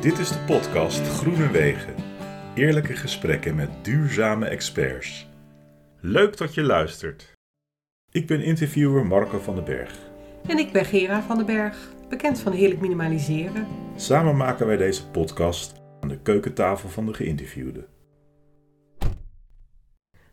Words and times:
Dit 0.00 0.18
is 0.18 0.28
de 0.28 0.38
podcast 0.38 1.06
Groene 1.06 1.50
Wegen. 1.50 1.94
Eerlijke 2.54 2.92
gesprekken 2.92 3.54
met 3.54 3.70
duurzame 3.82 4.46
experts. 4.46 5.28
Leuk 6.00 6.36
dat 6.36 6.54
je 6.54 6.62
luistert. 6.62 7.32
Ik 8.10 8.26
ben 8.26 8.42
interviewer 8.42 9.06
Marco 9.06 9.38
van 9.38 9.54
den 9.54 9.64
Berg. 9.64 9.98
En 10.46 10.58
ik 10.58 10.72
ben 10.72 10.84
Gera 10.84 11.22
van 11.22 11.36
den 11.36 11.46
Berg, 11.46 11.92
bekend 12.08 12.40
van 12.40 12.52
Heerlijk 12.52 12.80
Minimaliseren. 12.80 13.66
Samen 13.96 14.36
maken 14.36 14.66
wij 14.66 14.76
deze 14.76 15.08
podcast 15.08 15.74
aan 16.00 16.08
de 16.08 16.18
keukentafel 16.18 16.88
van 16.88 17.06
de 17.06 17.14
geïnterviewde. 17.14 17.86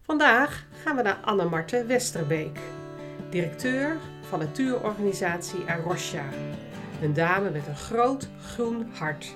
Vandaag 0.01 0.65
gaan 0.83 0.95
we 0.95 1.01
naar 1.01 1.19
Anne-Marte 1.21 1.85
Westerbeek, 1.85 2.59
directeur 3.29 3.97
van 4.21 4.39
natuurorganisatie 4.39 5.65
Arosha. 5.67 6.25
Een 7.01 7.13
dame 7.13 7.49
met 7.49 7.67
een 7.67 7.75
groot 7.75 8.29
groen 8.41 8.87
hart. 8.93 9.35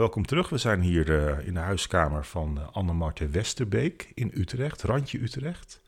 Welkom 0.00 0.26
terug. 0.26 0.48
We 0.48 0.58
zijn 0.58 0.80
hier 0.80 1.18
eh, 1.18 1.46
in 1.46 1.54
de 1.54 1.60
huiskamer 1.60 2.24
van 2.24 2.58
uh, 2.58 2.68
Anne-Marte 2.72 3.28
Westerbeek 3.28 4.12
in 4.14 4.30
Utrecht, 4.34 4.82
randje 4.82 5.20
Utrecht. 5.20 5.80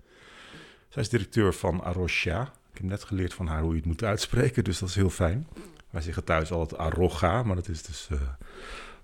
Zij 0.88 1.02
is 1.02 1.08
directeur 1.08 1.52
van 1.52 1.82
Arosha. 1.82 2.42
Ik 2.42 2.78
heb 2.78 2.82
net 2.82 3.04
geleerd 3.04 3.34
van 3.34 3.46
haar 3.46 3.62
hoe 3.62 3.70
je 3.70 3.76
het 3.76 3.86
moet 3.86 4.04
uitspreken, 4.04 4.64
dus 4.64 4.78
dat 4.78 4.88
is 4.88 4.94
heel 4.94 5.10
fijn. 5.10 5.46
Wij 5.90 6.00
zeggen 6.00 6.24
thuis 6.24 6.50
altijd 6.50 6.80
Arroga, 6.80 7.42
maar 7.42 7.56
dat 7.56 7.68
is 7.68 7.82
dus 7.82 8.08
uh, 8.12 8.20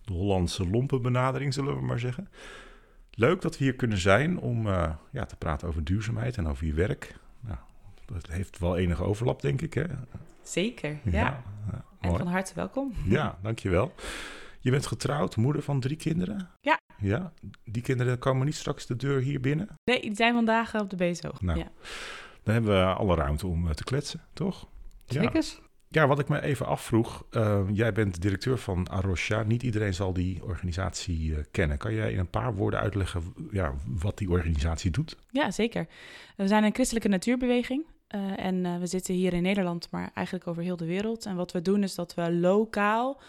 de 0.04 0.12
Hollandse 0.12 0.68
lompenbenadering, 0.68 1.54
zullen 1.54 1.74
we 1.74 1.82
maar 1.82 1.98
zeggen. 1.98 2.28
Leuk 3.10 3.42
dat 3.42 3.58
we 3.58 3.64
hier 3.64 3.74
kunnen 3.74 3.98
zijn 3.98 4.38
om 4.38 4.66
ja, 5.10 5.24
te 5.26 5.36
praten 5.36 5.68
over 5.68 5.84
duurzaamheid 5.84 6.36
en 6.36 6.48
over 6.48 6.66
je 6.66 6.74
werk. 6.74 7.14
Nou, 7.40 7.58
dat 8.06 8.26
heeft 8.26 8.58
wel 8.58 8.76
enige 8.76 9.02
overlap, 9.02 9.42
denk 9.42 9.60
ik. 9.62 9.74
Hè? 9.74 9.84
Zeker, 10.42 10.98
ja. 11.04 11.10
ja, 11.12 11.42
ja 11.70 11.84
en 12.00 12.16
van 12.16 12.26
harte 12.26 12.54
welkom. 12.54 12.92
Ja, 13.04 13.38
dankjewel. 13.42 13.92
Je 14.68 14.74
bent 14.74 14.86
getrouwd, 14.86 15.36
moeder 15.36 15.62
van 15.62 15.80
drie 15.80 15.96
kinderen? 15.96 16.50
Ja. 16.60 16.80
Ja, 16.98 17.32
die 17.64 17.82
kinderen 17.82 18.18
komen 18.18 18.46
niet 18.46 18.54
straks 18.54 18.86
de 18.86 18.96
deur 18.96 19.20
hier 19.20 19.40
binnen? 19.40 19.68
Nee, 19.84 20.00
die 20.00 20.14
zijn 20.14 20.34
vandaag 20.34 20.80
op 20.80 20.90
de 20.90 20.96
bezoog. 20.96 21.40
Nou, 21.40 21.58
ja. 21.58 21.68
dan 22.42 22.54
hebben 22.54 22.78
we 22.78 22.84
alle 22.84 23.14
ruimte 23.14 23.46
om 23.46 23.74
te 23.74 23.84
kletsen, 23.84 24.20
toch? 24.32 24.68
Zeker. 25.06 25.44
Ja. 25.44 25.66
Ja, 25.88 26.06
wat 26.06 26.18
ik 26.18 26.28
me 26.28 26.42
even 26.42 26.66
afvroeg. 26.66 27.26
Uh, 27.30 27.60
jij 27.72 27.92
bent 27.92 28.20
directeur 28.20 28.58
van 28.58 28.90
Arosha. 28.90 29.42
Niet 29.42 29.62
iedereen 29.62 29.94
zal 29.94 30.12
die 30.12 30.44
organisatie 30.44 31.30
uh, 31.30 31.38
kennen. 31.50 31.78
Kan 31.78 31.94
jij 31.94 32.12
in 32.12 32.18
een 32.18 32.30
paar 32.30 32.54
woorden 32.54 32.80
uitleggen 32.80 33.22
ja, 33.50 33.74
wat 33.86 34.18
die 34.18 34.30
organisatie 34.30 34.90
doet? 34.90 35.16
Ja, 35.30 35.50
zeker. 35.50 35.86
We 36.36 36.46
zijn 36.46 36.64
een 36.64 36.74
christelijke 36.74 37.08
natuurbeweging. 37.08 37.84
Uh, 38.14 38.44
en 38.44 38.80
we 38.80 38.86
zitten 38.86 39.14
hier 39.14 39.32
in 39.32 39.42
Nederland, 39.42 39.88
maar 39.90 40.10
eigenlijk 40.14 40.46
over 40.46 40.62
heel 40.62 40.76
de 40.76 40.86
wereld. 40.86 41.26
En 41.26 41.36
wat 41.36 41.52
we 41.52 41.62
doen 41.62 41.82
is 41.82 41.94
dat 41.94 42.14
we 42.14 42.32
lokaal 42.32 43.20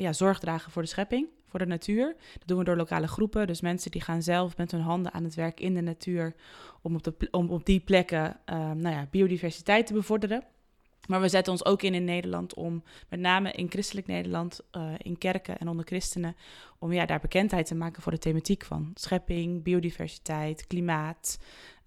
ja, 0.00 0.12
zorg 0.12 0.38
dragen 0.38 0.72
voor 0.72 0.82
de 0.82 0.88
schepping, 0.88 1.28
voor 1.46 1.58
de 1.58 1.66
natuur. 1.66 2.16
Dat 2.38 2.48
doen 2.48 2.58
we 2.58 2.64
door 2.64 2.76
lokale 2.76 3.08
groepen. 3.08 3.46
Dus 3.46 3.60
mensen 3.60 3.90
die 3.90 4.00
gaan 4.00 4.22
zelf 4.22 4.56
met 4.56 4.70
hun 4.70 4.80
handen 4.80 5.12
aan 5.12 5.24
het 5.24 5.34
werk 5.34 5.60
in 5.60 5.74
de 5.74 5.80
natuur 5.80 6.34
om 6.82 6.94
op, 6.94 7.02
de, 7.02 7.28
om 7.30 7.50
op 7.50 7.66
die 7.66 7.80
plekken 7.80 8.40
nou 8.46 8.88
ja, 8.88 9.06
biodiversiteit 9.10 9.86
te 9.86 9.92
bevorderen. 9.92 10.44
Maar 11.10 11.20
we 11.20 11.28
zetten 11.28 11.52
ons 11.52 11.64
ook 11.64 11.82
in 11.82 11.94
in 11.94 12.04
Nederland 12.04 12.54
om, 12.54 12.82
met 13.08 13.20
name 13.20 13.52
in 13.52 13.70
christelijk 13.70 14.06
Nederland, 14.06 14.60
uh, 14.76 14.92
in 14.98 15.18
kerken 15.18 15.58
en 15.58 15.68
onder 15.68 15.84
christenen, 15.84 16.36
om 16.78 16.92
ja, 16.92 17.06
daar 17.06 17.20
bekendheid 17.20 17.66
te 17.66 17.74
maken 17.74 18.02
voor 18.02 18.12
de 18.12 18.18
thematiek 18.18 18.64
van 18.64 18.90
schepping, 18.94 19.62
biodiversiteit, 19.62 20.66
klimaat. 20.66 21.38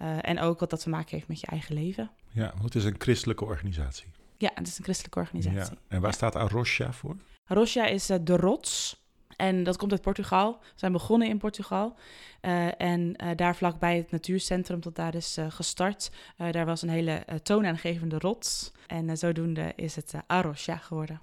Uh, 0.01 0.29
en 0.29 0.39
ook 0.39 0.59
wat 0.59 0.69
dat 0.69 0.79
te 0.79 0.89
maken 0.89 1.15
heeft 1.15 1.27
met 1.27 1.39
je 1.39 1.47
eigen 1.47 1.75
leven. 1.75 2.11
Ja, 2.29 2.51
want 2.51 2.63
het 2.63 2.75
is 2.75 2.83
een 2.83 2.95
christelijke 2.97 3.45
organisatie. 3.45 4.07
Ja, 4.37 4.51
het 4.55 4.67
is 4.67 4.77
een 4.77 4.83
christelijke 4.83 5.19
organisatie. 5.19 5.75
Ja. 5.75 5.81
En 5.87 6.01
waar 6.01 6.09
ja. 6.09 6.15
staat 6.15 6.35
Arosha 6.35 6.93
voor? 6.93 7.15
Arosha 7.45 7.85
is 7.85 8.09
uh, 8.09 8.17
de 8.21 8.35
rots. 8.35 9.01
En 9.35 9.63
dat 9.63 9.77
komt 9.77 9.91
uit 9.91 10.01
Portugal. 10.01 10.57
We 10.61 10.71
zijn 10.75 10.91
begonnen 10.91 11.27
in 11.27 11.37
Portugal. 11.37 11.95
Uh, 12.41 12.81
en 12.81 13.15
uh, 13.23 13.29
daar 13.35 13.55
vlakbij 13.55 13.97
het 13.97 14.11
natuurcentrum 14.11 14.81
dat 14.81 14.95
daar 14.95 15.15
is 15.15 15.37
uh, 15.37 15.45
gestart. 15.49 16.11
daar 16.51 16.65
was 16.65 16.81
een 16.81 16.89
hele 16.89 17.25
toonaangevende 17.43 18.17
rots. 18.19 18.71
En 18.87 19.17
zodoende 19.17 19.73
is 19.75 19.95
het 19.95 20.13
Arosha 20.27 20.77
geworden. 20.77 21.21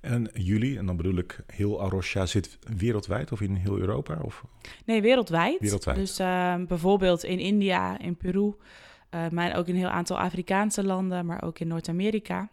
En 0.00 0.30
jullie, 0.34 0.78
en 0.78 0.86
dan 0.86 0.96
bedoel 0.96 1.16
ik 1.16 1.38
heel 1.46 1.82
Arosha, 1.82 2.26
zit 2.26 2.58
wereldwijd 2.76 3.32
of 3.32 3.40
in 3.40 3.54
heel 3.54 3.78
Europa? 3.78 4.18
Of? 4.22 4.44
Nee, 4.84 5.02
wereldwijd. 5.02 5.60
wereldwijd. 5.60 5.96
Dus 5.96 6.16
bijvoorbeeld 6.68 7.24
in 7.24 7.38
India, 7.38 7.98
in 7.98 8.16
Peru, 8.16 8.54
maar 9.30 9.56
ook 9.56 9.66
in 9.66 9.74
een 9.74 9.80
heel 9.80 9.88
aantal 9.88 10.18
Afrikaanse 10.18 10.84
landen, 10.84 11.26
maar 11.26 11.42
ook 11.42 11.58
in 11.58 11.68
Noord-Amerika. 11.68 12.50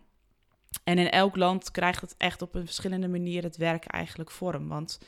En 0.83 0.97
in 0.97 1.09
elk 1.09 1.35
land 1.35 1.71
krijgt 1.71 2.01
het 2.01 2.15
echt 2.17 2.41
op 2.41 2.55
een 2.55 2.65
verschillende 2.65 3.07
manier 3.07 3.43
het 3.43 3.57
werk 3.57 3.85
eigenlijk 3.85 4.31
vorm. 4.31 4.67
Want 4.67 4.99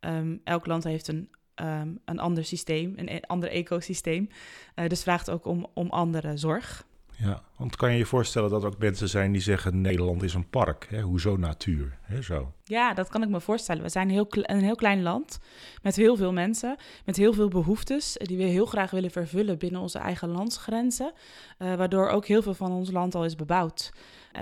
um, 0.00 0.40
elk 0.44 0.66
land 0.66 0.84
heeft 0.84 1.08
een, 1.08 1.30
um, 1.54 2.00
een 2.04 2.18
ander 2.18 2.44
systeem, 2.44 2.92
een 2.96 3.20
ander 3.20 3.48
ecosysteem. 3.50 4.28
Uh, 4.74 4.86
dus 4.88 5.02
vraagt 5.02 5.30
ook 5.30 5.44
om, 5.44 5.66
om 5.74 5.90
andere 5.90 6.36
zorg. 6.36 6.86
Ja, 7.18 7.42
want 7.56 7.76
kan 7.76 7.92
je 7.92 7.98
je 7.98 8.06
voorstellen 8.06 8.50
dat 8.50 8.62
er 8.62 8.68
ook 8.68 8.78
mensen 8.78 9.08
zijn 9.08 9.32
die 9.32 9.40
zeggen... 9.40 9.80
Nederland 9.80 10.22
is 10.22 10.34
een 10.34 10.50
park, 10.50 10.86
hè? 10.90 11.00
hoezo 11.00 11.36
natuur? 11.36 11.98
Hè, 12.02 12.22
zo. 12.22 12.52
Ja, 12.64 12.94
dat 12.94 13.08
kan 13.08 13.22
ik 13.22 13.28
me 13.28 13.40
voorstellen. 13.40 13.82
We 13.82 13.88
zijn 13.88 14.10
heel 14.10 14.26
een 14.28 14.62
heel 14.62 14.74
klein 14.74 15.02
land 15.02 15.38
met 15.82 15.96
heel 15.96 16.16
veel 16.16 16.32
mensen... 16.32 16.76
met 17.04 17.16
heel 17.16 17.32
veel 17.32 17.48
behoeftes 17.48 18.16
die 18.18 18.36
we 18.36 18.42
heel 18.42 18.66
graag 18.66 18.90
willen 18.90 19.10
vervullen... 19.10 19.58
binnen 19.58 19.80
onze 19.80 19.98
eigen 19.98 20.28
landsgrenzen. 20.28 21.12
Uh, 21.58 21.74
waardoor 21.74 22.08
ook 22.08 22.26
heel 22.26 22.42
veel 22.42 22.54
van 22.54 22.72
ons 22.72 22.90
land 22.90 23.14
al 23.14 23.24
is 23.24 23.36
bebouwd. 23.36 23.92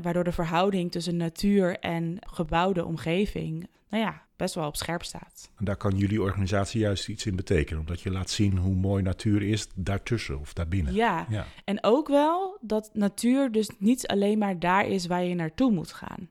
Waardoor 0.02 0.24
de 0.24 0.32
verhouding 0.32 0.90
tussen 0.90 1.16
natuur 1.16 1.78
en 1.78 2.16
gebouwde 2.20 2.84
omgeving... 2.84 3.68
nou 3.88 4.02
ja, 4.02 4.22
best 4.36 4.54
wel 4.54 4.66
op 4.66 4.76
scherp 4.76 5.04
staat. 5.04 5.50
En 5.58 5.64
daar 5.64 5.76
kan 5.76 5.96
jullie 5.96 6.22
organisatie 6.22 6.80
juist 6.80 7.08
iets 7.08 7.26
in 7.26 7.36
betekenen, 7.36 7.80
omdat 7.80 8.00
je 8.00 8.10
laat 8.10 8.30
zien 8.30 8.56
hoe 8.56 8.74
mooi 8.74 9.02
natuur 9.02 9.42
is 9.42 9.68
daartussen 9.74 10.40
of 10.40 10.52
daarbinnen. 10.52 10.94
Ja, 10.94 11.26
ja. 11.28 11.46
en 11.64 11.84
ook 11.84 12.08
wel 12.08 12.58
dat 12.60 12.90
natuur 12.92 13.52
dus 13.52 13.70
niet 13.78 14.06
alleen 14.06 14.38
maar 14.38 14.58
daar 14.58 14.86
is 14.86 15.06
waar 15.06 15.24
je 15.24 15.34
naartoe 15.34 15.70
moet 15.70 15.92
gaan, 15.92 16.30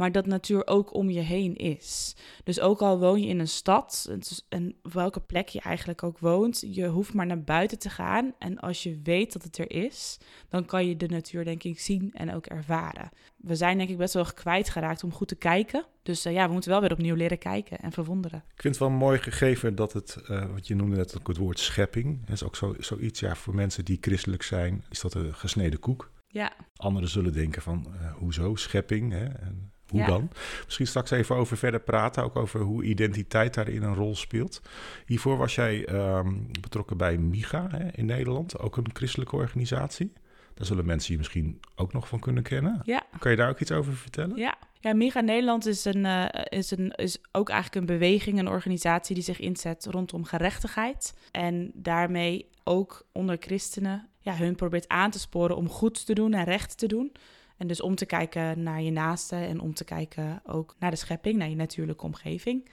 maar 0.00 0.12
dat 0.12 0.26
natuur 0.26 0.66
ook 0.66 0.94
om 0.94 1.10
je 1.10 1.20
heen 1.20 1.56
is. 1.56 2.16
Dus 2.44 2.60
ook 2.60 2.80
al 2.80 2.98
woon 2.98 3.20
je 3.20 3.28
in 3.28 3.38
een 3.38 3.48
stad, 3.48 4.12
en 4.48 4.74
welke 4.82 5.20
plek 5.20 5.48
je 5.48 5.60
eigenlijk 5.60 6.02
ook 6.02 6.18
woont, 6.18 6.64
je 6.66 6.86
hoeft 6.86 7.14
maar 7.14 7.26
naar 7.26 7.42
buiten 7.42 7.78
te 7.78 7.90
gaan. 7.90 8.34
En 8.38 8.58
als 8.58 8.82
je 8.82 9.00
weet 9.02 9.32
dat 9.32 9.42
het 9.42 9.58
er 9.58 9.70
is, 9.70 10.18
dan 10.48 10.64
kan 10.64 10.86
je 10.86 10.96
de 10.96 11.06
natuur 11.06 11.44
denk 11.44 11.62
ik 11.62 11.80
zien 11.80 12.10
en 12.12 12.34
ook 12.34 12.46
ervaren. 12.46 13.10
We 13.36 13.56
zijn 13.56 13.78
denk 13.78 13.90
ik 13.90 13.96
best 13.96 14.14
wel 14.14 14.24
kwijtgeraakt 14.24 15.04
om 15.04 15.12
goed 15.12 15.28
te 15.28 15.36
kijken. 15.36 15.84
Dus 16.02 16.26
uh, 16.26 16.32
ja, 16.32 16.46
we 16.46 16.52
moeten 16.52 16.70
wel 16.70 16.80
weer 16.80 16.92
opnieuw 16.92 17.14
leren 17.14 17.38
kijken 17.38 17.78
en 17.78 17.92
verwonderen. 17.92 18.44
Ik 18.54 18.62
vind 18.62 18.74
het 18.74 18.88
wel 18.88 18.98
mooi 18.98 19.18
gegeven 19.18 19.74
dat 19.74 19.92
het, 19.92 20.16
uh, 20.30 20.52
wat 20.52 20.66
je 20.66 20.74
noemde 20.74 20.96
net 20.96 21.18
ook 21.18 21.28
het 21.28 21.36
woord 21.36 21.58
schepping, 21.58 22.20
dat 22.20 22.34
is 22.34 22.44
ook 22.44 22.56
zo, 22.56 22.74
zoiets, 22.78 23.20
ja, 23.20 23.34
voor 23.34 23.54
mensen 23.54 23.84
die 23.84 23.98
christelijk 24.00 24.42
zijn, 24.42 24.84
is 24.90 25.00
dat 25.00 25.14
een 25.14 25.34
gesneden 25.34 25.80
koek. 25.80 26.10
Ja. 26.26 26.52
Anderen 26.76 27.08
zullen 27.08 27.32
denken 27.32 27.62
van, 27.62 27.86
uh, 27.94 28.12
hoezo 28.12 28.54
schepping? 28.54 29.12
Hè? 29.12 29.24
En 29.24 29.69
hoe 29.90 30.00
ja. 30.00 30.06
dan? 30.06 30.30
Misschien 30.64 30.86
straks 30.86 31.10
even 31.10 31.36
over 31.36 31.56
verder 31.56 31.80
praten, 31.80 32.22
ook 32.22 32.36
over 32.36 32.60
hoe 32.60 32.84
identiteit 32.84 33.54
daarin 33.54 33.82
een 33.82 33.94
rol 33.94 34.16
speelt. 34.16 34.62
Hiervoor 35.06 35.36
was 35.36 35.54
jij 35.54 35.88
um, 35.88 36.46
betrokken 36.60 36.96
bij 36.96 37.18
MIGA 37.18 37.66
hè, 37.70 37.88
in 37.92 38.06
Nederland, 38.06 38.58
ook 38.58 38.76
een 38.76 38.90
christelijke 38.92 39.36
organisatie. 39.36 40.12
Daar 40.54 40.66
zullen 40.66 40.86
mensen 40.86 41.12
je 41.12 41.18
misschien 41.18 41.60
ook 41.76 41.92
nog 41.92 42.08
van 42.08 42.20
kunnen 42.20 42.42
kennen. 42.42 42.80
Ja. 42.84 43.02
Kan 43.18 43.30
je 43.30 43.36
daar 43.36 43.48
ook 43.48 43.60
iets 43.60 43.72
over 43.72 43.92
vertellen? 43.92 44.36
Ja, 44.36 44.54
ja 44.80 44.94
MIGA 44.94 45.20
Nederland 45.20 45.66
is, 45.66 45.84
een, 45.84 46.04
uh, 46.04 46.26
is, 46.44 46.70
een, 46.70 46.90
is 46.90 47.18
ook 47.32 47.48
eigenlijk 47.48 47.80
een 47.80 47.98
beweging, 47.98 48.38
een 48.38 48.48
organisatie 48.48 49.14
die 49.14 49.24
zich 49.24 49.40
inzet 49.40 49.86
rondom 49.90 50.24
gerechtigheid. 50.24 51.14
En 51.30 51.70
daarmee 51.74 52.48
ook 52.64 53.06
onder 53.12 53.36
christenen 53.40 54.08
ja, 54.20 54.36
hun 54.36 54.54
probeert 54.54 54.88
aan 54.88 55.10
te 55.10 55.18
sporen 55.18 55.56
om 55.56 55.68
goed 55.68 56.06
te 56.06 56.14
doen 56.14 56.32
en 56.32 56.44
recht 56.44 56.78
te 56.78 56.86
doen. 56.86 57.12
En 57.60 57.66
dus 57.66 57.80
om 57.80 57.94
te 57.94 58.06
kijken 58.06 58.62
naar 58.62 58.82
je 58.82 58.90
naaste 58.90 59.36
en 59.36 59.60
om 59.60 59.74
te 59.74 59.84
kijken 59.84 60.42
ook 60.46 60.74
naar 60.78 60.90
de 60.90 60.96
schepping, 60.96 61.36
naar 61.36 61.48
je 61.48 61.56
natuurlijke 61.56 62.04
omgeving. 62.04 62.70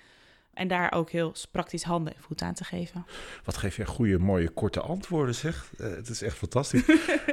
En 0.53 0.67
daar 0.67 0.91
ook 0.91 1.09
heel 1.09 1.33
praktisch 1.51 1.83
handen 1.83 2.15
en 2.15 2.21
voeten 2.21 2.47
aan 2.47 2.53
te 2.53 2.63
geven. 2.63 3.05
Wat 3.43 3.57
geef 3.57 3.75
je 3.75 3.85
goede, 3.85 4.19
mooie, 4.19 4.49
korte 4.49 4.81
antwoorden, 4.81 5.35
zeg. 5.35 5.71
Uh, 5.77 5.95
het 5.95 6.09
is 6.09 6.21
echt 6.21 6.37
fantastisch. 6.37 6.85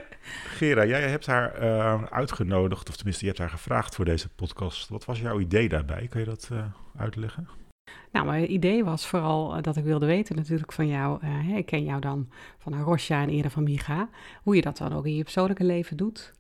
Gera, 0.57 0.87
jij 0.87 1.09
hebt 1.09 1.27
haar 1.27 1.63
uh, 1.63 2.03
uitgenodigd, 2.05 2.89
of 2.89 2.97
tenminste, 2.97 3.25
je 3.25 3.31
hebt 3.31 3.43
haar 3.43 3.51
gevraagd 3.51 3.95
voor 3.95 4.05
deze 4.05 4.29
podcast. 4.29 4.89
Wat 4.89 5.05
was 5.05 5.21
jouw 5.21 5.41
idee 5.41 5.69
daarbij? 5.69 6.07
Kun 6.07 6.21
je 6.21 6.27
dat 6.27 6.49
uh, 6.53 6.65
uitleggen? 6.97 7.49
Nou, 8.13 8.27
mijn 8.27 8.53
idee 8.53 8.85
was 8.85 9.07
vooral 9.07 9.63
dat 9.63 9.77
ik 9.77 9.85
wilde 9.85 10.07
weten 10.07 10.37
natuurlijk 10.37 10.73
van 10.73 10.87
jou. 10.87 11.25
Uh, 11.25 11.57
ik 11.57 11.67
ken 11.67 11.85
jou 11.85 12.01
dan 12.01 12.29
van 12.59 12.75
Arosha 12.75 13.23
en 13.23 13.29
eerder 13.29 13.51
van 13.51 13.63
Miga. 13.63 14.09
Hoe 14.43 14.57
je 14.57 14.63
dat 14.63 14.77
dan 14.77 14.93
ook 14.93 15.07
in 15.07 15.17
je 15.17 15.23
persoonlijke 15.23 15.65
leven 15.65 15.97
doet. 15.97 16.33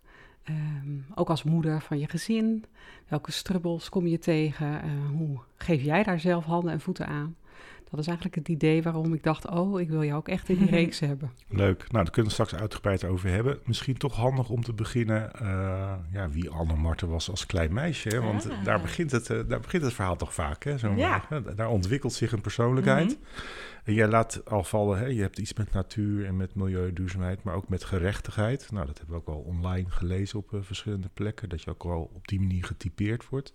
Um, 0.48 1.04
ook 1.14 1.30
als 1.30 1.42
moeder 1.42 1.80
van 1.80 1.98
je 1.98 2.08
gezin. 2.08 2.64
Welke 3.08 3.32
strubbels 3.32 3.88
kom 3.88 4.06
je 4.06 4.18
tegen? 4.18 4.66
Uh, 4.84 5.08
hoe 5.16 5.38
geef 5.56 5.82
jij 5.82 6.02
daar 6.02 6.20
zelf 6.20 6.44
handen 6.44 6.72
en 6.72 6.80
voeten 6.80 7.06
aan? 7.06 7.36
Dat 7.96 8.02
is 8.02 8.06
eigenlijk 8.10 8.36
het 8.48 8.48
idee 8.48 8.82
waarom 8.82 9.14
ik 9.14 9.22
dacht, 9.22 9.50
oh, 9.50 9.80
ik 9.80 9.88
wil 9.88 10.04
jou 10.04 10.16
ook 10.18 10.28
echt 10.28 10.48
in 10.48 10.58
die 10.58 10.70
reeks 10.80 11.00
hebben. 11.00 11.30
Leuk. 11.48 11.78
Nou, 11.78 12.04
daar 12.04 12.10
kunnen 12.10 12.24
we 12.24 12.30
straks 12.42 12.54
uitgebreid 12.54 13.04
over 13.04 13.28
hebben. 13.30 13.58
Misschien 13.64 13.96
toch 13.96 14.16
handig 14.16 14.48
om 14.48 14.62
te 14.62 14.72
beginnen 14.72 15.32
eh, 15.32 15.92
ja, 16.12 16.28
wie 16.30 16.50
Anne 16.50 16.74
Marten 16.76 17.08
was 17.08 17.30
als 17.30 17.46
klein 17.46 17.72
meisje. 17.72 18.08
Hè? 18.08 18.20
Want 18.20 18.50
Ah. 18.50 18.64
daar, 18.64 18.80
begint 18.80 19.10
het, 19.10 19.30
eh, 19.30 19.38
daar 19.48 19.60
begint 19.60 19.82
het 19.82 19.92
verhaal 19.92 20.16
toch 20.16 20.34
vaak. 20.34 20.64
Hè? 20.64 20.78
Zo, 20.78 20.92
Ja. 20.92 21.24
eh, 21.30 21.38
daar 21.56 21.68
ontwikkelt 21.68 22.12
zich 22.12 22.32
een 22.32 22.40
persoonlijkheid. 22.40 23.06
Mhm. 23.06 23.42
En 23.84 23.94
jij 23.94 24.08
laat 24.08 24.42
al 24.44 24.64
vallen, 24.64 24.98
hè? 24.98 25.06
je 25.06 25.20
hebt 25.20 25.38
iets 25.38 25.54
met 25.54 25.72
natuur 25.72 26.26
en 26.26 26.36
met 26.36 26.54
milieuduurzaamheid, 26.54 27.42
maar 27.42 27.54
ook 27.54 27.68
met 27.68 27.84
gerechtigheid. 27.84 28.68
Nou, 28.72 28.86
dat 28.86 28.98
hebben 28.98 29.14
we 29.16 29.20
ook 29.20 29.28
al 29.36 29.40
online 29.42 29.90
gelezen 29.90 30.38
op 30.38 30.48
verschillende 30.60 31.08
plekken, 31.14 31.48
dat 31.48 31.62
je 31.62 31.70
ook 31.70 31.82
wel 31.84 32.10
op 32.14 32.28
die 32.28 32.40
manier 32.40 32.64
getypeerd 32.64 33.28
wordt. 33.28 33.54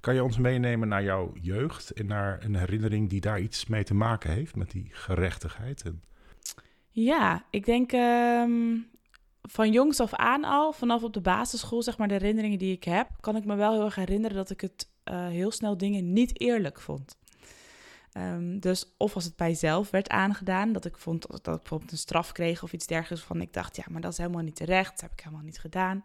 Kan 0.00 0.14
je 0.14 0.24
ons 0.24 0.38
meenemen 0.38 0.88
naar 0.88 1.02
jouw 1.02 1.32
jeugd 1.40 1.90
en 1.90 2.06
naar 2.06 2.44
een 2.44 2.56
herinnering 2.56 3.08
die 3.08 3.20
daar 3.20 3.40
iets 3.40 3.66
mee 3.66 3.84
te 3.84 3.94
maken 3.94 4.30
heeft, 4.30 4.56
met 4.56 4.70
die 4.70 4.88
gerechtigheid? 4.90 5.82
En, 5.82 6.02
Ja, 6.90 7.44
ik 7.50 7.64
denk 7.64 7.92
ehm, 7.92 8.76
van 9.42 9.72
jongs 9.72 10.00
af 10.00 10.14
aan 10.14 10.44
al, 10.44 10.72
vanaf 10.72 11.02
op 11.02 11.12
de 11.12 11.20
basisschool, 11.20 11.82
zeg 11.82 11.98
maar, 11.98 12.08
de 12.08 12.14
herinneringen 12.14 12.58
die 12.58 12.72
ik 12.72 12.84
heb, 12.84 13.08
kan 13.20 13.36
ik 13.36 13.44
me 13.44 13.54
wel 13.54 13.72
heel 13.72 13.84
erg 13.84 13.94
herinneren 13.94 14.36
dat 14.36 14.50
ik 14.50 14.60
het 14.60 14.88
eh, 15.04 15.26
heel 15.26 15.50
snel 15.50 15.76
dingen 15.76 16.12
niet 16.12 16.40
eerlijk 16.40 16.80
vond. 16.80 17.18
Ehm, 18.12 18.58
dus 18.58 18.94
of 18.96 19.14
als 19.14 19.24
het 19.24 19.36
bij 19.36 19.54
zelf 19.54 19.90
werd 19.90 20.08
aangedaan, 20.08 20.72
dat 20.72 20.84
ik 20.84 20.98
vond 20.98 21.26
dat 21.30 21.46
ik 21.46 21.60
bijvoorbeeld 21.60 21.92
een 21.92 21.98
straf 21.98 22.32
kreeg 22.32 22.62
of 22.62 22.72
iets 22.72 22.86
dergelijks, 22.86 23.24
van 23.24 23.40
ik 23.40 23.52
dacht, 23.52 23.76
ja, 23.76 23.84
maar 23.90 24.00
dat 24.00 24.12
is 24.12 24.18
helemaal 24.18 24.42
niet 24.42 24.56
terecht, 24.56 24.90
dat 24.90 25.00
heb 25.00 25.12
ik 25.12 25.20
helemaal 25.20 25.44
niet 25.44 25.58
gedaan. 25.58 26.02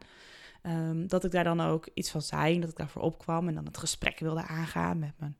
Ehm, 0.66 1.08
dat 1.08 1.24
ik 1.24 1.32
daar 1.32 1.44
dan 1.44 1.62
ook 1.62 1.88
iets 1.94 2.12
van 2.12 2.22
zei, 2.22 2.60
dat 2.60 2.70
ik 2.70 2.76
daarvoor 2.78 3.02
opkwam 3.02 3.48
en 3.48 3.54
dan 3.56 3.66
het 3.66 3.78
gesprek 3.78 4.20
wilde 4.20 4.42
aangaan 4.48 5.00
met 5.00 5.12
mijn, 5.18 5.36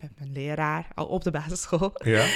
met 0.00 0.10
mijn 0.18 0.32
leraar, 0.32 0.86
al 0.94 1.06
op 1.06 1.22
de 1.22 1.30
basisschool. 1.30 1.90
ja? 2.04 2.26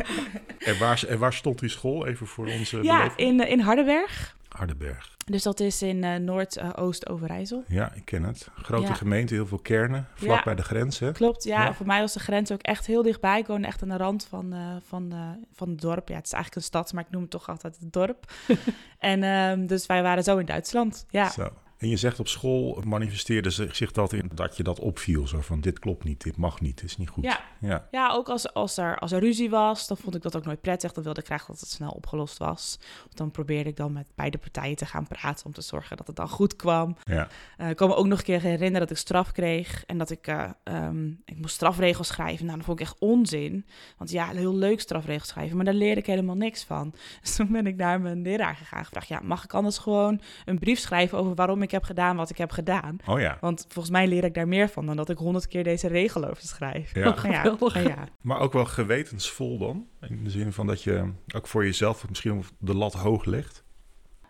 en, 0.68 0.78
waar, 0.78 1.04
en 1.08 1.18
waar 1.18 1.32
stond 1.32 1.58
die 1.58 1.68
school, 1.68 2.06
even 2.06 2.26
voor 2.26 2.46
onze 2.46 2.82
Ja, 2.82 2.96
beleving? 2.96 3.40
in, 3.40 3.48
in 3.48 3.60
Hardenberg. 3.60 4.36
Hardenberg. 4.48 5.14
Dus 5.26 5.42
dat 5.42 5.60
is 5.60 5.82
in 5.82 6.04
eh, 6.04 6.14
Noord-Oost-Overijssel. 6.16 7.64
Ja, 7.68 7.92
ik 7.92 8.04
ken 8.04 8.22
het. 8.22 8.48
Grote 8.54 8.82
Ja. 8.86 8.94
gemeente, 8.94 9.34
heel 9.34 9.46
veel 9.46 9.58
kernen, 9.58 10.08
vlak 10.14 10.36
Ja. 10.36 10.42
bij 10.44 10.54
de 10.54 10.62
grens. 10.62 10.98
Hè? 10.98 11.12
Klopt, 11.12 11.44
ja, 11.44 11.64
Ja. 11.64 11.74
Voor 11.74 11.86
mij 11.86 12.00
was 12.00 12.12
de 12.12 12.20
grens 12.20 12.52
ook 12.52 12.62
echt 12.62 12.86
heel 12.86 13.02
dichtbij. 13.02 13.38
Ik 13.38 13.46
woon 13.46 13.64
echt 13.64 13.82
aan 13.82 13.88
de 13.88 13.96
rand 13.96 14.26
van, 14.28 14.52
eh, 14.52 14.76
van, 14.82 15.12
eh, 15.12 15.30
van 15.52 15.68
het 15.68 15.80
dorp. 15.80 16.08
Ja, 16.08 16.14
het 16.16 16.26
is 16.26 16.32
eigenlijk 16.32 16.54
een 16.54 16.68
stad, 16.68 16.92
maar 16.92 17.04
ik 17.04 17.10
noem 17.10 17.22
het 17.22 17.30
toch 17.30 17.48
altijd 17.48 17.76
het 17.80 17.92
dorp. 17.92 18.32
en 18.98 19.22
ehm, 19.22 19.66
dus 19.66 19.86
wij 19.86 20.02
waren 20.02 20.22
zo 20.24 20.36
in 20.38 20.46
Duitsland. 20.46 21.06
Ja, 21.10 21.30
Zo. 21.30 21.48
En 21.78 21.88
je 21.88 21.96
zegt 21.96 22.20
op 22.20 22.28
school 22.28 22.82
manifesteerde 22.86 23.50
zich 23.72 23.92
dat 23.92 24.12
in 24.12 24.30
dat 24.34 24.56
je 24.56 24.62
dat 24.62 24.80
opviel. 24.80 25.26
Zo 25.26 25.40
van 25.40 25.60
dit 25.60 25.78
klopt 25.78 26.04
niet, 26.04 26.22
dit 26.22 26.36
mag 26.36 26.60
niet, 26.60 26.80
dit 26.80 26.90
is 26.90 26.96
niet 26.96 27.08
goed. 27.08 27.24
Ja. 27.24 27.40
ja. 27.60 27.88
ja 27.90 28.10
ook 28.10 28.28
als, 28.28 28.52
als, 28.52 28.76
er, 28.76 28.98
als 28.98 29.12
er 29.12 29.20
ruzie 29.20 29.50
was, 29.50 29.86
dan 29.86 29.96
vond 29.96 30.14
ik 30.14 30.22
dat 30.22 30.36
ook 30.36 30.44
nooit 30.44 30.60
prettig. 30.60 30.92
Dan 30.92 31.04
wilde 31.04 31.20
ik 31.20 31.26
graag 31.26 31.46
dat 31.46 31.60
het 31.60 31.68
snel 31.68 31.90
opgelost 31.90 32.38
was. 32.38 32.78
Dan 33.14 33.30
probeerde 33.30 33.68
ik 33.68 33.76
dan 33.76 33.92
met 33.92 34.08
beide 34.14 34.38
partijen 34.38 34.76
te 34.76 34.86
gaan 34.86 35.06
praten 35.06 35.46
om 35.46 35.52
te 35.52 35.60
zorgen 35.60 35.96
dat 35.96 36.06
het 36.06 36.16
dan 36.16 36.28
goed 36.28 36.56
kwam. 36.56 36.96
ja. 37.04 37.28
Eh, 37.56 37.70
ik 37.70 37.76
kan 37.76 37.88
me 37.88 37.94
ook 37.94 38.06
nog 38.06 38.18
een 38.18 38.24
keer 38.24 38.40
herinneren 38.40 38.80
dat 38.80 38.90
ik 38.90 38.96
straf 38.96 39.32
kreeg 39.32 39.84
en 39.86 39.98
dat 39.98 40.10
ik, 40.10 40.26
eh, 40.26 40.50
ehm, 40.62 41.08
ik 41.24 41.36
moest 41.36 41.54
strafregels 41.54 42.08
schrijven. 42.08 42.44
Nou, 42.44 42.56
dat 42.56 42.66
vond 42.66 42.80
ik 42.80 42.86
echt 42.86 42.98
onzin. 42.98 43.66
Want 43.96 44.10
ja, 44.10 44.28
heel 44.28 44.54
leuk 44.54 44.80
strafregels 44.80 45.28
schrijven, 45.28 45.56
maar 45.56 45.64
daar 45.64 45.74
leerde 45.74 46.00
ik 46.00 46.06
helemaal 46.06 46.36
niks 46.36 46.64
van. 46.64 46.94
Dus 47.22 47.36
toen 47.36 47.52
ben 47.52 47.66
ik 47.66 47.76
naar 47.76 48.00
mijn 48.00 48.22
leraar 48.22 48.56
gegaan 48.56 48.78
en 48.78 48.84
gevraagd, 48.84 49.08
ja, 49.08 49.20
mag 49.22 49.44
ik 49.44 49.54
anders 49.54 49.78
gewoon 49.78 50.20
een 50.44 50.58
brief 50.58 50.78
schrijven 50.78 51.18
over 51.18 51.34
waarom 51.34 51.62
ik 51.62 51.65
heb 51.70 51.82
gedaan 51.82 52.16
wat 52.16 52.30
ik 52.30 52.38
heb 52.38 52.50
gedaan? 52.50 52.96
Oh 53.06 53.20
ja. 53.20 53.38
Want 53.40 53.64
volgens 53.68 53.94
mij 53.94 54.08
leer 54.08 54.24
ik 54.24 54.34
daar 54.34 54.48
meer 54.48 54.68
van 54.68 54.86
dan 54.86 54.96
dat 54.96 55.08
ik 55.08 55.18
honderd 55.18 55.48
keer 55.48 55.64
deze 55.64 55.88
regel 55.88 56.24
over 56.24 56.42
schrijf. 56.42 56.94
Ja. 56.94 57.04
Nou 57.04 57.32
ja, 57.32 57.42
nou 57.58 57.88
ja. 57.88 58.08
Maar 58.20 58.38
ook 58.38 58.52
wel 58.52 58.64
gewetensvol 58.64 59.58
dan. 59.58 59.86
In 60.00 60.24
de 60.24 60.30
zin 60.30 60.52
van 60.52 60.66
dat 60.66 60.82
je 60.82 61.12
ook 61.34 61.46
voor 61.46 61.64
jezelf 61.64 62.08
misschien 62.08 62.44
de 62.58 62.74
lat 62.74 62.92
hoog 62.92 63.24
legt. 63.24 63.64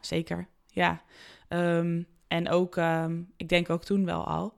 zeker. 0.00 0.48
Ja. 0.66 1.02
Ehm, 1.48 2.02
en 2.28 2.48
ook, 2.48 2.76
ehm, 2.76 3.20
ik 3.36 3.48
denk 3.48 3.70
ook 3.70 3.84
toen 3.84 4.04
wel 4.04 4.26
al, 4.26 4.54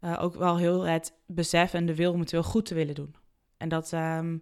eh, 0.00 0.22
ook 0.22 0.34
wel 0.34 0.56
heel 0.56 0.82
het 0.82 1.14
besef 1.26 1.74
en 1.74 1.86
de 1.86 1.94
wil 1.94 2.12
om 2.12 2.20
het 2.20 2.30
heel 2.30 2.42
goed 2.42 2.66
te 2.66 2.74
willen 2.74 2.94
doen. 2.94 3.14
En 3.56 3.68
dat 3.68 3.92
ehm, 3.92 4.38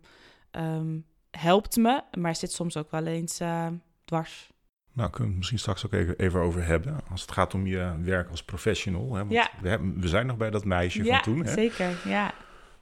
ehm, 0.51 0.99
helpt 1.31 1.77
me, 1.77 2.03
maar 2.19 2.37
zit 2.37 2.53
soms 2.53 2.77
ook 2.77 2.91
wel 2.91 3.07
eens 3.07 3.41
eh, 3.41 3.67
dwars. 4.05 4.52
Nou, 4.95 5.11
kunnen 5.11 5.19
we 5.19 5.29
het 5.29 5.37
misschien 5.37 5.59
straks 5.59 5.87
ook 5.87 5.93
even, 5.93 6.19
even 6.19 6.41
over 6.41 6.65
hebben. 6.67 7.01
Als 7.11 7.21
het 7.21 7.33
gaat 7.33 7.55
om 7.55 7.67
je 7.67 7.93
werk 8.03 8.31
als 8.31 8.43
professional. 8.45 9.13
Hè? 9.15 9.19
Want 9.19 9.31
Ja. 9.33 9.51
we, 9.61 9.69
hebben, 9.69 10.01
we 10.01 10.09
zijn 10.09 10.27
nog 10.27 10.37
bij 10.37 10.51
dat 10.51 10.65
meisje 10.65 11.05
ja, 11.05 11.15
van 11.15 11.23
toen. 11.35 11.45
Hè? 11.45 11.53
zeker. 11.53 11.91
Ja. 12.05 12.33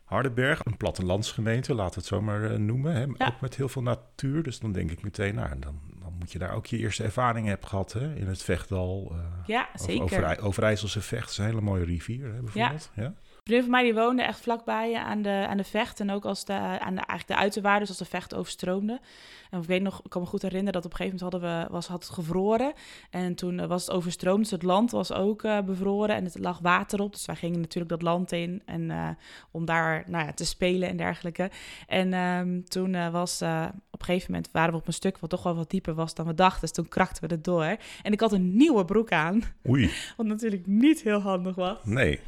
Hardenberg, 0.04 0.60
een 0.64 0.76
plattelandsgemeente, 0.76 1.74
laten 1.74 1.94
we 1.94 1.98
het 2.00 2.08
zo 2.08 2.22
maar 2.22 2.50
eh, 2.50 2.58
noemen. 2.58 2.92
Hè? 2.94 3.00
Ja. 3.00 3.26
Ook 3.26 3.40
met 3.40 3.56
heel 3.56 3.68
veel 3.68 3.82
natuur. 3.82 4.42
Dus 4.42 4.58
dan 4.58 4.72
denk 4.72 4.90
ik 4.90 5.02
meteen, 5.02 5.34
nou, 5.34 5.48
dan, 5.58 5.80
dan 6.00 6.12
moet 6.18 6.32
je 6.32 6.38
daar 6.38 6.52
ook 6.54 6.66
je 6.66 6.76
eerste 6.78 7.02
ervaring 7.04 7.46
hebben 7.46 7.68
gehad 7.68 7.92
hè? 7.92 8.14
in 8.14 8.26
het 8.26 8.42
Vechtdal. 8.42 9.12
eh, 9.12 9.18
ja, 9.46 9.68
Over, 9.74 9.86
zeker. 9.90 10.02
Overij- 10.02 10.40
Overijsselse 10.40 11.00
Vecht 11.00 11.30
is 11.30 11.38
een 11.38 11.44
hele 11.44 11.60
mooie 11.60 11.84
rivier, 11.84 12.24
hè, 12.34 12.40
bijvoorbeeld. 12.40 12.90
Ja. 12.94 13.14
Een 13.40 13.46
vriend 13.46 13.62
van 13.62 13.70
mij 13.70 13.82
die 13.82 13.94
woonde 13.94 14.22
echt 14.22 14.40
vlakbij 14.40 14.96
aan 14.96 15.22
de, 15.22 15.46
aan 15.48 15.56
de 15.56 15.64
vecht. 15.64 16.00
En 16.00 16.10
ook 16.10 16.25
als 16.25 16.44
de, 16.44 16.52
aan 16.52 16.94
de, 16.94 17.00
eigenlijk 17.00 17.26
de 17.26 17.37
uiterwaarden, 17.37 17.81
dus 17.81 17.98
als 17.98 18.08
de 18.08 18.16
vecht 18.16 18.34
overstroomde. 18.34 19.00
En 19.50 19.60
ik 19.60 19.66
weet 19.66 19.82
nog, 19.82 20.00
ik 20.04 20.10
kan 20.10 20.22
me 20.22 20.28
goed 20.28 20.42
herinneren 20.42 20.72
dat 20.72 20.84
op 20.84 20.90
een 20.90 20.96
gegeven 20.96 21.19
moment 21.19 21.42
hadden 21.42 21.66
we, 21.69 21.72
was, 21.72 21.87
had 21.87 22.04
het 22.04 22.12
gevroren. 22.12 22.72
En 23.10 23.34
toen 23.34 23.58
eh, 23.60 23.66
was 23.66 23.87
het 23.87 23.94
overstroomd, 23.94 24.42
dus 24.42 24.50
het 24.50 24.62
land 24.62 24.90
was 24.90 25.12
ook 25.12 25.42
eh, 25.42 25.60
bevroren 25.60 26.16
en 26.16 26.25
het 26.25 26.38
lag 26.38 26.58
water 26.58 27.00
op. 27.00 27.12
Dus 27.12 27.26
wij 27.26 27.37
gingen 27.37 27.60
natuurlijk 27.60 27.90
dat 27.90 28.02
land 28.02 28.32
in 28.32 28.62
en, 28.64 28.90
eh, 28.90 29.08
om 29.50 29.64
daar 29.64 30.04
nou 30.06 30.25
ja, 30.25 30.32
te 30.32 30.44
spelen 30.44 30.88
en 30.88 30.96
dergelijke. 30.96 31.50
En 31.86 32.12
ehm, 32.12 32.60
toen 32.62 32.94
eh, 32.94 33.08
was 33.08 33.40
eh, 33.40 33.66
op 33.90 34.00
een 34.00 34.04
gegeven 34.04 34.32
moment 34.32 34.50
waren 34.52 34.72
we 34.72 34.78
op 34.78 34.86
een 34.86 34.93
stuk 34.93 35.19
wat 35.19 35.31
toch 35.31 35.43
wel 35.43 35.54
wat 35.54 35.70
dieper 35.70 35.94
was 35.94 36.14
dan 36.14 36.26
we 36.26 36.34
dachten. 36.34 36.60
Dus 36.60 36.72
toen 36.72 36.88
krakten 36.88 37.28
we 37.28 37.34
het 37.34 37.44
door. 37.44 37.76
En 38.02 38.12
ik 38.12 38.20
had 38.20 38.32
een 38.32 38.56
nieuwe 38.56 38.84
broek 38.84 39.12
aan, 39.12 39.43
Oei, 39.69 39.90
wat 40.16 40.26
natuurlijk 40.26 40.66
niet 40.66 41.02
heel 41.02 41.20
handig 41.20 41.54
was. 41.54 41.78
nee. 41.84 42.20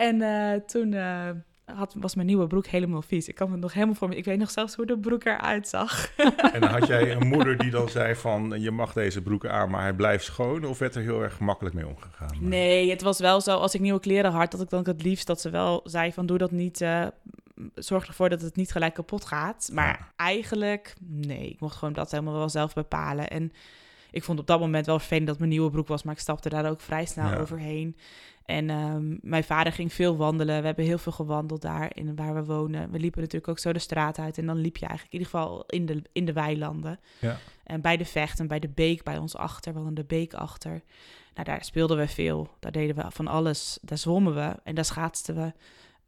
En 0.00 0.22
eh, 0.22 0.60
toen 0.66 0.92
eh, 0.92 1.30
had, 1.64 1.94
was 1.98 2.14
mijn 2.14 2.26
nieuwe 2.26 2.46
broek 2.46 2.66
helemaal 2.66 3.02
vies. 3.02 3.28
Ik 3.28 3.34
kan 3.34 3.50
me 3.50 3.56
nog 3.56 3.72
helemaal 3.72 3.94
voor 3.94 4.08
me. 4.08 4.16
Ik 4.16 4.24
weet 4.24 4.38
nog 4.38 4.50
zelfs 4.50 4.74
hoe 4.74 4.86
de 4.86 4.98
broek 4.98 5.24
eruit 5.24 5.68
zag. 5.68 6.10
En 6.52 6.62
had 6.62 6.86
jij 6.86 7.12
een 7.12 7.26
moeder 7.26 7.56
die 7.58 7.70
dan 7.70 7.88
zei 7.88 8.14
van... 8.14 8.54
je 8.60 8.70
mag 8.70 8.92
deze 8.92 9.22
broeken 9.22 9.52
aan, 9.52 9.70
maar 9.70 9.80
hij 9.82 9.92
blijft 9.92 10.24
schoon? 10.24 10.64
Of 10.64 10.78
werd 10.78 10.94
er 10.94 11.02
heel 11.02 11.22
erg 11.22 11.38
makkelijk 11.40 11.74
mee 11.74 11.86
omgegaan? 11.86 12.36
Nee, 12.40 12.90
het 12.90 13.02
was 13.02 13.18
wel 13.18 13.40
zo 13.40 13.56
als 13.56 13.74
ik 13.74 13.80
nieuwe 13.80 14.00
kleren 14.00 14.30
had, 14.32 14.50
dat 14.50 14.60
ik 14.60 14.70
dan 14.70 14.84
het 14.84 15.02
liefst 15.02 15.26
dat 15.26 15.40
ze 15.40 15.50
wel 15.50 15.80
zei 15.84 16.12
van 16.12 16.26
doe 16.26 16.38
dat 16.38 16.50
niet. 16.50 16.80
eh, 16.80 17.06
zorg 17.74 18.06
ervoor 18.06 18.28
dat 18.28 18.40
het 18.40 18.56
niet 18.56 18.72
gelijk 18.72 18.94
kapot 18.94 19.24
gaat. 19.24 19.70
Maar 19.72 19.98
Ja. 19.98 20.12
eigenlijk, 20.16 20.94
nee, 21.00 21.48
ik 21.48 21.60
mocht 21.60 21.76
gewoon 21.76 21.94
dat 21.94 22.10
helemaal 22.10 22.34
wel 22.34 22.48
zelf 22.48 22.74
bepalen. 22.74 23.28
En 23.30 23.52
ik 24.10 24.24
vond 24.24 24.38
op 24.38 24.46
dat 24.46 24.60
moment 24.60 24.86
wel 24.86 24.98
vervelend 24.98 25.26
dat 25.26 25.38
mijn 25.38 25.50
nieuwe 25.50 25.70
broek 25.70 25.88
was, 25.88 26.02
maar 26.02 26.14
ik 26.14 26.20
stapte 26.20 26.48
daar 26.48 26.70
ook 26.70 26.80
vrij 26.80 27.04
snel 27.06 27.26
Ja. 27.28 27.36
overheen. 27.38 27.96
En 28.44 28.70
ehm, 28.70 29.16
mijn 29.20 29.44
vader 29.44 29.72
ging 29.72 29.92
veel 29.92 30.16
wandelen. 30.16 30.60
We 30.60 30.66
hebben 30.66 30.84
heel 30.84 30.98
veel 30.98 31.12
gewandeld 31.12 31.62
daar 31.62 31.90
in 31.96 32.16
waar 32.16 32.34
we 32.34 32.44
wonen. 32.44 32.90
We 32.90 32.98
liepen 32.98 33.20
natuurlijk 33.20 33.48
ook 33.50 33.58
zo 33.58 33.72
de 33.72 33.78
straat 33.78 34.18
uit. 34.18 34.38
En 34.38 34.46
dan 34.46 34.56
liep 34.56 34.76
je 34.76 34.86
eigenlijk 34.86 35.14
in 35.14 35.18
ieder 35.20 35.38
geval 35.38 35.64
in 35.66 35.86
de, 35.86 36.02
in 36.12 36.24
de 36.24 36.32
weilanden. 36.32 37.00
Ja. 37.20 37.36
En 37.64 37.80
bij 37.80 37.96
de 37.96 38.04
vecht 38.04 38.40
en 38.40 38.46
bij 38.48 38.58
de 38.58 38.68
beek 38.68 39.02
bij 39.02 39.18
ons 39.18 39.36
achter. 39.36 39.72
We 39.72 39.78
hadden 39.78 39.94
de 39.96 40.04
beek 40.04 40.34
achter. 40.34 40.82
Nou, 41.34 41.46
daar 41.46 41.64
speelden 41.64 41.96
we 41.96 42.08
veel. 42.08 42.48
Daar 42.58 42.72
deden 42.72 42.96
we 42.96 43.04
van 43.08 43.26
alles. 43.26 43.78
Daar 43.82 43.98
zwommen 43.98 44.34
we 44.34 44.54
en 44.64 44.74
daar 44.74 44.84
schaatsten 44.84 45.34
we. 45.34 45.52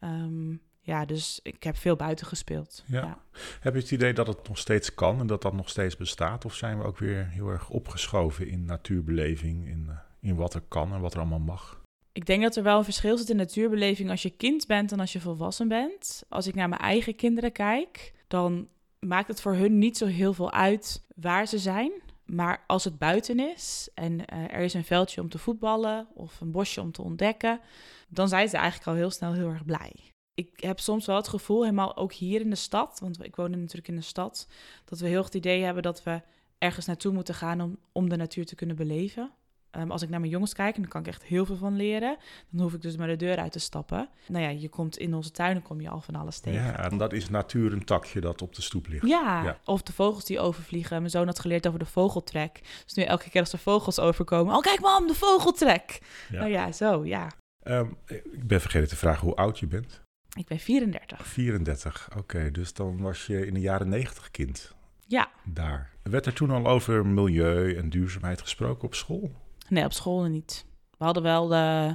Ehm, 0.01 0.55
ja, 0.85 1.05
dus 1.05 1.41
ik 1.43 1.63
heb 1.63 1.77
veel 1.77 1.97
buiten 1.97 2.27
gespeeld. 2.27 2.85
Ja. 2.87 3.01
ja. 3.01 3.19
Heb 3.61 3.75
je 3.75 3.81
het 3.81 3.91
idee 3.91 4.13
dat 4.13 4.27
het 4.27 4.49
nog 4.49 4.59
steeds 4.59 4.95
kan 4.95 5.21
en 5.21 5.27
dat 5.27 5.43
dat 5.43 5.53
nog 5.53 5.69
steeds 5.69 5.97
bestaat? 5.97 6.45
Of 6.45 6.55
zijn 6.55 6.79
we 6.79 6.85
ook 6.85 6.99
weer 6.99 7.29
heel 7.29 7.49
erg 7.49 7.71
opgeschoven 7.71 8.49
in 8.49 8.65
natuurbeleving, 8.65 9.69
in, 9.69 9.87
eh, 9.89 9.97
in 10.21 10.35
wat 10.37 10.55
er 10.55 10.63
kan 10.69 10.93
en 10.93 11.01
wat 11.01 11.13
er 11.13 11.21
allemaal 11.21 11.39
mag? 11.39 11.81
Ik 12.13 12.27
denk 12.27 12.43
dat 12.43 12.57
er 12.57 12.63
wel 12.63 12.79
een 12.79 12.85
verschil 12.85 13.19
zit 13.19 13.31
in 13.31 13.37
natuurbeleving 13.37 14.11
als 14.11 14.23
je 14.23 14.31
kind 14.31 14.67
bent 14.67 14.93
en 14.93 15.01
als 15.01 15.13
je 15.13 15.21
volwassen 15.21 15.69
bent. 15.69 16.23
Als 16.29 16.47
ik 16.47 16.55
naar 16.55 16.69
mijn 16.69 16.81
eigen 16.81 17.17
kinderen 17.17 17.53
kijk, 17.53 18.13
dan 18.29 18.69
maakt 18.99 19.29
het 19.29 19.41
voor 19.41 19.55
hun 19.55 19.79
niet 19.79 19.97
zo 19.97 20.07
heel 20.07 20.33
veel 20.33 20.53
uit 20.53 21.05
waar 21.15 21.47
ze 21.47 21.59
zijn. 21.59 21.93
Maar 22.25 22.65
als 22.67 22.85
het 22.85 22.99
buiten 22.99 23.41
is 23.41 23.89
en 23.95 24.27
eh, 24.27 24.43
er 24.43 24.61
is 24.61 24.75
een 24.75 24.85
veldje 24.85 25.21
om 25.21 25.29
te 25.29 25.39
voetballen 25.39 26.07
of 26.15 26.41
een 26.41 26.51
bosje 26.51 26.81
om 26.81 26.93
te 26.93 27.03
ontdekken, 27.03 27.61
dan 28.09 28.29
zijn 28.29 28.49
ze 28.49 28.57
eigenlijk 28.57 28.89
al 28.89 28.95
heel 28.95 29.11
snel 29.11 29.33
heel 29.33 29.49
erg 29.49 29.65
blij. 29.65 30.12
Ik 30.35 30.51
heb 30.61 30.81
soms 30.81 31.07
wel 31.07 31.17
het 31.17 31.29
gevoel, 31.29 31.63
helemaal 31.63 31.97
ook 31.97 32.13
hier 32.13 32.41
in 32.41 32.51
de 32.51 32.57
stad, 32.57 32.99
want 33.01 33.25
ik 33.25 33.37
woon 33.37 33.51
natuurlijk 33.51 33.89
in 33.89 33.97
de 33.97 34.03
stad, 34.03 34.49
dat 34.85 34.99
we 34.99 35.07
heel 35.07 35.17
erg 35.17 35.25
het 35.27 35.35
idee 35.35 35.63
hebben 35.63 35.83
dat 35.83 36.03
we 36.03 36.21
ergens 36.59 36.87
naartoe 36.87 37.13
moeten 37.13 37.35
gaan 37.35 37.61
om, 37.61 37.79
om 37.93 38.09
de 38.09 38.17
natuur 38.17 38.47
te 38.47 38.55
kunnen 38.55 38.77
beleven. 38.77 39.31
Ehm, 39.71 39.91
als 39.91 40.03
ik 40.03 40.09
naar 40.09 40.21
mijn 40.21 40.33
jongens 40.33 40.55
kijk, 40.55 40.75
en 40.75 40.81
daar 40.83 40.91
kan 40.91 41.01
ik 41.01 41.07
echt 41.07 41.23
heel 41.25 41.47
veel 41.47 41.57
van 41.57 41.77
leren, 41.77 42.17
dan 42.51 42.63
hoef 42.63 42.75
ik 42.75 42.83
dus 42.83 42.97
maar 42.97 43.07
de 43.07 43.17
deur 43.17 43.37
uit 43.39 43.53
te 43.53 43.59
stappen. 43.59 44.09
Nou 44.29 44.45
ja, 44.45 44.49
je 44.51 44.69
komt 44.69 44.97
in 44.99 45.15
onze 45.15 45.31
tuinen 45.31 45.63
kom 45.63 45.81
je 45.81 45.89
al 45.89 46.01
van 46.01 46.15
alles 46.15 46.39
tegen. 46.41 46.63
Ja, 46.63 46.91
en 46.91 46.99
dat 46.99 47.13
is 47.13 47.29
natuur 47.29 47.73
een 47.73 47.85
takje 47.85 48.21
dat 48.21 48.43
op 48.43 48.55
de 48.55 48.63
stoep 48.63 48.87
ligt. 48.89 49.07
Ja, 49.07 49.43
Ja. 49.45 49.59
of 49.65 49.83
de 49.83 49.93
vogels 49.93 50.25
die 50.25 50.41
overvliegen. 50.41 50.99
Mijn 50.99 51.11
zoon 51.11 51.27
had 51.27 51.39
geleerd 51.41 51.67
over 51.67 51.79
de 51.79 51.87
vogeltrek. 51.87 52.61
Dus 52.85 52.95
nu 52.95 53.03
elke 53.03 53.31
keer 53.31 53.41
als 53.41 53.53
er 53.53 53.59
vogels 53.59 54.01
overkomen... 54.01 54.55
Oh, 54.55 54.61
kijk 54.61 54.81
mam, 54.81 55.07
de 55.07 55.15
vogeltrek! 55.15 56.01
Ja. 56.31 56.39
Nou 56.39 56.51
ja, 56.51 56.73
zo, 56.73 57.05
ja. 57.05 57.31
Ehm, 57.63 57.87
ik 58.07 58.47
ben 58.47 58.61
vergeten 58.61 58.89
te 58.89 58.97
vragen 58.97 59.27
hoe 59.27 59.37
oud 59.37 59.59
je 59.59 59.67
bent. 59.67 60.01
Ik 60.39 60.47
ben 60.47 60.59
34. 60.59 61.27
34, 61.27 62.09
oké. 62.17 62.51
dus 62.51 62.73
dan 62.75 63.01
was 63.01 63.27
je 63.27 63.47
in 63.47 63.55
de 63.55 63.61
jaren 63.61 63.89
90 63.89 64.31
kind 64.31 64.75
Ja, 65.07 65.29
daar. 65.45 65.91
Werd 66.03 66.27
er 66.27 66.33
toen 66.33 66.51
al 66.51 66.67
over 66.67 67.07
milieu 67.07 67.77
en 67.77 67.91
duurzaamheid 67.91 68.41
gesproken 68.41 68.85
op 68.85 68.95
school? 68.95 69.33
nee, 69.69 69.85
op 69.85 69.93
school 69.93 70.23
niet. 70.25 70.65
We 70.99 71.05
hadden 71.05 71.23
wel 71.23 71.55
eh, 71.55 71.93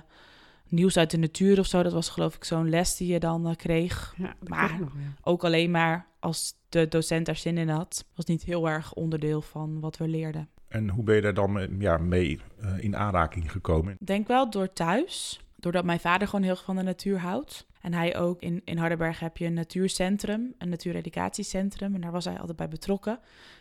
nieuws 0.68 0.98
uit 0.98 1.12
de 1.12 1.18
natuur 1.18 1.60
of 1.60 1.66
zo. 1.66 1.84
Dat 1.84 1.94
was 1.94 2.10
geloof 2.10 2.36
ik 2.36 2.44
zo'n 2.44 2.70
les 2.70 2.96
die 2.98 3.12
je 3.14 3.20
dan 3.20 3.48
eh, 3.48 3.56
kreeg. 3.56 4.14
Ja, 4.18 4.36
Maar- 4.48 4.68
klopt 4.68 4.80
nog, 4.82 4.94
ja. 4.94 5.14
Ook 5.24 5.44
alleen 5.44 5.72
maar 5.72 6.06
als 6.20 6.54
de 6.70 6.88
docent 6.88 7.26
daar 7.26 7.36
zin 7.36 7.58
in 7.58 7.70
had. 7.70 8.06
was 8.16 8.26
niet 8.26 8.44
heel 8.44 8.70
erg 8.70 8.94
onderdeel 8.94 9.42
van 9.42 9.80
wat 9.80 9.98
we 9.98 10.08
leerden. 10.08 10.50
En 10.68 10.90
hoe 10.90 11.04
ben 11.04 11.16
je 11.16 11.22
daar 11.22 11.34
dan 11.34 11.52
mee- 11.52 11.76
ja, 11.80 11.98
mee 11.98 12.40
eh, 12.62 12.78
in 12.80 12.96
aanraking 12.96 13.52
gekomen? 13.52 13.96
Denk 14.00 14.28
wel 14.28 14.50
door 14.50 14.74
thuis. 14.74 15.40
Doordat 15.56 15.84
mijn 15.86 16.00
vader 16.00 16.28
gewoon 16.28 16.44
heel 16.44 16.52
erg 16.54 16.64
van 16.64 16.76
de 16.76 16.82
natuur 16.82 17.20
houdt. 17.20 17.66
En 17.88 17.94
hij 17.94 18.18
ook 18.18 18.42
in, 18.42 18.62
in 18.66 18.78
Hardenberg 18.78 19.20
heb 19.20 19.38
je 19.38 19.46
een 19.46 19.54
natuurcentrum, 19.54 20.54
een 20.58 20.70
natuureducatiecentrum. 20.70 21.96
En 21.96 22.02
daar 22.02 22.12
was 22.12 22.26
hij 22.26 22.40
altijd 22.40 22.58
bij 22.58 22.68
betrokken. 22.68 23.20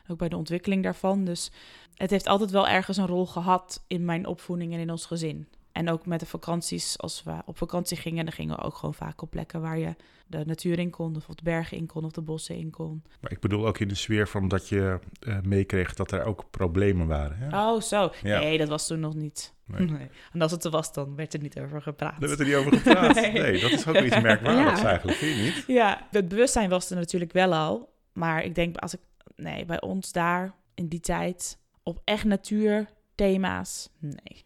Ook 0.09 0.19
bij 0.19 0.29
de 0.29 0.37
ontwikkeling 0.37 0.83
daarvan. 0.83 1.25
Dus 1.25 1.51
het 1.95 2.11
heeft 2.11 2.27
altijd 2.27 2.51
wel 2.51 2.69
ergens 2.69 2.97
een 2.97 3.07
rol 3.07 3.27
gehad 3.27 3.85
in 3.87 4.05
mijn 4.05 4.27
opvoeding 4.27 4.73
en 4.73 4.81
in 4.81 4.91
ons 4.91 5.07
gezin. 5.07 5.47
En 5.77 5.91
ook 5.91 6.07
met 6.07 6.21
de 6.21 6.27
vakanties, 6.27 6.99
als 6.99 7.23
we 7.23 7.33
op 7.47 7.59
vakantie 7.59 7.97
gingen, 7.97 8.25
dan 8.25 8.35
gingen 8.35 8.57
we 8.57 8.63
ook 8.63 8.75
gewoon 8.77 8.95
vaak 8.95 9.23
op 9.23 9.31
plekken 9.31 9.61
waar 9.61 9.79
je 9.79 9.95
de 10.27 10.43
natuur 10.47 10.79
in 10.79 10.91
kon, 10.91 11.17
of 11.17 11.27
de 11.27 11.43
bergen 11.43 11.77
in 11.77 11.87
kon, 11.87 12.05
of 12.05 12.13
de 12.13 12.21
bossen 12.21 12.57
in 12.57 12.71
kon. 12.71 13.03
Maar 13.21 13.31
ik 13.33 13.41
bedoel 13.41 13.67
ook 13.67 13.79
in 13.79 13.89
de 13.89 13.95
sfeer 13.95 14.29
van 14.29 14.49
dat 14.49 14.69
je 14.69 14.99
eh, 15.21 15.41
meekreeg 15.43 15.95
dat 15.95 16.13
er 16.13 16.25
ook 16.25 16.45
problemen 16.51 17.07
waren. 17.07 17.39
Hè? 17.39 17.59
Oh, 17.59 17.81
zo. 17.81 18.13
Ja. 18.23 18.39
Nee, 18.39 18.59
dat 18.59 18.69
was 18.69 18.87
toen 18.87 19.01
nog 19.01 19.15
niet. 19.15 19.55
Nee. 19.65 19.87
Nee. 19.99 20.09
En 20.33 20.41
als 20.43 20.51
het 20.51 20.65
er 20.65 20.71
was, 20.71 20.93
dan 20.93 21.17
werd 21.17 21.35
er 21.35 21.41
niet 21.41 21.59
over 21.59 21.83
gepraat. 21.83 22.21
Daar 22.21 22.29
werd 22.29 22.41
er 22.41 22.47
niet 22.47 22.55
over 22.55 22.73
gepraat. 22.73 23.15
Nee. 23.21 23.33
nee. 23.33 23.61
dat 23.61 23.71
is 23.71 23.87
ook 23.87 23.97
iets 23.97 24.21
merkwaardigs 24.21 24.81
Ja. 24.81 24.87
eigenlijk, 24.87 25.19
vind 25.19 25.37
je 25.37 25.43
niet? 25.43 25.65
Ja, 25.67 26.07
het 26.11 26.29
bewustzijn 26.29 26.71
was 26.71 26.91
er 26.91 26.97
natuurlijk 26.97 27.33
wel 27.33 27.55
al. 27.55 27.93
Maar 28.13 28.45
ik 28.45 28.55
denk, 28.55 28.77
als 28.77 28.95
ik, 28.95 29.01
nee, 29.37 29.65
bij 29.65 29.81
ons 29.81 30.13
daar 30.13 30.55
in 30.75 30.89
die 30.89 31.01
tijd 31.01 31.59
op 31.83 32.01
echt 32.05 32.25
natuurthema's, 32.25 33.89
nee. 33.99 34.45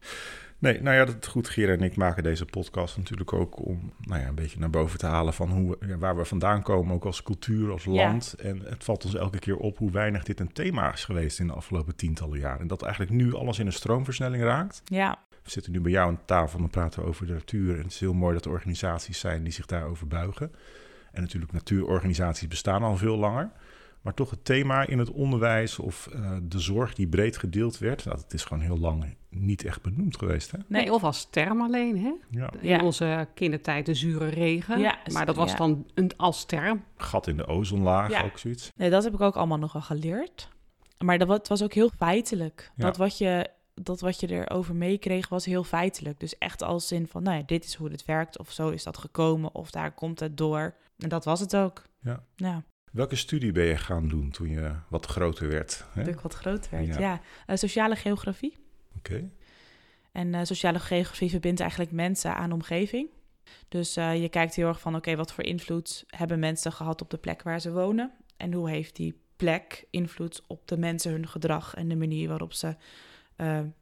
Nee, 0.60 0.82
nou 0.82 0.96
ja, 0.96 1.04
dat 1.04 1.26
goed. 1.26 1.48
Gera 1.48 1.72
en 1.72 1.82
ik 1.82 1.96
maken 1.96 2.22
deze 2.22 2.44
podcast 2.44 2.96
natuurlijk 2.96 3.32
ook 3.32 3.66
om 3.66 3.92
nou 4.00 4.20
ja, 4.20 4.26
een 4.28 4.34
beetje 4.34 4.58
naar 4.58 4.70
boven 4.70 4.98
te 4.98 5.06
halen 5.06 5.32
van 5.34 5.50
hoe, 5.50 5.78
ja, 5.86 5.98
waar 5.98 6.16
we 6.16 6.24
vandaan 6.24 6.62
komen, 6.62 6.94
ook 6.94 7.04
als 7.04 7.22
cultuur, 7.22 7.70
als 7.70 7.84
Ja. 7.84 7.90
land. 7.92 8.34
En 8.38 8.60
het 8.64 8.84
valt 8.84 9.04
ons 9.04 9.14
elke 9.14 9.38
keer 9.38 9.56
op 9.56 9.78
hoe 9.78 9.90
weinig 9.90 10.22
dit 10.24 10.40
een 10.40 10.52
thema 10.52 10.92
is 10.92 11.04
geweest 11.04 11.38
in 11.40 11.46
de 11.46 11.52
afgelopen 11.52 11.96
tientallen 11.96 12.38
jaren. 12.38 12.60
En 12.60 12.66
dat 12.66 12.82
eigenlijk 12.82 13.12
nu 13.12 13.34
alles 13.34 13.58
in 13.58 13.66
een 13.66 13.72
stroomversnelling 13.72 14.42
raakt. 14.42 14.82
Ja, 14.84 15.18
We 15.42 15.50
zitten 15.50 15.72
nu 15.72 15.80
bij 15.80 15.92
jou 15.92 16.08
aan 16.08 16.20
tafel 16.24 16.54
en 16.54 16.60
dan 16.60 16.70
praten 16.70 17.02
we 17.02 17.08
over 17.08 17.26
de 17.26 17.32
natuur. 17.32 17.74
En 17.76 17.82
het 17.82 17.92
is 17.92 18.00
heel 18.00 18.14
mooi 18.14 18.34
dat 18.34 18.44
er 18.44 18.50
organisaties 18.50 19.18
zijn 19.20 19.42
die 19.42 19.52
zich 19.52 19.66
daarover 19.66 20.06
buigen. 20.06 20.52
En 21.12 21.20
natuurlijk, 21.22 21.52
natuurorganisaties 21.52 22.48
bestaan 22.48 22.82
al 22.82 22.96
veel 22.96 23.16
langer. 23.16 23.50
Maar 24.00 24.14
toch 24.14 24.30
het 24.30 24.44
thema 24.44 24.86
in 24.86 24.98
het 24.98 25.10
onderwijs 25.10 25.78
of 25.78 26.06
eh, 26.06 26.36
de 26.42 26.58
zorg 26.58 26.94
die 26.94 27.06
breed 27.08 27.36
gedeeld 27.36 27.78
werd, 27.78 28.04
nou, 28.04 28.18
het 28.18 28.32
is 28.32 28.44
gewoon 28.44 28.62
heel 28.62 28.78
lang 28.78 29.14
niet 29.28 29.64
echt 29.64 29.82
benoemd 29.82 30.16
geweest. 30.18 30.50
Hè? 30.50 30.58
nee. 30.66 30.92
Of 30.92 31.04
als 31.04 31.30
term 31.30 31.60
alleen, 31.60 31.98
hè? 31.98 32.12
Ja. 32.30 32.50
In 32.60 32.68
Ja. 32.68 32.84
onze 32.84 33.28
kindertijd 33.34 33.86
de 33.86 33.94
zure 33.94 34.28
regen. 34.28 34.78
Ja, 34.80 34.98
maar 35.12 35.26
dat 35.26 35.36
was 35.36 35.50
ja. 35.50 35.56
dan 35.56 35.86
een, 35.94 36.10
als 36.16 36.44
term. 36.44 36.84
Gat 36.96 37.26
in 37.26 37.36
de 37.36 37.46
ozonlaag, 37.46 38.10
Ja. 38.10 38.22
ook 38.22 38.38
zoiets. 38.38 38.70
nee, 38.76 38.90
dat 38.90 39.04
heb 39.04 39.14
ik 39.14 39.20
ook 39.20 39.36
allemaal 39.36 39.58
nog 39.58 39.72
wel 39.72 39.82
geleerd. 39.82 40.48
Maar 40.98 41.18
dat, 41.18 41.28
wa- 41.28 41.34
het 41.34 41.48
was 41.48 41.62
ook 41.62 41.72
heel 41.74 41.90
feitelijk. 41.96 42.70
Ja. 42.76 42.84
Dat, 42.84 42.96
wat 42.96 43.18
je, 43.18 43.48
dat 43.74 44.00
wat 44.00 44.20
je 44.20 44.30
erover 44.30 44.74
meekreeg 44.74 45.28
was 45.28 45.44
heel 45.44 45.64
feitelijk. 45.64 46.20
Dus 46.20 46.38
echt 46.38 46.62
als 46.62 46.88
zin 46.88 47.06
van, 47.06 47.22
nou 47.22 47.36
ja, 47.36 47.42
dit 47.46 47.64
is 47.64 47.74
hoe 47.74 47.90
het 47.90 48.04
werkt. 48.04 48.38
Of 48.38 48.52
zo 48.52 48.68
is 48.68 48.82
dat 48.82 48.98
gekomen. 48.98 49.54
Of 49.54 49.70
daar 49.70 49.92
komt 49.92 50.20
het 50.20 50.36
door. 50.36 50.74
En 50.98 51.08
dat 51.08 51.24
was 51.24 51.40
het 51.40 51.56
ook. 51.56 51.82
Ja. 52.00 52.22
Ja, 52.36 52.62
Welke 52.90 53.16
studie 53.16 53.52
ben 53.52 53.64
je 53.64 53.76
gaan 53.76 54.08
doen 54.08 54.30
toen 54.30 54.48
je 54.48 54.74
wat 54.88 55.06
groter 55.06 55.48
werd? 55.48 55.84
hè? 55.92 56.04
dat 56.04 56.14
ik 56.14 56.20
wat 56.20 56.34
groter 56.34 56.70
werd. 56.70 56.86
Ja. 56.86 56.98
Ja, 56.98 57.20
Eh, 57.46 57.56
sociale 57.56 57.96
geografie. 57.96 58.56
Oké. 58.96 59.30
En 60.12 60.34
eh, 60.34 60.44
sociale 60.44 60.78
geografie 60.78 61.30
verbindt 61.30 61.60
eigenlijk 61.60 61.92
mensen 61.92 62.34
aan 62.34 62.52
omgeving. 62.52 63.08
Dus 63.68 63.96
eh, 63.96 64.22
je 64.22 64.28
kijkt 64.28 64.54
heel 64.54 64.68
erg 64.68 64.80
van, 64.80 64.96
oké, 64.96 65.16
wat 65.16 65.32
voor 65.32 65.44
invloed 65.44 66.04
hebben 66.06 66.38
mensen 66.38 66.72
gehad 66.72 67.02
op 67.02 67.10
de 67.10 67.18
plek 67.18 67.42
waar 67.42 67.60
ze 67.60 67.72
wonen? 67.72 68.12
En 68.36 68.52
hoe 68.52 68.70
heeft 68.70 68.96
die 68.96 69.20
plek 69.36 69.86
invloed 69.90 70.42
op 70.46 70.68
de 70.68 70.76
mensen, 70.76 71.10
hun 71.10 71.28
gedrag 71.28 71.74
en 71.74 71.88
de 71.88 71.96
manier 71.96 72.28
waarop 72.28 72.52
ze 72.52 72.76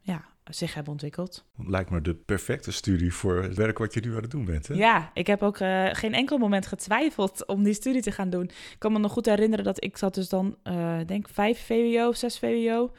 ja, 0.00 0.25
zich 0.50 0.75
hebben 0.75 0.93
ontwikkeld? 0.93 1.45
Lijkt 1.67 1.90
me 1.90 2.00
de 2.00 2.14
perfecte 2.14 2.73
studie 2.73 3.14
voor 3.14 3.43
het 3.43 3.55
werk 3.55 3.78
wat 3.78 3.95
je 3.95 4.00
nu 4.00 4.14
aan 4.14 4.23
het 4.23 4.31
doen 4.31 4.45
bent. 4.45 4.67
Hè? 4.67 4.75
Ja, 4.75 5.11
ik 5.14 5.26
heb 5.26 5.43
ook 5.43 5.59
eh, 5.59 5.88
geen 5.93 6.14
enkel 6.14 6.38
moment 6.38 6.67
getwijfeld 6.67 7.47
om 7.47 7.62
die 7.62 7.75
studie 7.75 8.02
te 8.02 8.12
gaan 8.12 8.31
doen. 8.31 8.45
Ik 8.45 8.76
kan 8.78 8.93
me 8.93 8.99
nog 8.99 9.12
goed 9.12 9.26
herinneren 9.26 9.64
dat 9.64 9.85
ik 9.85 9.97
zat 9.97 10.14
dus 10.14 10.28
dan, 10.28 10.57
eh 10.62 10.99
denk 11.07 11.28
vijf 11.28 11.67
VWO, 11.67 12.12
zes 12.12 12.38
VWO. 12.38 12.90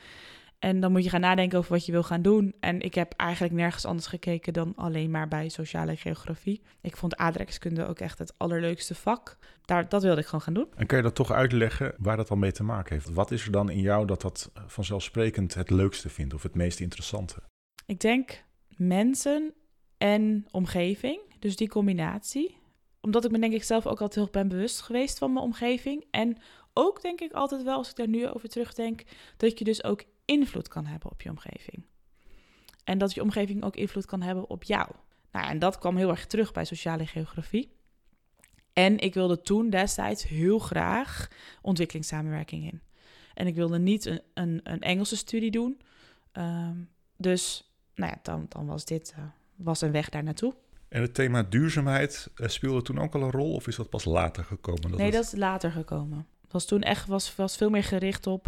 En 0.59 0.79
dan 0.79 0.91
moet 0.91 1.03
je 1.03 1.09
gaan 1.09 1.21
nadenken 1.21 1.57
over 1.57 1.71
wat 1.71 1.85
je 1.85 1.91
wil 1.91 2.03
gaan 2.03 2.21
doen. 2.21 2.55
En 2.59 2.81
ik 2.81 2.95
heb 2.95 3.13
eigenlijk 3.17 3.53
nergens 3.53 3.85
anders 3.85 4.07
gekeken 4.07 4.53
dan 4.53 4.73
alleen 4.75 5.11
maar 5.11 5.27
bij 5.27 5.49
sociale 5.49 5.95
geografie. 5.95 6.61
Ik 6.81 6.97
vond 6.97 7.17
aardrijkskunde 7.17 7.87
ook 7.87 7.99
echt 7.99 8.19
het 8.19 8.33
allerleukste 8.37 8.95
vak. 8.95 9.37
Daar, 9.65 9.89
dat 9.89 10.03
wilde 10.03 10.19
ik 10.19 10.25
gewoon 10.25 10.41
gaan 10.41 10.53
doen. 10.53 10.67
En 10.75 10.85
kan 10.85 10.97
je 10.97 11.03
dat 11.03 11.15
toch 11.15 11.31
uitleggen 11.31 11.93
waar 11.97 12.17
dat 12.17 12.27
dan 12.27 12.39
mee 12.39 12.51
te 12.51 12.63
maken 12.63 12.93
heeft? 12.93 13.09
Wat 13.09 13.31
is 13.31 13.45
er 13.45 13.51
dan 13.51 13.69
in 13.69 13.81
jou 13.81 14.05
dat 14.05 14.21
dat 14.21 14.51
vanzelfsprekend 14.67 15.53
het 15.53 15.69
leukste 15.69 16.09
vindt 16.09 16.33
of 16.33 16.43
het 16.43 16.55
meest 16.55 16.79
interessante? 16.79 17.35
Ik 17.85 17.99
denk 17.99 18.43
mensen 18.67 19.53
en 19.97 20.45
omgeving, 20.51 21.19
dus 21.39 21.55
die 21.55 21.69
combinatie. 21.69 22.57
Omdat 23.01 23.25
ik 23.25 23.31
me 23.31 23.39
denk 23.39 23.53
ik 23.53 23.63
zelf 23.63 23.85
ook 23.85 24.01
altijd 24.01 24.15
heel 24.15 24.29
ben 24.31 24.47
bewust 24.47 24.81
geweest 24.81 25.17
van 25.17 25.33
mijn 25.33 25.45
omgeving. 25.45 26.05
En 26.11 26.37
ook 26.73 27.01
denk 27.01 27.19
ik 27.19 27.31
altijd 27.31 27.63
wel, 27.63 27.77
als 27.77 27.89
ik 27.89 27.95
daar 27.95 28.07
nu 28.07 28.27
over 28.27 28.49
terugdenk, 28.49 29.03
dat 29.37 29.59
je 29.59 29.65
dus 29.65 29.83
ook 29.83 30.03
invloed 30.29 30.67
kan 30.67 30.85
hebben 30.85 31.11
op 31.11 31.21
je 31.21 31.29
omgeving. 31.29 31.85
En 32.83 32.97
dat 32.97 33.13
je 33.13 33.21
omgeving 33.21 33.63
ook 33.63 33.75
invloed 33.75 34.05
kan 34.05 34.21
hebben 34.21 34.49
op 34.49 34.63
jou. 34.63 34.89
Nou, 35.31 35.47
en 35.49 35.59
dat 35.59 35.77
kwam 35.77 35.95
heel 35.97 36.09
erg 36.09 36.25
terug 36.27 36.51
bij 36.51 36.65
sociale 36.65 37.05
geografie. 37.05 37.71
En 38.73 38.99
ik 38.99 39.13
wilde 39.13 39.41
toen 39.41 39.69
destijds 39.69 40.27
heel 40.27 40.59
graag 40.59 41.27
ontwikkelingssamenwerking 41.61 42.63
in. 42.71 42.81
En 43.33 43.47
ik 43.47 43.55
wilde 43.55 43.79
niet 43.79 44.05
een, 44.05 44.21
een, 44.33 44.59
een 44.63 44.81
Engelse 44.81 45.17
studie 45.17 45.51
doen. 45.51 45.81
Ehm, 46.31 46.75
dus 47.17 47.71
nou 47.95 48.11
ja, 48.11 48.19
dan, 48.23 48.45
dan 48.49 48.65
was 48.65 48.85
dit 48.85 49.13
eh, 49.17 49.23
was 49.55 49.81
een 49.81 49.91
weg 49.91 50.09
daar 50.09 50.23
naartoe. 50.23 50.55
En 50.89 51.01
het 51.01 51.13
thema 51.13 51.43
duurzaamheid 51.43 52.29
eh, 52.35 52.47
speelde 52.47 52.81
toen 52.81 52.99
ook 52.99 53.15
al 53.15 53.21
een 53.21 53.31
rol 53.31 53.53
of 53.53 53.67
is 53.67 53.75
dat 53.75 53.89
pas 53.89 54.05
later 54.05 54.43
gekomen? 54.43 54.91
nee, 54.91 55.05
het- 55.05 55.13
dat 55.13 55.23
is 55.23 55.31
later 55.39 55.71
gekomen. 55.71 56.27
Het 56.41 56.51
was 56.51 56.65
toen 56.65 56.81
echt 56.81 57.07
was, 57.07 57.35
was 57.35 57.57
veel 57.57 57.69
meer 57.69 57.83
gericht 57.83 58.27
op 58.27 58.47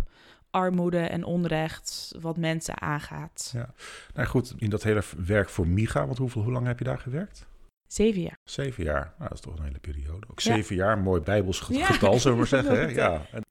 armoede 0.52 1.00
en 1.00 1.24
onrecht, 1.24 2.16
wat 2.22 2.38
mensen 2.38 2.82
aangaat. 2.82 3.50
Ja. 3.54 3.74
Nou 4.14 4.28
goed, 4.28 4.54
in 4.58 4.70
dat 4.70 4.84
hele 4.84 5.04
werk 5.26 5.50
voor 5.50 5.68
MIGA, 5.68 6.06
want 6.06 6.18
hoeveel, 6.18 6.42
hoe 6.44 6.52
lang 6.52 6.68
heb 6.68 6.78
je 6.80 6.86
daar 6.86 7.00
gewerkt? 7.00 7.48
Zeven 7.88 8.22
jaar. 8.22 8.38
Zeven 8.44 8.84
jaar. 8.84 9.14
Nou, 9.18 9.30
dat 9.30 9.34
is 9.38 9.40
toch 9.40 9.58
een 9.58 9.64
hele 9.64 9.80
periode. 9.80 10.28
Ook 10.32 10.40
Ja. 10.40 10.54
zeven 10.54 10.76
jaar, 10.76 10.98
mooi 10.98 11.22
bijbels 11.22 11.60
ge- 11.60 11.74
Ja. 11.74 11.86
getal, 11.86 12.20
zullen 12.20 12.32
we 12.38 12.38
maar 12.38 12.48
zeggen. 12.62 12.80
Hè? 12.80 12.86
Ja. 12.88 13.26
En 13.32 13.42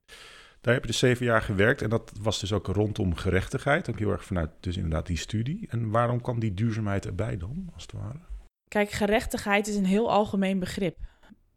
daar 0.61 0.75
heb 0.75 0.83
je 0.83 0.91
dus 0.91 0.99
zeven 0.99 1.27
jaar 1.27 1.43
gewerkt 1.43 1.83
en 1.83 1.91
dat 1.91 2.13
was 2.21 2.41
dus 2.41 2.53
ook 2.53 2.67
rondom 2.67 3.15
gerechtigheid. 3.15 3.91
Ook 3.91 3.99
heel 3.99 4.11
erg 4.11 4.25
vanuit 4.25 4.51
dus 4.61 4.77
inderdaad 4.77 5.07
die 5.07 5.17
studie. 5.17 5.67
En 5.71 5.91
waarom 5.91 6.21
kwam 6.21 6.41
die 6.41 6.55
duurzaamheid 6.55 7.07
erbij 7.07 7.37
dan, 7.37 7.71
als 7.75 7.83
het 7.83 7.93
ware? 7.93 8.19
Kijk, 8.69 8.91
gerechtigheid 8.91 9.67
is 9.67 9.77
een 9.77 9.85
heel 9.87 10.11
algemeen 10.11 10.59
begrip. 10.59 10.97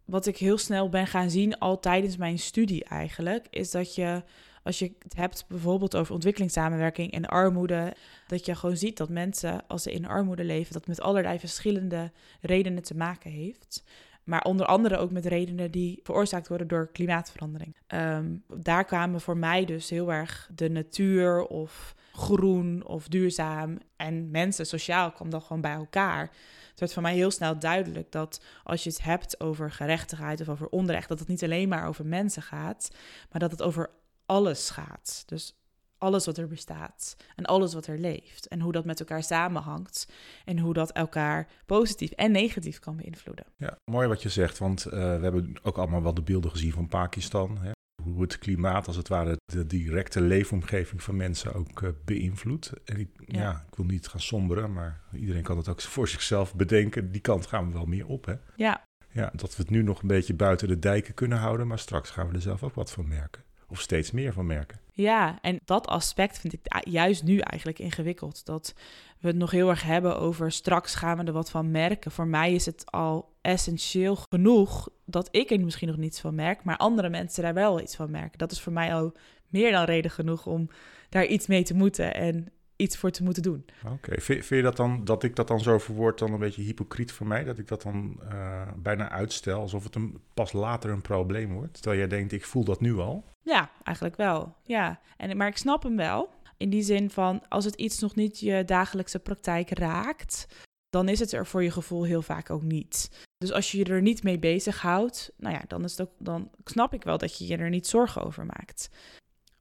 Wat 0.05 0.25
ik 0.25 0.37
heel 0.37 0.57
snel 0.57 0.89
ben 0.89 1.07
gaan 1.07 1.29
zien, 1.29 1.57
al 1.59 1.79
tijdens 1.79 2.17
mijn 2.17 2.39
studie 2.39 2.83
eigenlijk, 2.83 3.47
is 3.49 3.71
dat 3.71 3.95
je, 3.95 4.23
als 4.63 4.79
je 4.79 4.91
het 4.99 5.15
hebt 5.15 5.45
bijvoorbeeld 5.47 5.95
over 5.95 6.13
ontwikkelingssamenwerking 6.13 7.11
en 7.11 7.25
armoede, 7.25 7.95
dat 8.27 8.45
je 8.45 8.55
gewoon 8.55 8.77
ziet 8.77 8.97
dat 8.97 9.09
mensen, 9.09 9.67
als 9.67 9.83
ze 9.83 9.91
in 9.91 10.07
armoede 10.07 10.43
leven, 10.43 10.73
dat 10.73 10.87
met 10.87 11.01
allerlei 11.01 11.39
verschillende 11.39 12.11
redenen 12.41 12.83
te 12.83 12.95
maken 12.95 13.31
heeft. 13.31 13.83
Maar 14.23 14.43
onder 14.43 14.65
andere 14.65 14.97
ook 14.97 15.11
met 15.11 15.25
redenen 15.25 15.71
die 15.71 15.99
veroorzaakt 16.03 16.47
worden 16.47 16.67
door 16.67 16.89
klimaatverandering. 16.91 17.77
Ehm, 17.87 18.35
daar 18.57 18.85
kwamen 18.85 19.21
voor 19.21 19.37
mij 19.37 19.65
dus 19.65 19.89
heel 19.89 20.13
erg 20.13 20.49
de 20.55 20.69
natuur 20.69 21.45
of 21.45 21.95
groen 22.13 22.85
of 22.85 23.07
duurzaam 23.07 23.77
en 23.95 24.31
mensen 24.31 24.65
sociaal 24.65 25.11
kwam 25.11 25.29
dan 25.29 25.41
gewoon 25.41 25.61
bij 25.61 25.73
elkaar. 25.73 26.21
Het 26.69 26.79
werd 26.79 26.93
voor 26.93 27.01
mij 27.01 27.13
heel 27.13 27.31
snel 27.31 27.59
duidelijk 27.59 28.11
dat 28.11 28.43
als 28.63 28.83
je 28.83 28.89
het 28.89 29.03
hebt 29.03 29.39
over 29.39 29.71
gerechtigheid 29.71 30.41
of 30.41 30.49
over 30.49 30.67
onrecht, 30.67 31.09
dat 31.09 31.19
het 31.19 31.27
niet 31.27 31.43
alleen 31.43 31.69
maar 31.69 31.87
over 31.87 32.05
mensen 32.05 32.41
gaat, 32.41 32.91
maar 33.31 33.39
dat 33.39 33.51
het 33.51 33.61
over 33.61 33.89
alles 34.33 34.69
gaat. 34.69 35.23
Dus 35.25 35.55
alles 35.97 36.25
wat 36.25 36.37
er 36.37 36.47
bestaat 36.47 37.15
en 37.35 37.45
alles 37.45 37.73
wat 37.73 37.87
er 37.87 37.99
leeft 37.99 38.47
en 38.47 38.59
hoe 38.59 38.71
dat 38.71 38.85
met 38.85 38.99
elkaar 38.99 39.23
samenhangt 39.23 40.07
en 40.45 40.59
hoe 40.59 40.73
dat 40.73 40.91
elkaar 40.91 41.47
positief 41.65 42.11
en 42.11 42.31
negatief 42.31 42.79
kan 42.79 42.95
beïnvloeden. 42.95 43.45
Ja, 43.57 43.77
mooi 43.91 44.07
wat 44.07 44.21
je 44.21 44.29
zegt, 44.29 44.57
want 44.57 44.85
eh, 44.85 44.91
we 44.91 45.23
hebben 45.23 45.53
ook 45.61 45.77
allemaal 45.77 46.03
wel 46.03 46.13
de 46.13 46.21
beelden 46.21 46.51
gezien 46.51 46.71
van 46.71 46.87
Pakistan. 46.87 47.57
Hè? 47.57 47.71
Hoe 48.03 48.21
het 48.21 48.37
klimaat, 48.37 48.87
als 48.87 48.95
het 48.95 49.07
ware, 49.07 49.37
de 49.45 49.65
directe 49.65 50.21
leefomgeving 50.21 51.03
van 51.03 51.15
mensen 51.15 51.53
ook 51.53 51.81
eh, 51.81 51.89
beïnvloedt. 52.05 52.71
En 52.85 52.99
ik, 52.99 53.09
ja. 53.25 53.41
Ja. 53.41 53.65
ik 53.69 53.75
wil 53.75 53.85
niet 53.85 54.07
gaan 54.07 54.21
somberen, 54.21 54.73
maar 54.73 55.01
iedereen 55.13 55.43
kan 55.43 55.57
het 55.57 55.67
ook 55.67 55.81
voor 55.81 56.07
zichzelf 56.07 56.55
bedenken. 56.55 57.11
Die 57.11 57.21
kant 57.21 57.47
gaan 57.47 57.67
we 57.67 57.73
wel 57.73 57.85
meer 57.85 58.07
op, 58.07 58.25
hè? 58.25 58.35
Ja, 58.55 58.85
Ja, 59.11 59.31
dat 59.35 59.55
we 59.55 59.61
het 59.61 59.71
nu 59.71 59.83
nog 59.83 60.01
een 60.01 60.07
beetje 60.07 60.33
buiten 60.33 60.67
de 60.67 60.79
dijken 60.79 61.13
kunnen 61.13 61.37
houden, 61.37 61.67
maar 61.67 61.79
straks 61.79 62.09
gaan 62.09 62.27
we 62.27 62.33
er 62.33 62.41
zelf 62.41 62.63
ook 62.63 62.75
wat 62.75 62.91
van 62.91 63.07
merken. 63.07 63.43
Of 63.73 63.81
steeds 63.81 64.11
meer 64.11 64.33
van 64.33 64.45
merken. 64.45 64.79
Ja, 64.91 65.37
en 65.41 65.59
dat 65.65 65.87
aspect 65.87 66.39
vind 66.39 66.53
ik 66.53 66.83
juist 66.89 67.23
nu 67.23 67.37
eigenlijk 67.37 67.79
ingewikkeld. 67.79 68.45
Dat 68.45 68.73
we 69.19 69.27
het 69.27 69.37
nog 69.37 69.51
heel 69.51 69.69
erg 69.69 69.83
hebben 69.83 70.19
over 70.19 70.51
straks 70.51 70.95
gaan 70.95 71.17
we 71.17 71.23
er 71.23 71.33
wat 71.33 71.49
van 71.49 71.71
merken. 71.71 72.11
Voor 72.11 72.27
mij 72.27 72.53
is 72.53 72.65
het 72.65 72.91
al 72.91 73.35
essentieel 73.41 74.15
genoeg 74.15 74.89
dat 75.05 75.27
ik 75.31 75.51
er 75.51 75.59
misschien 75.59 75.87
nog 75.87 75.97
niets 75.97 76.19
van 76.19 76.35
merk, 76.35 76.63
maar 76.63 76.77
andere 76.77 77.09
mensen 77.09 77.43
daar 77.43 77.53
wel 77.53 77.81
iets 77.81 77.95
van 77.95 78.11
merken. 78.11 78.37
Dat 78.37 78.51
is 78.51 78.61
voor 78.61 78.73
mij 78.73 78.93
al 78.93 79.13
meer 79.47 79.71
dan 79.71 79.83
reden 79.83 80.11
genoeg 80.11 80.45
om 80.45 80.69
daar 81.09 81.25
iets 81.25 81.47
mee 81.47 81.63
te 81.63 81.73
moeten 81.73 82.13
en 82.13 82.51
iets 82.75 82.97
voor 82.97 83.11
te 83.11 83.23
moeten 83.23 83.43
doen. 83.43 83.65
Oké, 83.91 84.21
vind, 84.21 84.47
je 84.47 84.61
dat 84.61 84.77
dan, 84.77 85.05
dat 85.05 85.23
ik 85.23 85.35
dat 85.35 85.47
dan 85.47 85.59
zo 85.59 85.77
verwoord, 85.77 86.19
dan 86.19 86.33
een 86.33 86.39
beetje 86.39 86.61
hypocriet 86.61 87.11
voor 87.11 87.27
mij? 87.27 87.43
Dat 87.43 87.57
ik 87.57 87.67
dat 87.67 87.81
dan 87.81 88.19
uh, 88.23 88.61
bijna 88.75 89.09
uitstel, 89.09 89.59
alsof 89.59 89.83
het 89.83 89.95
een, 89.95 90.21
pas 90.33 90.51
later 90.51 90.89
een 90.89 91.01
probleem 91.01 91.53
wordt? 91.53 91.73
Terwijl 91.73 91.97
jij 91.97 92.07
denkt, 92.07 92.31
ik 92.31 92.45
voel 92.45 92.63
dat 92.63 92.81
nu 92.81 92.97
al? 92.97 93.23
Ja, 93.41 93.71
eigenlijk 93.83 94.15
wel. 94.17 94.55
Ja, 94.63 94.99
en, 95.17 95.37
maar 95.37 95.47
ik 95.47 95.57
snap 95.57 95.83
hem 95.83 95.95
wel. 95.95 96.29
In 96.57 96.69
die 96.69 96.83
zin 96.83 97.09
van, 97.09 97.47
als 97.49 97.65
het 97.65 97.75
iets 97.75 97.99
nog 97.99 98.15
niet 98.15 98.39
je 98.39 98.65
dagelijkse 98.65 99.19
praktijk 99.19 99.69
raakt, 99.69 100.47
dan 100.89 101.09
is 101.09 101.19
het 101.19 101.31
er 101.31 101.47
voor 101.47 101.63
je 101.63 101.71
gevoel 101.71 102.03
heel 102.03 102.21
vaak 102.21 102.49
ook 102.49 102.63
niet. 102.63 103.25
Dus 103.37 103.51
als 103.51 103.71
je 103.71 103.77
je 103.77 103.85
er 103.85 104.01
niet 104.01 104.23
mee 104.23 104.39
bezighoudt, 104.39 105.31
nou 105.37 105.53
ja, 105.55 105.61
dan, 105.67 105.83
is 105.83 105.91
het 105.91 106.01
ook, 106.01 106.13
dan 106.17 106.49
snap 106.65 106.93
ik 106.93 107.03
wel 107.03 107.17
dat 107.17 107.37
je 107.37 107.47
je 107.47 107.57
er 107.57 107.69
niet 107.69 107.87
zorgen 107.87 108.23
over 108.23 108.45
maakt. 108.45 108.89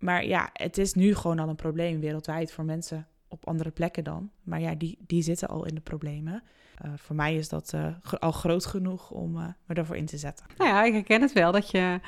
Maar 0.03 0.27
ja, 0.27 0.51
het 0.53 0.79
is 0.79 0.95
nu 0.95 1.15
gewoon 1.15 1.39
al 1.39 1.49
een 1.49 1.57
probleem 1.57 2.01
wereldwijd 2.01 2.53
voor 2.53 2.65
mensen 2.65 3.07
op 3.29 3.47
andere 3.47 3.71
plekken 3.71 4.05
dan. 4.05 4.31
Maar 4.43 4.61
ja, 4.61 4.75
die, 4.75 4.99
die 5.07 5.23
zitten 5.23 5.49
al 5.49 5.67
in 5.67 5.75
de 5.75 5.81
problemen. 5.81 6.43
Uh, 6.85 6.93
voor 6.97 7.17
mij 7.17 7.35
is 7.35 7.49
dat 7.49 7.73
uh, 7.75 7.87
al 8.19 8.33
groot 8.33 8.67
genoeg 8.67 9.11
om 9.11 9.37
uh, 9.37 9.47
me 9.67 9.75
daarvoor 9.75 9.97
in 9.97 10.07
te 10.07 10.17
zetten. 10.17 10.47
Nou 10.57 10.71
ja, 10.71 10.85
ik 10.85 10.93
herken 10.93 11.21
het 11.21 11.33
wel 11.33 11.53
dat, 11.53 11.71
je, 11.71 12.01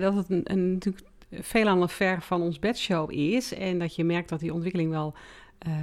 dat 0.00 0.14
het 0.14 0.30
een, 0.30 0.52
een, 0.52 0.72
natuurlijk 0.72 1.06
veel 1.30 1.68
aan 1.68 1.80
de 1.80 1.88
ver 1.88 2.22
van 2.22 2.42
ons 2.42 2.58
bedshow 2.58 3.10
is. 3.12 3.54
En 3.54 3.78
dat 3.78 3.94
je 3.94 4.04
merkt 4.04 4.28
dat 4.28 4.40
die 4.40 4.52
ontwikkeling 4.52 4.90
wel 4.90 5.14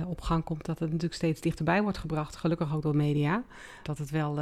op 0.08 0.22
gang 0.22 0.44
komt. 0.44 0.65
Dat 0.65 0.80
het 0.80 0.88
natuurlijk 0.88 1.15
steeds 1.15 1.41
dichterbij 1.41 1.82
wordt 1.82 1.98
gebracht. 1.98 2.36
Gelukkig 2.36 2.75
ook 2.75 2.82
door 2.82 2.96
media. 2.96 3.44
Dat 3.84 3.98
het 3.98 4.10
wel 4.10 4.39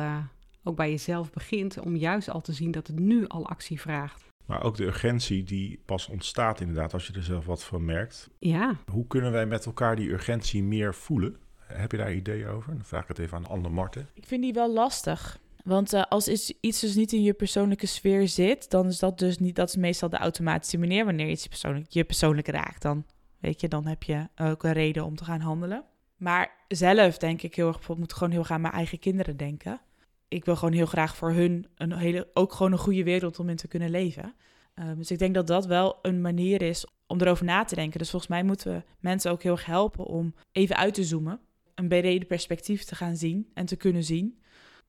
ook 0.63 0.75
bij 0.75 0.89
jezelf 0.89 1.31
begint 1.31 1.79
om 1.79 1.95
juist 1.95 2.29
al 2.29 2.41
te 2.41 2.53
zien 2.53 2.71
dat 2.71 2.87
het 2.87 2.99
nu 2.99 3.27
al 3.27 3.47
actie 3.47 3.81
vraagt. 3.81 4.28
Maar 4.49 4.63
ook 4.63 4.77
de 4.77 4.85
urgentie 4.85 5.43
die 5.43 5.81
pas 5.85 6.07
ontstaat 6.07 6.59
inderdaad 6.59 6.93
als 6.93 7.07
je 7.07 7.13
er 7.13 7.23
zelf 7.23 7.45
wat 7.45 7.63
van 7.63 7.85
merkt. 7.85 8.29
Ja. 8.39 8.75
Hoe 8.91 9.07
kunnen 9.07 9.31
wij 9.31 9.45
met 9.45 9.65
elkaar 9.65 9.95
die 9.95 10.09
urgentie 10.09 10.63
meer 10.63 10.95
voelen? 10.95 11.35
Heb 11.57 11.91
je 11.91 11.97
daar 11.97 12.13
ideeën 12.13 12.47
over? 12.47 12.73
Dan 12.73 12.85
vraag 12.85 13.01
ik 13.01 13.07
het 13.07 13.19
even 13.19 13.37
aan 13.37 13.47
Anne 13.47 13.69
Marten. 13.69 14.09
Ik 14.13 14.25
vind 14.25 14.41
die 14.41 14.53
wel 14.53 14.73
lastig. 14.73 15.39
Want 15.63 15.93
uh, 15.93 16.03
als 16.03 16.27
iets 16.61 16.79
dus 16.79 16.95
niet 16.95 17.13
in 17.13 17.23
je 17.23 17.33
persoonlijke 17.33 17.85
sfeer 17.85 18.27
zit, 18.27 18.69
dan 18.69 18.87
is 18.87 18.99
dat 18.99 19.19
dus 19.19 19.37
niet, 19.37 19.55
dat 19.55 19.69
is 19.69 19.75
meestal 19.75 20.09
de 20.09 20.17
automatische 20.17 20.77
manier 20.77 21.05
wanneer 21.05 21.29
iets 21.29 21.47
persoonlijk, 21.47 21.85
je 21.89 22.03
persoonlijk 22.03 22.47
raakt. 22.47 22.81
Dan 22.81 23.05
weet 23.39 23.61
je, 23.61 23.67
dan 23.67 23.85
heb 23.85 24.03
je 24.03 24.27
ook 24.35 24.63
een 24.63 24.73
reden 24.73 25.05
om 25.05 25.15
te 25.15 25.23
gaan 25.23 25.41
handelen. 25.41 25.85
Maar 26.17 26.51
zelf 26.67 27.17
denk 27.17 27.41
ik 27.41 27.55
heel 27.55 27.67
erg, 27.67 27.75
bijvoorbeeld, 27.75 28.07
moet 28.07 28.17
gewoon 28.17 28.33
heel 28.33 28.43
graag 28.43 28.57
aan 28.57 28.63
mijn 28.63 28.73
eigen 28.73 28.99
kinderen 28.99 29.37
denken 29.37 29.81
ik 30.29 30.45
wil 30.45 30.55
gewoon 30.55 30.73
heel 30.73 30.85
graag 30.85 31.15
voor 31.15 31.31
hun 31.31 31.67
een 31.75 31.93
hele, 31.93 32.27
ook 32.33 32.53
gewoon 32.53 32.71
een 32.71 32.77
goede 32.77 33.03
wereld 33.03 33.39
om 33.39 33.49
in 33.49 33.55
te 33.55 33.67
kunnen 33.67 33.89
leven. 33.89 34.35
Ehm, 34.73 34.97
dus 34.97 35.11
ik 35.11 35.19
denk 35.19 35.33
dat 35.33 35.47
dat 35.47 35.65
wel 35.65 35.99
een 36.01 36.21
manier 36.21 36.61
is 36.61 36.85
om 37.07 37.21
erover 37.21 37.45
na 37.45 37.63
te 37.63 37.75
denken. 37.75 37.99
Dus 37.99 38.09
volgens 38.09 38.31
mij 38.31 38.43
moeten 38.43 38.73
we 38.73 38.83
mensen 38.99 39.31
ook 39.31 39.43
heel 39.43 39.51
erg 39.51 39.65
helpen 39.65 40.05
om 40.05 40.33
even 40.51 40.75
uit 40.75 40.93
te 40.93 41.03
zoomen. 41.03 41.39
Een 41.75 41.87
brede 41.87 42.25
perspectief 42.25 42.83
te 42.83 42.95
gaan 42.95 43.15
zien 43.15 43.49
en 43.53 43.65
te 43.65 43.75
kunnen 43.75 44.03
zien. 44.03 44.41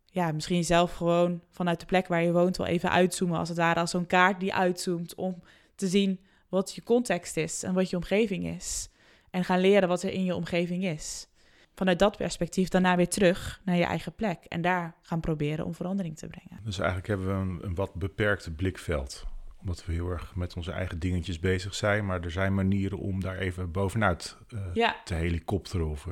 Ja, 0.05 0.33
misschien 0.33 0.65
zelf 0.65 0.95
gewoon 0.95 1.43
vanuit 1.51 1.81
de 1.81 1.87
plek 1.87 2.07
waar 2.07 2.23
je 2.23 2.33
woont 2.33 2.57
wel 2.57 2.67
even 2.67 2.91
uitzoomen. 2.91 3.39
Als 3.39 3.49
het 3.49 3.59
ware 3.59 3.81
als 3.81 3.91
zo'n 3.91 4.07
kaart 4.07 4.41
die 4.41 4.55
uitzoomt 4.55 5.15
om 5.15 5.43
te 5.75 5.89
zien 5.89 6.21
wat 6.49 6.75
je 6.75 6.83
context 6.83 7.37
is 7.37 7.63
en 7.63 7.75
wat 7.75 7.91
je 7.91 7.97
omgeving 7.97 8.47
is. 8.47 8.89
En 9.31 9.45
gaan 9.45 9.61
leren 9.61 9.89
wat 9.89 10.03
er 10.03 10.13
in 10.13 10.25
je 10.25 10.35
omgeving 10.35 10.85
is 10.85 11.30
vanuit 11.75 11.99
dat 11.99 12.17
perspectief 12.17 12.69
daarna 12.69 12.97
weer 12.97 13.09
terug 13.09 13.61
naar 13.65 13.77
je 13.77 13.85
eigen 13.85 14.15
plek. 14.15 14.45
En 14.45 14.61
daar 14.61 14.95
gaan 15.03 15.21
proberen 15.21 15.65
om 15.65 15.75
verandering 15.75 16.17
te 16.17 16.27
brengen. 16.27 16.65
Dus 16.65 16.79
eigenlijk 16.79 17.09
hebben 17.09 17.27
we 17.27 17.33
een, 17.33 17.59
een 17.63 17.75
wat 17.75 17.95
beperkt 17.95 18.57
blikveld 18.57 19.27
omdat 19.61 19.87
we 19.87 19.93
heel 19.93 20.11
erg 20.11 20.35
met 20.35 20.57
onze 20.57 20.73
eigen 20.73 20.99
dingetjes 20.99 21.39
bezig 21.39 21.75
zijn. 21.75 22.07
Maar 22.07 22.21
er 22.21 22.31
zijn 22.31 22.55
manieren 22.55 22.99
om 22.99 23.21
daar 23.21 23.39
even 23.39 23.71
bovenuit 23.73 24.37
uh, 24.75 24.91
te 25.05 25.15
helikopteren. 25.15 25.89
Of, 25.89 26.07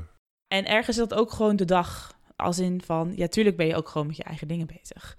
En 0.48 0.66
ergens 0.66 0.98
is 0.98 1.08
dat 1.08 1.18
ook 1.18 1.32
gewoon 1.32 1.56
de 1.56 1.64
dag. 1.64 2.16
Als 2.36 2.58
in 2.58 2.82
van, 2.82 3.12
ja, 3.16 3.26
tuurlijk 3.26 3.56
ben 3.56 3.66
je 3.66 3.76
ook 3.76 3.88
gewoon 3.88 4.06
met 4.06 4.16
je 4.16 4.22
eigen 4.22 4.48
dingen 4.48 4.66
bezig. 4.66 5.16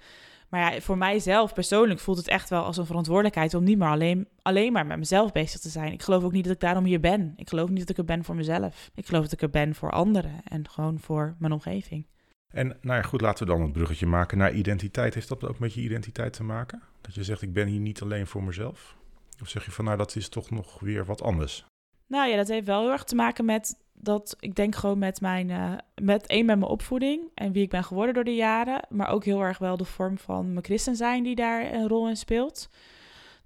Maar 0.49 0.73
ja, 0.73 0.81
voor 0.81 0.97
mijzelf 0.97 1.53
persoonlijk 1.53 1.99
voelt 1.99 2.17
het 2.17 2.27
echt 2.27 2.49
wel 2.49 2.63
als 2.63 2.77
een 2.77 2.85
verantwoordelijkheid 2.85 3.53
om 3.53 3.63
niet 3.63 3.77
meer 3.77 3.87
alleen, 3.87 4.27
alleen 4.41 4.71
maar 4.71 4.85
met 4.85 4.97
mezelf 4.97 5.31
bezig 5.31 5.59
te 5.59 5.69
zijn. 5.69 5.91
Ik 5.91 6.01
geloof 6.01 6.23
ook 6.23 6.31
niet 6.31 6.43
dat 6.43 6.53
ik 6.53 6.59
daarom 6.59 6.83
hier 6.83 6.99
ben. 6.99 7.33
Ik 7.35 7.49
geloof 7.49 7.69
niet 7.69 7.79
dat 7.79 7.89
ik 7.89 7.97
er 7.97 8.05
ben 8.05 8.23
voor 8.23 8.35
mezelf. 8.35 8.89
Ik 8.95 9.05
geloof 9.05 9.23
dat 9.23 9.31
ik 9.31 9.41
er 9.41 9.49
ben 9.49 9.75
voor 9.75 9.91
anderen 9.91 10.41
en 10.43 10.69
gewoon 10.69 10.99
voor 10.99 11.35
mijn 11.39 11.53
omgeving. 11.53 12.07
En 12.53 12.67
nou 12.67 12.97
ja, 12.97 13.01
goed, 13.01 13.21
laten 13.21 13.47
we 13.47 13.53
dan 13.53 13.61
een 13.61 13.71
bruggetje 13.71 14.05
maken 14.05 14.37
naar 14.37 14.53
identiteit. 14.53 15.13
Heeft 15.13 15.27
dat 15.27 15.43
ook 15.43 15.59
met 15.59 15.73
je 15.73 15.81
identiteit 15.81 16.33
te 16.33 16.43
maken? 16.43 16.81
Dat 17.01 17.15
je 17.15 17.23
zegt, 17.23 17.41
ik 17.41 17.53
ben 17.53 17.67
hier 17.67 17.79
niet 17.79 18.01
alleen 18.01 18.27
voor 18.27 18.43
mezelf? 18.43 18.97
Of 19.41 19.49
zeg 19.49 19.65
je 19.65 19.71
van, 19.71 19.85
nou, 19.85 19.97
dat 19.97 20.15
is 20.15 20.29
toch 20.29 20.49
nog 20.49 20.79
weer 20.79 21.05
wat 21.05 21.21
anders? 21.21 21.65
Nou 22.07 22.29
ja, 22.29 22.35
dat 22.35 22.47
heeft 22.47 22.65
wel 22.65 22.81
heel 22.81 22.91
erg 22.91 23.03
te 23.03 23.15
maken 23.15 23.45
met 23.45 23.77
dat 24.01 24.35
ik 24.39 24.55
denk 24.55 24.75
gewoon 24.75 24.97
met 24.97 25.21
mijn, 25.21 25.49
uh, 25.49 25.73
met 26.01 26.27
één 26.27 26.45
met 26.45 26.59
mijn 26.59 26.71
opvoeding 26.71 27.21
en 27.33 27.51
wie 27.51 27.63
ik 27.63 27.69
ben 27.69 27.83
geworden 27.83 28.13
door 28.13 28.23
de 28.23 28.35
jaren, 28.35 28.85
maar 28.89 29.09
ook 29.09 29.25
heel 29.25 29.41
erg 29.41 29.57
wel 29.57 29.77
de 29.77 29.85
vorm 29.85 30.17
van 30.17 30.51
mijn 30.51 30.65
christen 30.65 30.95
zijn 30.95 31.23
die 31.23 31.35
daar 31.35 31.73
een 31.73 31.87
rol 31.87 32.09
in 32.09 32.17
speelt. 32.17 32.69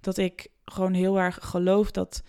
Dat 0.00 0.16
ik 0.16 0.48
gewoon 0.64 0.92
heel 0.92 1.18
erg 1.18 1.38
geloof 1.42 1.90
dat 1.90 2.22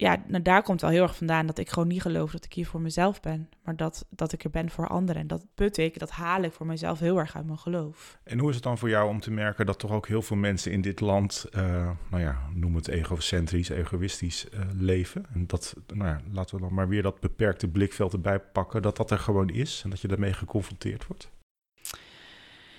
ja, 0.00 0.22
nou, 0.26 0.42
daar 0.42 0.62
komt 0.62 0.80
wel 0.80 0.90
heel 0.90 1.02
erg 1.02 1.16
vandaan 1.16 1.46
dat 1.46 1.58
ik 1.58 1.70
gewoon 1.70 1.88
niet 1.88 2.02
geloof 2.02 2.32
dat 2.32 2.44
ik 2.44 2.52
hier 2.52 2.66
voor 2.66 2.80
mezelf 2.80 3.20
ben, 3.20 3.48
maar 3.64 3.76
dat, 3.76 4.06
dat 4.10 4.32
ik 4.32 4.44
er 4.44 4.50
ben 4.50 4.70
voor 4.70 4.88
anderen. 4.88 5.22
En 5.22 5.26
dat 5.26 5.46
put 5.54 5.76
ik, 5.76 5.98
dat 5.98 6.10
haal 6.10 6.42
ik 6.42 6.52
voor 6.52 6.66
mezelf 6.66 6.98
heel 6.98 7.18
erg 7.18 7.36
uit 7.36 7.46
mijn 7.46 7.58
geloof. 7.58 8.18
En 8.24 8.38
hoe 8.38 8.48
is 8.48 8.54
het 8.54 8.64
dan 8.64 8.78
voor 8.78 8.88
jou 8.88 9.08
om 9.08 9.20
te 9.20 9.30
merken 9.30 9.66
dat 9.66 9.78
toch 9.78 9.90
ook 9.90 10.08
heel 10.08 10.22
veel 10.22 10.36
mensen 10.36 10.72
in 10.72 10.80
dit 10.80 11.00
land, 11.00 11.46
uh, 11.50 11.90
nou 12.10 12.22
ja, 12.22 12.38
noem 12.54 12.74
het 12.74 12.88
egocentrisch, 12.88 13.68
egoïstisch 13.68 14.46
uh, 14.54 14.60
leven? 14.74 15.24
En 15.32 15.46
dat, 15.46 15.74
nou 15.94 16.08
ja, 16.08 16.20
laten 16.32 16.54
we 16.54 16.62
dan 16.62 16.74
maar 16.74 16.88
weer 16.88 17.02
dat 17.02 17.20
beperkte 17.20 17.68
blikveld 17.68 18.12
erbij 18.12 18.40
pakken, 18.40 18.82
dat 18.82 18.96
dat 18.96 19.10
er 19.10 19.18
gewoon 19.18 19.48
is 19.48 19.80
en 19.84 19.90
dat 19.90 20.00
je 20.00 20.08
daarmee 20.08 20.32
geconfronteerd 20.32 21.06
wordt? 21.06 21.30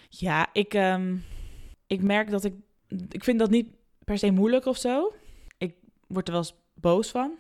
Ja, 0.10 0.50
ik, 0.54 0.74
um, 0.74 1.24
ik 1.88 2.02
merk 2.02 2.30
dat 2.30 2.44
ik, 2.44 2.54
ik 3.10 3.24
vind 3.24 3.40
dat 3.40 3.50
niet 3.50 3.68
per 4.04 4.18
se 4.18 4.32
moeilijk 4.32 4.66
of 4.66 4.78
zo. 4.78 5.14
Ik 5.58 5.76
word 6.08 6.28
er 6.28 6.34
wel 6.34 6.42
eens 6.42 6.61
boos 6.82 7.10
van. 7.10 7.32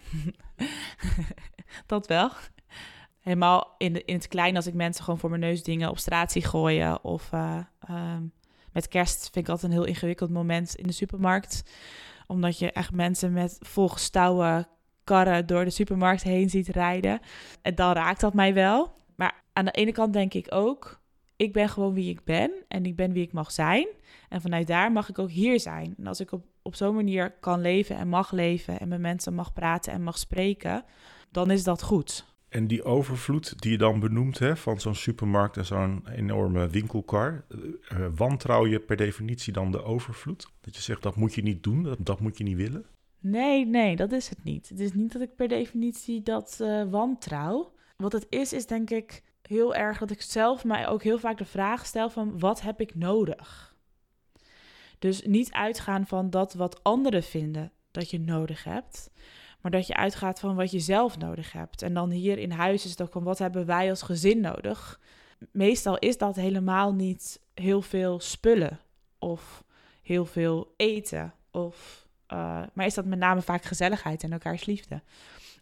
dat 1.85 2.07
wel. 2.07 2.31
Helemaal 3.19 3.75
in, 3.77 3.93
de, 3.93 4.03
in 4.05 4.15
het 4.15 4.27
klein 4.27 4.55
als 4.55 4.67
ik 4.67 4.73
mensen 4.73 5.03
gewoon 5.03 5.19
voor 5.19 5.29
mijn 5.29 5.41
neus 5.41 5.63
dingen 5.63 5.89
op 5.89 5.97
straat 5.97 6.31
zie 6.31 6.43
gooien. 6.43 7.03
Of 7.03 7.31
uh, 7.33 7.57
um, 7.89 8.33
met 8.71 8.87
kerst 8.87 9.29
vind 9.31 9.45
ik 9.45 9.51
altijd 9.51 9.71
een 9.71 9.77
heel 9.77 9.87
ingewikkeld 9.87 10.29
moment 10.29 10.75
in 10.75 10.87
de 10.87 10.93
supermarkt. 10.93 11.63
Omdat 12.27 12.59
je 12.59 12.71
echt 12.71 12.91
mensen 12.91 13.33
met 13.33 13.57
volgestouwen 13.59 14.67
karren 15.03 15.45
door 15.45 15.63
de 15.63 15.69
supermarkt 15.69 16.23
heen 16.23 16.49
ziet 16.49 16.67
rijden. 16.67 17.19
En 17.61 17.75
dan 17.75 17.93
raakt 17.93 18.21
dat 18.21 18.33
mij 18.33 18.53
wel. 18.53 18.93
Maar 19.15 19.43
aan 19.53 19.65
de 19.65 19.71
ene 19.71 19.91
kant 19.91 20.13
denk 20.13 20.33
ik 20.33 20.47
ook, 20.49 21.01
ik 21.35 21.53
ben 21.53 21.69
gewoon 21.69 21.93
wie 21.93 22.09
ik 22.09 22.23
ben 22.23 22.51
en 22.67 22.85
ik 22.85 22.95
ben 22.95 23.11
wie 23.11 23.23
ik 23.23 23.33
mag 23.33 23.51
zijn. 23.51 23.87
En 24.29 24.41
vanuit 24.41 24.67
daar 24.67 24.91
mag 24.91 25.09
ik 25.09 25.19
ook 25.19 25.29
hier 25.29 25.59
zijn. 25.59 25.93
En 25.97 26.07
als 26.07 26.19
ik 26.19 26.31
op 26.31 26.45
op 26.61 26.75
zo'n 26.75 26.95
manier 26.95 27.31
kan 27.39 27.61
leven 27.61 27.95
en 27.95 28.07
mag 28.07 28.31
leven 28.31 28.79
en 28.79 28.87
met 28.87 28.99
mensen 28.99 29.33
mag 29.33 29.53
praten 29.53 29.93
en 29.93 30.03
mag 30.03 30.17
spreken, 30.17 30.83
dan 31.31 31.51
is 31.51 31.63
dat 31.63 31.81
goed. 31.81 32.25
En 32.49 32.67
die 32.67 32.83
overvloed 32.83 33.61
die 33.61 33.71
je 33.71 33.77
dan 33.77 33.99
benoemt 33.99 34.39
hè, 34.39 34.57
van 34.57 34.79
zo'n 34.79 34.95
supermarkt 34.95 35.57
en 35.57 35.65
zo'n 35.65 36.07
enorme 36.15 36.67
winkelkar, 36.67 37.45
uh, 37.49 38.07
wantrouw 38.15 38.67
je 38.67 38.79
per 38.79 38.97
definitie 38.97 39.53
dan 39.53 39.71
de 39.71 39.83
overvloed? 39.83 40.47
Dat 40.61 40.75
je 40.75 40.81
zegt 40.81 41.03
dat 41.03 41.15
moet 41.15 41.33
je 41.33 41.41
niet 41.41 41.63
doen, 41.63 41.83
dat, 41.83 41.97
dat 41.99 42.19
moet 42.19 42.37
je 42.37 42.43
niet 42.43 42.57
willen? 42.57 42.85
Nee, 43.19 43.65
nee, 43.65 43.95
dat 43.95 44.11
is 44.11 44.29
het 44.29 44.43
niet. 44.43 44.69
Het 44.69 44.79
is 44.79 44.93
niet 44.93 45.13
dat 45.13 45.21
ik 45.21 45.35
per 45.35 45.47
definitie 45.47 46.21
dat 46.21 46.57
uh, 46.61 46.83
wantrouw. 46.89 47.73
Wat 47.97 48.11
het 48.11 48.25
is, 48.29 48.53
is 48.53 48.65
denk 48.65 48.89
ik 48.89 49.23
heel 49.41 49.75
erg 49.75 49.97
dat 49.97 50.11
ik 50.11 50.21
zelf 50.21 50.63
mij 50.63 50.87
ook 50.87 51.03
heel 51.03 51.19
vaak 51.19 51.37
de 51.37 51.45
vraag 51.45 51.85
stel 51.85 52.09
van 52.09 52.39
wat 52.39 52.61
heb 52.61 52.81
ik 52.81 52.95
nodig? 52.95 53.70
Dus 55.01 55.21
niet 55.21 55.51
uitgaan 55.51 56.05
van 56.05 56.29
dat 56.29 56.53
wat 56.53 56.83
anderen 56.83 57.23
vinden 57.23 57.71
dat 57.91 58.09
je 58.09 58.19
nodig 58.19 58.63
hebt, 58.63 59.09
maar 59.61 59.71
dat 59.71 59.87
je 59.87 59.95
uitgaat 59.95 60.39
van 60.39 60.55
wat 60.55 60.71
je 60.71 60.79
zelf 60.79 61.17
nodig 61.17 61.51
hebt. 61.51 61.81
En 61.81 61.93
dan 61.93 62.09
hier 62.09 62.37
in 62.37 62.51
huis 62.51 62.85
is 62.85 62.91
het 62.91 63.01
ook 63.01 63.11
van 63.11 63.23
wat 63.23 63.37
hebben 63.37 63.65
wij 63.65 63.89
als 63.89 64.01
gezin 64.01 64.39
nodig. 64.39 64.99
Meestal 65.51 65.97
is 65.97 66.17
dat 66.17 66.35
helemaal 66.35 66.93
niet 66.93 67.39
heel 67.53 67.81
veel 67.81 68.19
spullen 68.19 68.79
of 69.19 69.63
heel 70.01 70.25
veel 70.25 70.73
eten. 70.77 71.33
Of, 71.51 72.07
uh, 72.33 72.61
maar 72.73 72.85
is 72.85 72.93
dat 72.93 73.05
met 73.05 73.19
name 73.19 73.41
vaak 73.41 73.63
gezelligheid 73.63 74.23
en 74.23 74.31
elkaars 74.31 74.65
liefde. 74.65 75.01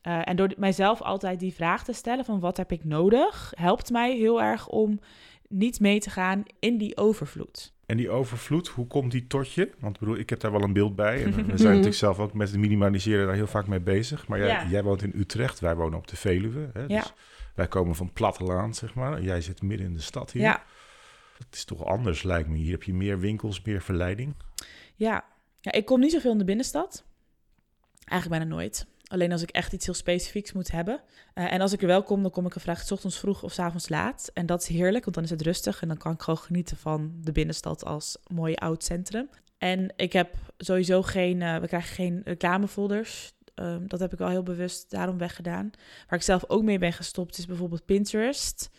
Uh, 0.03 0.21
en 0.27 0.35
door 0.35 0.53
mijzelf 0.57 1.01
altijd 1.01 1.39
die 1.39 1.53
vraag 1.53 1.83
te 1.83 1.93
stellen 1.93 2.25
van 2.25 2.39
wat 2.39 2.57
heb 2.57 2.71
ik 2.71 2.83
nodig, 2.83 3.53
helpt 3.55 3.89
mij 3.89 4.17
heel 4.17 4.41
erg 4.41 4.67
om 4.67 4.99
niet 5.47 5.79
mee 5.79 5.99
te 5.99 6.09
gaan 6.09 6.43
in 6.59 6.77
die 6.77 6.97
overvloed. 6.97 7.77
En 7.89 7.97
die 7.97 8.09
overvloed, 8.09 8.67
hoe 8.67 8.87
komt 8.87 9.11
die 9.11 9.27
tot 9.27 9.53
je? 9.53 9.71
Want 9.79 9.93
ik 9.93 9.99
bedoel, 9.99 10.17
ik 10.17 10.29
heb 10.29 10.39
daar 10.39 10.51
wel 10.51 10.61
een 10.63 10.73
beeld 10.73 10.95
bij. 10.95 11.23
En 11.23 11.31
we 11.51 11.57
zijn 11.57 11.69
natuurlijk 11.69 11.95
zelf 11.95 12.19
ook 12.19 12.33
met 12.33 12.49
het 12.51 12.59
minimaliseren 12.59 13.25
daar 13.25 13.35
heel 13.35 13.47
vaak 13.47 13.67
mee 13.67 13.79
bezig. 13.79 14.27
Maar 14.27 14.39
jij, 14.39 14.47
Ja. 14.47 14.65
jij 14.67 14.83
woont 14.83 15.01
in 15.01 15.13
Utrecht, 15.15 15.59
wij 15.59 15.75
wonen 15.75 15.97
op 15.99 16.07
de 16.07 16.15
Veluwe. 16.15 16.69
Hè? 16.73 16.81
Ja. 16.81 16.87
Dus 17.01 17.13
wij 17.55 17.67
komen 17.67 17.95
van 17.95 18.13
platteland, 18.13 18.75
zeg 18.75 18.93
maar. 18.93 19.21
Jij 19.21 19.41
zit 19.41 19.61
midden 19.61 19.87
in 19.87 19.93
de 19.93 20.01
stad 20.01 20.31
hier. 20.31 20.41
Ja, 20.41 20.63
Het 21.37 21.55
is 21.55 21.65
toch 21.65 21.85
anders, 21.85 22.23
lijkt 22.23 22.49
me. 22.49 22.57
Hier 22.57 22.71
heb 22.71 22.83
je 22.83 22.93
meer 22.93 23.19
winkels, 23.19 23.61
meer 23.61 23.81
verleiding. 23.81 24.35
ja. 24.95 25.25
ja, 25.61 25.71
ik 25.71 25.85
kom 25.85 25.99
niet 25.99 26.11
zoveel 26.11 26.31
in 26.31 26.37
de 26.37 26.43
binnenstad. 26.45 27.05
Eigenlijk 28.05 28.41
bijna 28.41 28.55
nooit. 28.55 28.87
Alleen 29.09 29.31
als 29.31 29.41
ik 29.41 29.49
echt 29.49 29.73
iets 29.73 29.85
heel 29.85 29.93
specifieks 29.93 30.51
moet 30.51 30.71
hebben. 30.71 31.01
Eh, 31.33 31.53
en 31.53 31.61
als 31.61 31.73
ik 31.73 31.81
er 31.81 31.87
wel 31.87 32.03
kom, 32.03 32.21
dan 32.21 32.31
kom 32.31 32.45
ik 32.45 32.55
er 32.55 32.61
vraag 32.61 32.81
's 32.81 32.91
ochtends 32.91 33.19
vroeg 33.19 33.43
of 33.43 33.51
's 33.51 33.59
avonds 33.59 33.89
laat. 33.89 34.31
En 34.33 34.45
dat 34.45 34.61
is 34.61 34.67
heerlijk, 34.67 35.03
want 35.03 35.15
dan 35.15 35.23
is 35.23 35.29
het 35.29 35.41
rustig. 35.41 35.81
En 35.81 35.87
dan 35.87 35.97
kan 35.97 36.13
ik 36.13 36.21
gewoon 36.21 36.39
genieten 36.39 36.77
van 36.77 37.11
de 37.21 37.31
binnenstad 37.31 37.85
als 37.85 38.17
mooi 38.27 38.53
oud 38.55 38.83
centrum. 38.83 39.29
En 39.57 39.93
ik 39.95 40.13
heb 40.13 40.35
sowieso 40.57 41.01
geen, 41.01 41.41
eh, 41.41 41.57
we 41.57 41.67
krijgen 41.67 41.95
geen 41.95 42.21
reclamefolders. 42.23 43.33
Ehm, 43.55 43.87
dat 43.87 43.99
heb 43.99 44.13
ik 44.13 44.19
wel 44.19 44.29
heel 44.29 44.43
bewust 44.43 44.89
daarom 44.89 45.17
weggedaan. 45.17 45.71
Waar 46.07 46.19
ik 46.19 46.25
zelf 46.25 46.43
ook 46.47 46.63
mee 46.63 46.79
ben 46.79 46.93
gestopt 46.93 47.37
is 47.37 47.45
bijvoorbeeld 47.45 47.85
Pinterest. 47.85 48.69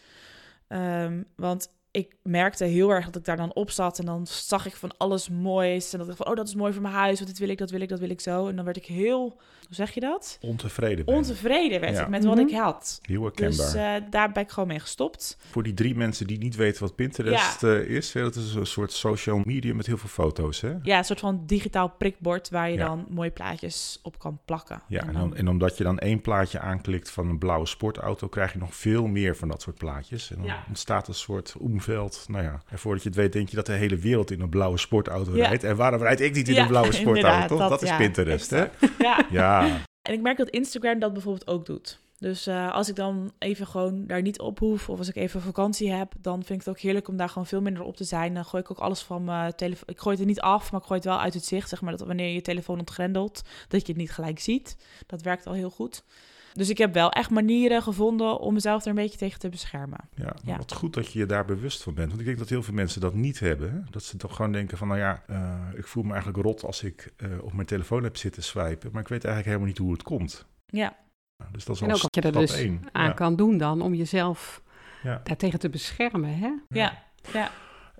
Ehm, 0.68 1.22
want 1.36 1.68
ik 1.90 2.16
merkte 2.22 2.64
heel 2.64 2.90
erg 2.90 3.04
dat 3.06 3.16
ik 3.16 3.24
daar 3.24 3.36
dan 3.36 3.54
op 3.54 3.70
zat 3.70 3.98
en 3.98 4.04
dan 4.04 4.26
zag 4.26 4.66
ik 4.66 4.76
van 4.76 4.90
alles 4.96 5.28
moois. 5.28 5.92
En 5.92 5.98
dat 5.98 6.08
ik 6.08 6.16
van, 6.16 6.26
oh, 6.26 6.34
dat 6.36 6.48
is 6.48 6.54
mooi 6.54 6.72
voor 6.72 6.82
mijn 6.82 6.94
huis, 6.94 7.14
want 7.16 7.30
dit 7.30 7.38
wil 7.38 7.48
ik, 7.48 7.58
dat 7.58 7.70
wil 7.70 7.80
ik, 7.80 7.88
dat 7.88 7.98
wil 8.00 8.10
ik 8.10 8.20
zo. 8.20 8.48
En 8.48 8.56
dan 8.56 8.64
werd 8.64 8.76
ik 8.76 8.86
heel, 8.86 9.18
hoe 9.66 9.74
zeg 9.74 9.90
je 9.94 10.00
dat? 10.00 10.38
Ontevreden 10.40 11.04
ben. 11.04 11.14
Ontevreden 11.14 11.80
werd 11.80 11.96
Ja. 11.96 12.02
ik 12.02 12.08
met 12.08 12.24
wat 12.24 12.36
Mhm. 12.36 12.46
ik 12.46 12.54
had. 12.54 12.98
Heel 13.02 13.22
herkenbaar. 13.22 13.56
Dus 13.56 13.74
eh, 13.74 13.94
daar 14.10 14.32
ben 14.32 14.42
ik 14.42 14.50
gewoon 14.50 14.68
mee 14.68 14.78
gestopt. 14.80 15.36
Voor 15.50 15.62
die 15.62 15.74
drie 15.74 15.94
mensen 15.94 16.26
die 16.26 16.38
niet 16.38 16.56
weten 16.56 16.82
wat 16.82 16.94
Pinterest 16.94 17.62
eh, 17.62 17.78
is, 17.80 18.12
hè, 18.12 18.22
dat 18.22 18.34
is 18.34 18.54
een 18.54 18.66
soort 18.66 18.92
social 18.92 19.40
media 19.44 19.74
met 19.74 19.86
heel 19.86 19.98
veel 19.98 20.08
foto's. 20.08 20.60
Hè? 20.60 20.74
Ja, 20.82 20.98
een 20.98 21.04
soort 21.04 21.20
van 21.20 21.42
digitaal 21.46 21.88
prikbord 21.88 22.50
waar 22.50 22.70
je 22.70 22.76
Ja. 22.76 22.86
dan 22.86 23.06
mooie 23.08 23.30
plaatjes 23.30 23.98
op 24.02 24.18
kan 24.18 24.40
plakken. 24.44 24.82
Ja, 24.88 25.06
en, 25.06 25.12
dan, 25.12 25.36
en 25.36 25.48
omdat 25.48 25.76
je 25.76 25.84
dan 25.84 25.98
één 25.98 26.20
plaatje 26.20 26.58
aanklikt 26.58 27.10
van 27.10 27.28
een 27.28 27.38
blauwe 27.38 27.66
sportauto, 27.66 28.28
krijg 28.28 28.52
je 28.52 28.58
nog 28.58 28.74
veel 28.74 29.06
meer 29.06 29.36
van 29.36 29.48
dat 29.48 29.62
soort 29.62 29.78
plaatjes. 29.78 30.30
En 30.30 30.36
dan 30.36 30.46
Ja. 30.46 30.64
ontstaat 30.68 31.08
een 31.08 31.14
soort 31.14 31.54
Nou 32.28 32.44
ja, 32.44 32.62
en 32.68 32.78
voordat 32.78 33.02
je 33.02 33.08
het 33.08 33.18
weet, 33.18 33.32
denk 33.32 33.48
je 33.48 33.56
dat 33.56 33.66
de 33.66 33.72
hele 33.72 33.96
wereld 33.96 34.30
in 34.30 34.40
een 34.40 34.48
blauwe 34.48 34.78
sportauto 34.78 35.36
Ja. 35.36 35.46
rijdt. 35.46 35.64
En 35.64 35.76
waarom 35.76 36.00
rijd 36.02 36.20
ik 36.20 36.34
niet 36.34 36.48
in 36.48 36.56
een 36.56 36.66
blauwe 36.66 36.92
sportauto? 37.02 37.56
dat- 37.56 37.68
Dat, 37.70 37.82
is 37.82 37.96
Pinterest, 37.96 38.50
hè? 38.50 38.64
ja. 38.98 39.26
Ja, 39.30 39.80
En 40.02 40.12
ik 40.12 40.20
merk 40.20 40.36
dat 40.36 40.48
Instagram 40.48 40.98
dat 40.98 41.12
bijvoorbeeld 41.12 41.46
ook 41.46 41.66
doet. 41.66 42.00
Dus 42.18 42.46
eh, 42.46 42.72
als 42.72 42.88
ik 42.88 42.96
dan 42.96 43.32
even 43.38 43.66
gewoon 43.66 44.06
daar 44.06 44.22
niet 44.22 44.40
op 44.40 44.58
hoef, 44.58 44.88
of 44.88 44.98
als 44.98 45.08
ik 45.08 45.16
even 45.16 45.40
vakantie 45.40 45.90
heb, 45.92 46.12
dan 46.20 46.34
vind 46.34 46.60
ik 46.60 46.66
het 46.66 46.68
ook 46.68 46.78
heerlijk 46.80 47.08
om 47.08 47.16
daar 47.16 47.28
gewoon 47.28 47.46
veel 47.46 47.60
minder 47.60 47.82
op 47.82 47.96
te 47.96 48.04
zijn. 48.04 48.34
Dan 48.34 48.44
gooi 48.44 48.62
ik 48.62 48.70
ook 48.70 48.78
alles 48.78 49.00
van 49.02 49.24
mijn 49.24 49.54
telefoon. 49.54 49.88
Ik 49.88 49.98
gooi 49.98 50.10
het 50.14 50.20
er 50.24 50.30
niet 50.30 50.40
af, 50.40 50.70
maar 50.72 50.80
ik 50.80 50.86
gooi 50.86 50.98
het 51.00 51.08
wel 51.08 51.20
uit 51.20 51.34
het 51.34 51.44
zicht. 51.44 51.68
Zeg 51.68 51.80
maar 51.80 51.96
dat 51.96 52.06
wanneer 52.06 52.26
je 52.26 52.34
je 52.34 52.40
telefoon 52.40 52.78
ontgrendelt, 52.78 53.42
dat 53.68 53.80
je 53.80 53.92
het 53.92 53.96
niet 54.00 54.10
gelijk 54.12 54.38
ziet. 54.40 54.76
Dat 55.06 55.22
werkt 55.22 55.46
al 55.46 55.52
heel 55.52 55.70
goed. 55.70 56.04
Dus 56.52 56.68
ik 56.68 56.78
heb 56.78 56.94
wel 56.94 57.10
echt 57.10 57.30
manieren 57.30 57.82
gevonden 57.82 58.38
om 58.38 58.54
mezelf 58.54 58.82
er 58.82 58.88
een 58.88 58.94
beetje 58.94 59.18
tegen 59.18 59.38
te 59.38 59.48
beschermen. 59.48 59.98
ja, 60.14 60.32
Ja. 60.44 60.56
wat 60.56 60.72
goed 60.72 60.94
dat 60.94 61.12
je 61.12 61.18
je 61.18 61.26
daar 61.26 61.44
bewust 61.44 61.82
van 61.82 61.94
bent. 61.94 62.08
Want 62.08 62.20
ik 62.20 62.26
denk 62.26 62.38
dat 62.38 62.48
heel 62.48 62.62
veel 62.62 62.74
mensen 62.74 63.00
dat 63.00 63.14
niet 63.14 63.38
hebben. 63.40 63.72
Hè? 63.72 63.78
Dat 63.90 64.02
ze 64.02 64.16
toch 64.16 64.36
gewoon 64.36 64.52
denken 64.52 64.78
van, 64.78 64.88
nou 64.88 65.00
ja, 65.00 65.22
eh, 65.26 65.78
ik 65.78 65.86
voel 65.86 66.02
me 66.02 66.12
eigenlijk 66.12 66.44
rot 66.44 66.64
als 66.64 66.82
ik 66.82 67.12
eh, 67.16 67.28
op 67.42 67.52
mijn 67.52 67.66
telefoon 67.66 68.02
heb 68.02 68.16
zitten 68.16 68.42
swipen. 68.42 68.90
Maar 68.92 69.02
ik 69.02 69.08
weet 69.08 69.24
eigenlijk 69.24 69.44
helemaal 69.46 69.66
niet 69.66 69.78
hoe 69.78 69.92
het 69.92 70.02
komt. 70.02 70.46
Ja, 70.66 70.96
Nou, 71.38 71.52
Dus 71.52 71.64
dat 71.64 71.74
is 71.76 71.82
En 71.82 71.88
al 71.88 71.94
ook 71.94 72.02
wat 72.02 72.14
je 72.14 72.20
er 72.20 72.28
stap 72.28 72.40
dus 72.40 72.56
één. 72.56 72.82
aan 72.92 73.04
Ja. 73.06 73.12
kan 73.12 73.36
doen 73.36 73.58
dan 73.58 73.82
om 73.82 73.94
jezelf 73.94 74.62
Ja. 75.02 75.20
daartegen 75.24 75.58
te 75.58 75.68
beschermen. 75.68 76.38
Hè? 76.38 76.50
ja, 76.68 77.02
ja. 77.32 77.50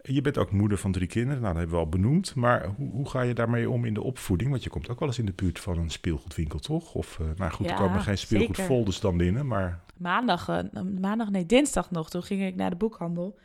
Je 0.03 0.21
bent 0.21 0.39
ook 0.39 0.51
moeder 0.51 0.79
van 0.79 0.93
drie 0.93 1.07
kinderen, 1.07 1.43
nou, 1.43 1.53
dat 1.53 1.63
hebben 1.63 1.79
we 1.79 1.85
al 1.85 1.89
benoemd. 1.89 2.35
Maar 2.35 2.67
hoe, 2.77 2.91
hoe 2.91 3.09
ga 3.09 3.21
je 3.21 3.35
daarmee 3.35 3.71
om 3.71 3.85
in 3.85 3.95
de 3.95 4.03
opvoeding? 4.03 4.51
Want 4.51 4.63
je 4.65 4.71
komt 4.71 4.89
ook 4.89 4.99
wel 4.99 5.09
eens 5.09 5.19
in 5.19 5.27
de 5.27 5.33
buurt 5.33 5.61
van 5.61 5.79
een 5.79 5.91
speelgoedwinkel, 5.91 6.59
toch? 6.59 6.95
Of, 6.95 7.19
eh, 7.21 7.27
nou 7.37 7.53
goed, 7.53 7.67
er 7.67 7.73
Ja, 7.73 7.79
komen 7.79 8.01
geen 8.01 8.19
speelgoedfolders 8.19 9.01
dan 9.01 9.17
binnen, 9.17 9.47
maar... 9.47 9.81
maandag, 9.97 10.49
eh, 10.49 10.83
maandag, 11.01 11.31
nee, 11.31 11.47
dinsdag 11.47 11.91
nog. 11.91 12.11
Toen 12.11 12.23
ging 12.23 12.43
ik 12.43 12.55
naar 12.55 12.71
de 12.71 12.77
boekhandel 12.77 13.39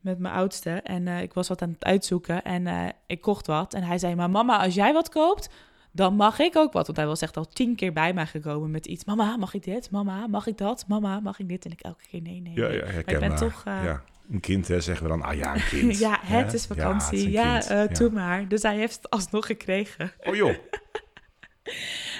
met 0.00 0.18
mijn 0.18 0.34
oudste. 0.34 0.70
En 0.70 1.08
eh, 1.08 1.22
ik 1.22 1.32
was 1.32 1.48
wat 1.48 1.62
aan 1.62 1.70
het 1.70 1.84
uitzoeken 1.84 2.44
en 2.44 2.94
ik 3.06 3.20
kocht 3.20 3.46
wat. 3.46 3.74
En 3.74 3.82
hij 3.82 3.98
zei, 3.98 4.14
maar 4.14 4.30
mama, 4.30 4.62
als 4.64 4.74
jij 4.74 4.92
wat 4.92 5.08
koopt, 5.08 5.50
dan 5.92 6.14
mag 6.14 6.38
ik 6.38 6.56
ook 6.56 6.72
wat. 6.72 6.86
Want 6.86 6.98
hij 6.98 7.06
was 7.06 7.20
echt 7.20 7.36
al 7.36 7.48
tien 7.48 7.74
keer 7.74 7.92
bij 7.92 8.12
mij 8.12 8.26
gekomen 8.26 8.70
met 8.70 8.86
iets. 8.86 9.04
Mama, 9.04 9.36
mag 9.36 9.54
ik 9.54 9.64
dit? 9.64 9.90
Mama, 9.90 10.26
mag 10.26 10.46
ik 10.46 10.58
dat? 10.58 10.84
Mama, 10.88 11.20
mag 11.20 11.38
ik 11.38 11.48
dit? 11.48 11.64
En 11.64 11.70
ik 11.70 11.80
elke 11.80 12.04
keer, 12.10 12.22
nee, 12.22 12.40
nee, 12.40 12.54
Ja, 12.54 12.68
nee. 12.68 12.76
ja, 12.76 12.84
maar 12.84 12.98
ik 12.98 13.18
ben 13.18 13.36
toch... 13.36 13.62
Ja, 13.64 14.02
een 14.30 14.40
kind, 14.40 14.68
hè, 14.68 14.80
zeggen 14.80 15.02
we 15.04 15.10
dan. 15.10 15.22
Ah 15.22 15.34
ja, 15.36 15.54
een 15.54 15.64
kind. 15.80 15.98
ja, 15.98 16.18
het 16.20 16.28
hè? 16.50 16.54
is 16.54 16.62
Ja, 16.66 16.74
vakantie. 16.74 17.18
het 17.18 17.26
is 17.26 17.32
Ja, 17.32 17.58
kind. 17.58 17.70
eh, 17.70 17.76
Ja. 17.78 17.86
doe 17.86 18.10
maar. 18.10 18.48
Dus 18.48 18.62
hij 18.62 18.76
heeft 18.76 18.96
het 18.96 19.10
alsnog 19.10 19.46
gekregen. 19.46 20.12
Oh 20.20 20.34
joh. 20.34 20.54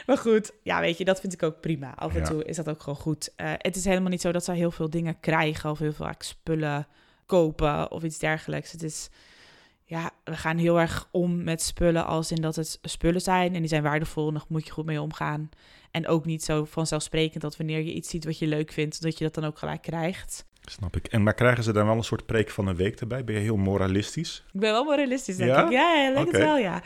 Maar 0.07 0.19
goed, 0.19 0.53
ja, 0.63 0.81
weet 0.81 0.99
je, 0.99 1.05
dat 1.05 1.21
vind 1.21 1.33
ik 1.33 1.43
ook 1.43 1.61
prima. 1.61 1.95
Af 1.95 2.15
en 2.15 2.21
Ja. 2.21 2.27
toe 2.27 2.45
is 2.45 2.57
dat 2.57 2.69
ook 2.69 2.81
gewoon 2.83 2.99
goed. 2.99 3.33
Eh, 3.37 3.53
het 3.57 3.77
is 3.77 3.85
helemaal 3.85 4.11
niet 4.11 4.21
zo 4.21 4.33
dat 4.33 4.45
ze 4.45 4.53
heel 4.53 4.71
veel 4.71 4.91
dingen 4.91 5.21
krijgen 5.21 5.71
of 5.71 5.79
heel 5.79 5.93
veel 5.93 6.11
spullen 6.19 6.87
kopen 7.27 7.91
of 7.91 8.03
iets 8.03 8.19
dergelijks. 8.19 8.73
Het 8.73 8.83
is, 8.83 9.09
ja, 9.85 10.11
we 10.25 10.37
gaan 10.37 10.57
heel 10.59 10.81
erg 10.81 11.09
om 11.11 11.45
met 11.45 11.63
spullen 11.63 12.07
als 12.07 12.31
in 12.33 12.41
dat 12.41 12.57
het 12.57 12.79
spullen 12.83 13.21
zijn 13.21 13.55
en 13.55 13.61
die 13.61 13.69
zijn 13.69 13.83
waardevol 13.83 14.29
en 14.29 14.35
daar 14.35 14.45
moet 14.49 14.67
je 14.67 14.73
goed 14.73 14.87
mee 14.87 15.01
omgaan. 15.03 15.49
En 15.91 16.07
ook 16.07 16.25
niet 16.25 16.45
zo 16.45 16.65
vanzelfsprekend 16.65 17.43
dat 17.43 17.57
wanneer 17.57 17.81
je 17.81 17.93
iets 17.93 18.09
ziet 18.11 18.25
wat 18.25 18.39
je 18.39 18.47
leuk 18.47 18.73
vindt, 18.73 19.03
dat 19.03 19.19
je 19.19 19.25
dat 19.25 19.35
dan 19.35 19.45
ook 19.45 19.59
gelijk 19.59 19.83
krijgt. 19.83 20.45
Snap 20.71 20.97
ik. 20.97 21.07
En 21.07 21.23
maar 21.23 21.35
krijgen 21.35 21.65
ze 21.65 21.73
dan 21.73 21.87
wel 21.87 21.97
een 21.97 22.03
soort 22.05 22.27
preek 22.27 22.51
van 22.51 22.67
een 22.67 22.77
week 22.77 23.01
erbij? 23.01 23.25
Ben 23.25 23.35
je 23.35 23.41
heel 23.41 23.57
moralistisch? 23.57 24.45
Ik 24.53 24.61
ben 24.61 24.73
wel 24.73 24.85
moralistisch, 24.85 25.37
denk 25.37 25.51
Ja? 25.51 25.65
ik. 25.65 25.71
Ja, 25.73 25.95
ja 25.95 26.13
lijkt 26.13 26.33
het 26.33 26.41
wel, 26.41 26.57
ja. 26.59 26.83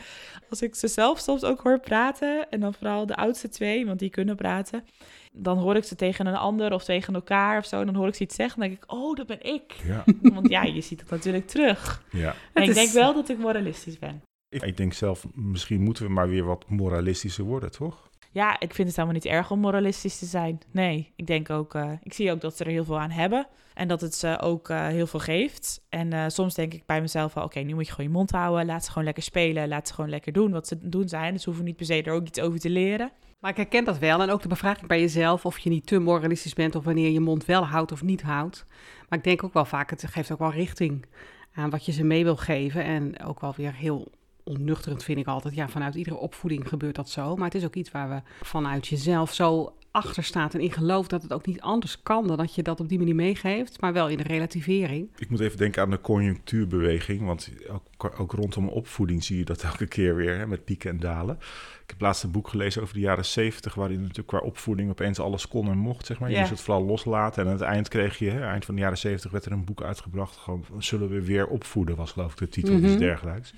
Als 0.49 0.61
ik 0.61 0.75
ze 0.75 0.87
zelf 0.87 1.19
soms 1.19 1.43
ook 1.43 1.61
hoor 1.61 1.79
praten, 1.79 2.49
en 2.49 2.59
dan 2.59 2.73
vooral 2.73 3.05
de 3.05 3.15
oudste 3.15 3.49
twee, 3.49 3.85
want 3.85 3.99
die 3.99 4.09
kunnen 4.09 4.35
praten, 4.35 4.83
dan 5.31 5.57
hoor 5.57 5.75
ik 5.75 5.83
ze 5.83 5.95
tegen 5.95 6.25
een 6.25 6.35
ander 6.35 6.73
of 6.73 6.83
tegen 6.83 7.13
elkaar 7.13 7.57
of 7.57 7.65
zo, 7.65 7.79
en 7.79 7.85
dan 7.85 7.95
hoor 7.95 8.07
ik 8.07 8.15
ze 8.15 8.23
iets 8.23 8.35
zeggen, 8.35 8.59
dan 8.59 8.69
denk 8.69 8.83
ik, 8.83 8.91
oh, 8.91 9.15
dat 9.15 9.27
ben 9.27 9.41
ik. 9.53 9.73
Ja. 9.85 10.03
Want 10.33 10.49
ja, 10.49 10.63
je 10.63 10.81
ziet 10.81 10.99
het 10.99 11.09
natuurlijk 11.09 11.47
terug. 11.47 12.03
ja. 12.11 12.29
En 12.29 12.35
Het 12.53 12.63
ik 12.63 12.69
is- 12.69 12.75
denk 12.75 12.89
wel 12.89 13.13
dat 13.13 13.29
ik 13.29 13.37
moralistisch 13.37 13.99
ben. 13.99 14.21
Ik, 14.49 14.61
ik 14.63 14.77
denk 14.77 14.93
zelf, 14.93 15.25
misschien 15.33 15.81
moeten 15.81 16.05
we 16.05 16.11
maar 16.11 16.29
weer 16.29 16.43
wat 16.43 16.69
moralistischer 16.69 17.43
worden, 17.43 17.71
toch? 17.71 18.09
Ja, 18.33 18.59
ik 18.59 18.73
vind 18.73 18.87
het 18.87 18.97
helemaal 18.97 19.17
niet 19.17 19.25
erg 19.25 19.51
om 19.51 19.59
moralistisch 19.59 20.17
te 20.17 20.25
zijn. 20.25 20.59
Nee, 20.71 21.13
ik 21.15 21.27
denk 21.27 21.49
ook, 21.49 21.75
eh, 21.75 21.91
ik 22.03 22.13
zie 22.13 22.31
ook 22.31 22.41
dat 22.41 22.57
ze 22.57 22.63
er 22.63 22.69
heel 22.69 22.83
veel 22.83 22.99
aan 22.99 23.09
hebben. 23.09 23.47
En 23.73 23.87
dat 23.87 24.01
het 24.01 24.15
ze 24.15 24.39
ook 24.41 24.69
eh, 24.69 24.87
heel 24.87 25.07
veel 25.07 25.19
geeft. 25.19 25.85
En 25.89 26.13
eh, 26.13 26.23
soms 26.27 26.53
denk 26.53 26.73
ik 26.73 26.85
bij 26.85 27.01
mezelf 27.01 27.33
wel, 27.33 27.43
oké, 27.43 27.59
nu 27.59 27.73
moet 27.73 27.85
je 27.85 27.91
gewoon 27.91 28.11
je 28.11 28.17
mond 28.17 28.31
houden. 28.31 28.65
Laat 28.65 28.83
ze 28.83 28.89
gewoon 28.89 29.03
lekker 29.03 29.23
spelen. 29.23 29.67
Laat 29.67 29.87
ze 29.87 29.93
gewoon 29.93 30.09
lekker 30.09 30.33
doen 30.33 30.51
wat 30.51 30.67
ze 30.67 30.89
doen 30.89 31.09
zijn. 31.09 31.33
Dus 31.33 31.45
hoeven 31.45 31.63
niet 31.63 31.75
per 31.75 31.85
se 31.85 32.03
er 32.03 32.13
ook 32.13 32.27
iets 32.27 32.39
over 32.39 32.59
te 32.59 32.69
leren. 32.69 33.11
Maar 33.39 33.51
ik 33.51 33.57
herken 33.57 33.83
dat 33.83 33.97
wel. 33.97 34.21
En 34.21 34.29
ook 34.29 34.41
de 34.41 34.47
bevraging 34.47 34.87
bij 34.87 34.99
jezelf 34.99 35.45
of 35.45 35.59
je 35.59 35.69
niet 35.69 35.87
te 35.87 35.99
moralistisch 35.99 36.53
bent 36.53 36.75
of 36.75 36.83
wanneer 36.83 37.11
je 37.11 37.19
mond 37.19 37.45
wel 37.45 37.65
houdt 37.65 37.91
of 37.91 38.01
niet 38.01 38.21
houdt. 38.21 38.65
Maar 39.09 39.17
ik 39.17 39.23
denk 39.23 39.43
ook 39.43 39.53
wel 39.53 39.65
vaak, 39.65 39.89
het 39.89 40.05
geeft 40.07 40.31
ook 40.31 40.39
wel 40.39 40.51
richting 40.51 41.05
aan 41.53 41.69
wat 41.69 41.85
je 41.85 41.91
ze 41.91 42.03
mee 42.03 42.23
wil 42.23 42.35
geven. 42.35 42.83
En 42.83 43.23
ook 43.23 43.39
wel 43.39 43.53
weer 43.57 43.73
heel 43.73 44.11
onnuchterend 44.43 45.03
vind 45.03 45.17
ik 45.19 45.27
altijd. 45.27 45.55
Ja, 45.55 45.69
vanuit 45.69 45.95
iedere 45.95 46.15
opvoeding 46.17 46.67
gebeurt 46.67 46.95
dat 46.95 47.09
zo. 47.09 47.35
Maar 47.35 47.45
het 47.45 47.55
is 47.55 47.65
ook 47.65 47.75
iets 47.75 47.91
waar 47.91 48.09
we 48.09 48.45
vanuit 48.45 48.87
jezelf 48.87 49.33
zo 49.33 49.73
achter 49.91 50.23
staat 50.23 50.53
en 50.53 50.59
in 50.59 50.71
gelooft 50.71 51.09
dat 51.09 51.21
het 51.21 51.33
ook 51.33 51.45
niet 51.45 51.61
anders 51.61 52.01
kan 52.03 52.27
dan 52.27 52.37
dat 52.37 52.55
je 52.55 52.63
dat 52.63 52.79
op 52.79 52.89
die 52.89 52.97
manier 52.97 53.15
meegeeft. 53.15 53.81
Maar 53.81 53.93
wel 53.93 54.09
in 54.09 54.17
de 54.17 54.23
relativering. 54.23 55.09
Ik 55.17 55.29
moet 55.29 55.39
even 55.39 55.57
denken 55.57 55.81
aan 55.81 55.89
de 55.89 56.01
conjunctuurbeweging, 56.01 57.25
want 57.25 57.49
ook, 57.69 58.19
ook 58.19 58.31
rondom 58.31 58.67
opvoeding 58.67 59.23
zie 59.23 59.37
je 59.37 59.45
dat 59.45 59.63
elke 59.63 59.87
keer 59.87 60.15
weer, 60.15 60.37
hè, 60.37 60.47
met 60.47 60.65
pieken 60.65 60.89
en 60.89 60.99
dalen. 60.99 61.35
Ik 61.83 61.89
heb 61.89 62.01
laatst 62.01 62.23
een 62.23 62.31
boek 62.31 62.47
gelezen 62.47 62.81
over 62.81 62.93
de 62.93 62.99
jaren 62.99 63.25
zeventig, 63.25 63.73
waarin 63.73 63.99
natuurlijk 64.01 64.27
qua 64.27 64.39
opvoeding 64.39 64.89
opeens 64.89 65.19
alles 65.19 65.47
kon 65.47 65.69
en 65.69 65.77
mocht, 65.77 66.05
zeg 66.05 66.19
maar. 66.19 66.29
Je 66.29 66.33
Ja. 66.35 66.39
moest 66.41 66.51
het 66.51 66.61
vooral 66.61 66.83
loslaten 66.85 67.41
en 67.43 67.47
aan 67.47 67.53
het 67.55 67.63
eind 67.63 67.87
kreeg 67.87 68.17
je, 68.17 68.29
hè, 68.29 68.41
eind 68.47 68.65
van 68.65 68.75
de 68.75 68.81
jaren 68.81 68.97
zeventig 68.97 69.31
werd 69.31 69.45
er 69.45 69.51
een 69.51 69.65
boek 69.65 69.81
uitgebracht, 69.83 70.37
gewoon, 70.37 70.65
zullen 70.77 71.09
we 71.09 71.21
weer 71.25 71.47
opvoeden, 71.47 71.95
was 71.95 72.11
geloof 72.11 72.31
ik 72.31 72.37
de 72.37 72.47
titel, 72.49 72.73
of 72.75 72.81
iets 72.81 72.89
Mhm. 72.91 72.99
dergelijks. 72.99 73.53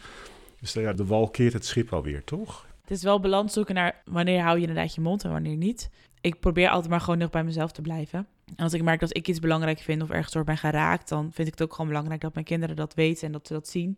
Dus 0.73 0.83
ja, 0.83 0.93
de 0.93 1.05
wal 1.05 1.29
keert 1.29 1.53
het 1.53 1.65
schip 1.65 1.93
alweer, 1.93 2.23
toch? 2.23 2.67
Het 2.81 2.91
is 2.91 3.03
wel 3.03 3.19
balans 3.19 3.53
zoeken 3.53 3.75
naar 3.75 4.01
wanneer 4.05 4.41
hou 4.41 4.55
je 4.55 4.67
inderdaad 4.67 4.95
je 4.95 5.01
mond 5.01 5.23
en 5.23 5.31
wanneer 5.31 5.55
niet. 5.55 5.89
Ik 6.21 6.39
probeer 6.39 6.69
altijd 6.69 6.89
maar 6.89 7.01
gewoon 7.01 7.17
nog 7.19 7.29
bij 7.29 7.43
mezelf 7.43 7.71
te 7.71 7.81
blijven. 7.81 8.27
En 8.55 8.63
als 8.63 8.73
ik 8.73 8.83
merk 8.83 8.99
dat 8.99 9.17
ik 9.17 9.27
iets 9.27 9.39
belangrijk 9.39 9.79
vind 9.79 10.01
of 10.01 10.09
ergens 10.09 10.33
door 10.33 10.43
ben 10.43 10.57
geraakt, 10.57 11.09
dan 11.09 11.31
vind 11.31 11.47
ik 11.47 11.53
het 11.53 11.61
ook 11.61 11.71
gewoon 11.71 11.87
belangrijk 11.87 12.21
dat 12.21 12.33
mijn 12.33 12.45
kinderen 12.45 12.75
dat 12.75 12.93
weten 12.93 13.25
en 13.25 13.31
dat 13.31 13.47
ze 13.47 13.53
dat 13.53 13.67
zien. 13.67 13.97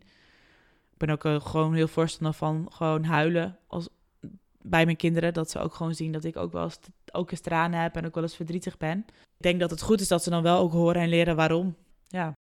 Ik 0.92 0.98
ben 0.98 1.10
ook 1.10 1.24
eh, 1.24 1.40
gewoon 1.40 1.74
heel 1.74 1.88
voorstander 1.88 2.32
van 2.32 2.66
gewoon 2.72 3.04
huilen 3.04 3.58
als, 3.66 3.88
bij 4.62 4.84
mijn 4.84 4.96
kinderen. 4.96 5.34
Dat 5.34 5.50
ze 5.50 5.58
ook 5.58 5.74
gewoon 5.74 5.94
zien 5.94 6.12
dat 6.12 6.24
ik 6.24 6.36
ook 6.36 6.52
wel 6.52 6.64
eens, 6.64 6.78
ook 7.12 7.30
eens 7.30 7.40
tranen 7.40 7.80
heb 7.80 7.96
en 7.96 8.06
ook 8.06 8.14
wel 8.14 8.22
eens 8.22 8.36
verdrietig 8.36 8.76
ben. 8.76 8.98
Ik 9.08 9.42
denk 9.42 9.60
dat 9.60 9.70
het 9.70 9.82
goed 9.82 10.00
is 10.00 10.08
dat 10.08 10.22
ze 10.22 10.30
dan 10.30 10.42
wel 10.42 10.58
ook 10.58 10.72
horen 10.72 11.02
en 11.02 11.08
leren 11.08 11.36
waarom. 11.36 11.76
Ja, 12.08 12.32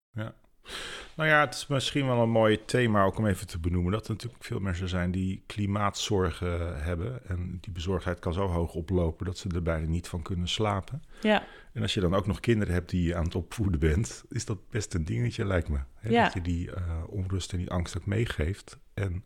Nou 1.16 1.28
ja, 1.28 1.40
het 1.40 1.54
is 1.54 1.66
misschien 1.66 2.06
wel 2.06 2.22
een 2.22 2.30
mooi 2.30 2.64
thema 2.64 3.04
ook 3.04 3.18
om 3.18 3.26
even 3.26 3.46
te 3.46 3.58
benoemen. 3.58 3.92
Dat 3.92 4.06
er 4.06 4.12
natuurlijk 4.12 4.44
veel 4.44 4.58
mensen 4.58 4.88
zijn 4.88 5.10
die 5.10 5.42
klimaatzorgen 5.46 6.82
hebben. 6.82 7.28
En 7.28 7.58
die 7.60 7.72
bezorgdheid 7.72 8.18
kan 8.18 8.32
zo 8.32 8.46
hoog 8.46 8.74
oplopen 8.74 9.26
dat 9.26 9.38
ze 9.38 9.48
er 9.54 9.62
bijna 9.62 9.86
niet 9.86 10.08
van 10.08 10.22
kunnen 10.22 10.48
slapen. 10.48 11.02
Ja, 11.20 11.44
En 11.72 11.82
als 11.82 11.94
je 11.94 12.00
dan 12.00 12.14
ook 12.14 12.26
nog 12.26 12.40
kinderen 12.40 12.74
hebt 12.74 12.90
die 12.90 13.02
je 13.02 13.16
aan 13.16 13.24
het 13.24 13.34
opvoeden 13.34 13.80
bent, 13.80 14.24
is 14.28 14.44
dat 14.44 14.70
best 14.70 14.94
een 14.94 15.04
dingetje, 15.04 15.44
lijkt 15.44 15.68
me. 15.68 15.78
Hè? 15.94 16.08
Ja. 16.08 16.22
Dat 16.24 16.32
je 16.32 16.42
die 16.42 16.72
eh, 16.72 16.82
onrust 17.06 17.52
en 17.52 17.58
die 17.58 17.70
angst 17.70 17.96
ook 17.96 18.06
meegeeft. 18.06 18.78
En 18.94 19.24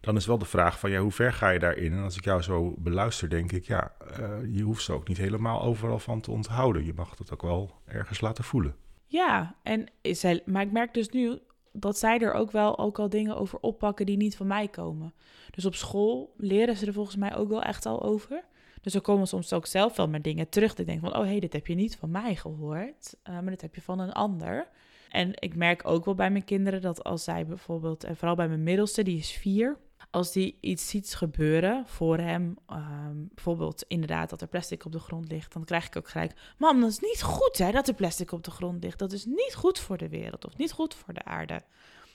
dan 0.00 0.16
is 0.16 0.26
wel 0.26 0.38
de 0.38 0.44
vraag 0.44 0.78
van, 0.78 0.90
ja, 0.90 1.00
hoe 1.00 1.12
ver 1.12 1.32
ga 1.32 1.50
je 1.50 1.58
daarin? 1.58 1.92
En 1.92 2.02
als 2.02 2.16
ik 2.16 2.24
jou 2.24 2.42
zo 2.42 2.74
beluister, 2.78 3.28
denk 3.28 3.52
ik, 3.52 3.64
ja, 3.64 3.92
eh, 4.16 4.28
je 4.48 4.62
hoeft 4.62 4.82
ze 4.82 4.92
ook 4.92 5.08
niet 5.08 5.18
helemaal 5.18 5.62
overal 5.62 5.98
van 5.98 6.20
te 6.20 6.30
onthouden. 6.30 6.84
Je 6.84 6.94
mag 6.94 7.18
het 7.18 7.32
ook 7.32 7.42
wel 7.42 7.80
ergens 7.86 8.20
laten 8.20 8.44
voelen. 8.44 8.74
Ja. 9.10 9.56
En 9.62 9.86
zij, 10.02 10.42
maar 10.44 10.62
ik 10.62 10.72
merk 10.72 10.94
dus 10.94 11.08
nu 11.08 11.38
dat 11.72 11.98
zij 11.98 12.18
er 12.18 12.32
ook 12.32 12.50
wel 12.50 12.78
ook 12.78 12.98
al 12.98 13.08
dingen 13.08 13.36
over 13.36 13.58
oppakken 13.60 14.06
die 14.06 14.16
niet 14.16 14.36
van 14.36 14.46
mij 14.46 14.68
komen. 14.68 15.14
Dus 15.50 15.64
op 15.64 15.74
school 15.74 16.34
leren 16.36 16.76
ze 16.76 16.86
er 16.86 16.92
volgens 16.92 17.16
mij 17.16 17.36
ook 17.36 17.48
wel 17.48 17.62
echt 17.62 17.86
al 17.86 18.02
over. 18.02 18.44
Dus 18.80 18.94
er 18.94 19.00
komen 19.00 19.26
soms 19.26 19.52
ook 19.52 19.66
zelf 19.66 19.96
wel 19.96 20.08
met 20.08 20.24
dingen 20.24 20.48
terug. 20.48 20.68
Dat 20.70 20.78
ik 20.78 20.86
denk 20.86 21.00
van, 21.00 21.16
oh 21.16 21.22
hé, 21.22 21.30
hey, 21.30 21.40
dit 21.40 21.52
heb 21.52 21.66
je 21.66 21.74
niet 21.74 21.96
van 21.96 22.10
mij 22.10 22.36
gehoord, 22.36 23.16
eh, 23.22 23.32
maar 23.32 23.50
dit 23.50 23.60
heb 23.60 23.74
je 23.74 23.82
van 23.82 23.98
een 23.98 24.12
ander. 24.12 24.68
En 25.08 25.32
ik 25.34 25.56
merk 25.56 25.86
ook 25.88 26.04
wel 26.04 26.14
bij 26.14 26.30
mijn 26.30 26.44
kinderen 26.44 26.80
dat 26.80 27.04
als 27.04 27.24
zij 27.24 27.46
bijvoorbeeld, 27.46 28.04
en 28.04 28.16
vooral 28.16 28.36
bij 28.36 28.48
mijn 28.48 28.62
middelste, 28.62 29.02
die 29.02 29.18
is 29.18 29.30
vier, 29.30 29.78
als 30.10 30.32
die 30.32 30.56
iets 30.60 30.88
ziet 30.88 31.14
gebeuren 31.14 31.86
voor 31.86 32.18
hem, 32.18 32.56
ehm, 32.66 33.16
bijvoorbeeld 33.34 33.84
inderdaad 33.88 34.30
dat 34.30 34.40
er 34.40 34.48
plastic 34.48 34.84
op 34.84 34.92
de 34.92 34.98
grond 34.98 35.28
ligt, 35.28 35.52
dan 35.52 35.64
krijg 35.64 35.86
ik 35.86 35.96
ook 35.96 36.08
gelijk, 36.08 36.32
mam, 36.58 36.80
dat 36.80 36.90
is 36.90 36.98
niet 36.98 37.22
goed 37.22 37.58
hè, 37.58 37.70
dat 37.70 37.88
er 37.88 37.94
plastic 37.94 38.32
op 38.32 38.44
de 38.44 38.50
grond 38.50 38.82
ligt. 38.82 38.98
Dat 38.98 39.12
is 39.12 39.24
niet 39.24 39.54
goed 39.54 39.78
voor 39.78 39.96
de 39.96 40.08
wereld 40.08 40.46
of 40.46 40.56
niet 40.56 40.72
goed 40.72 40.94
voor 40.94 41.14
de 41.14 41.24
aarde. 41.24 41.60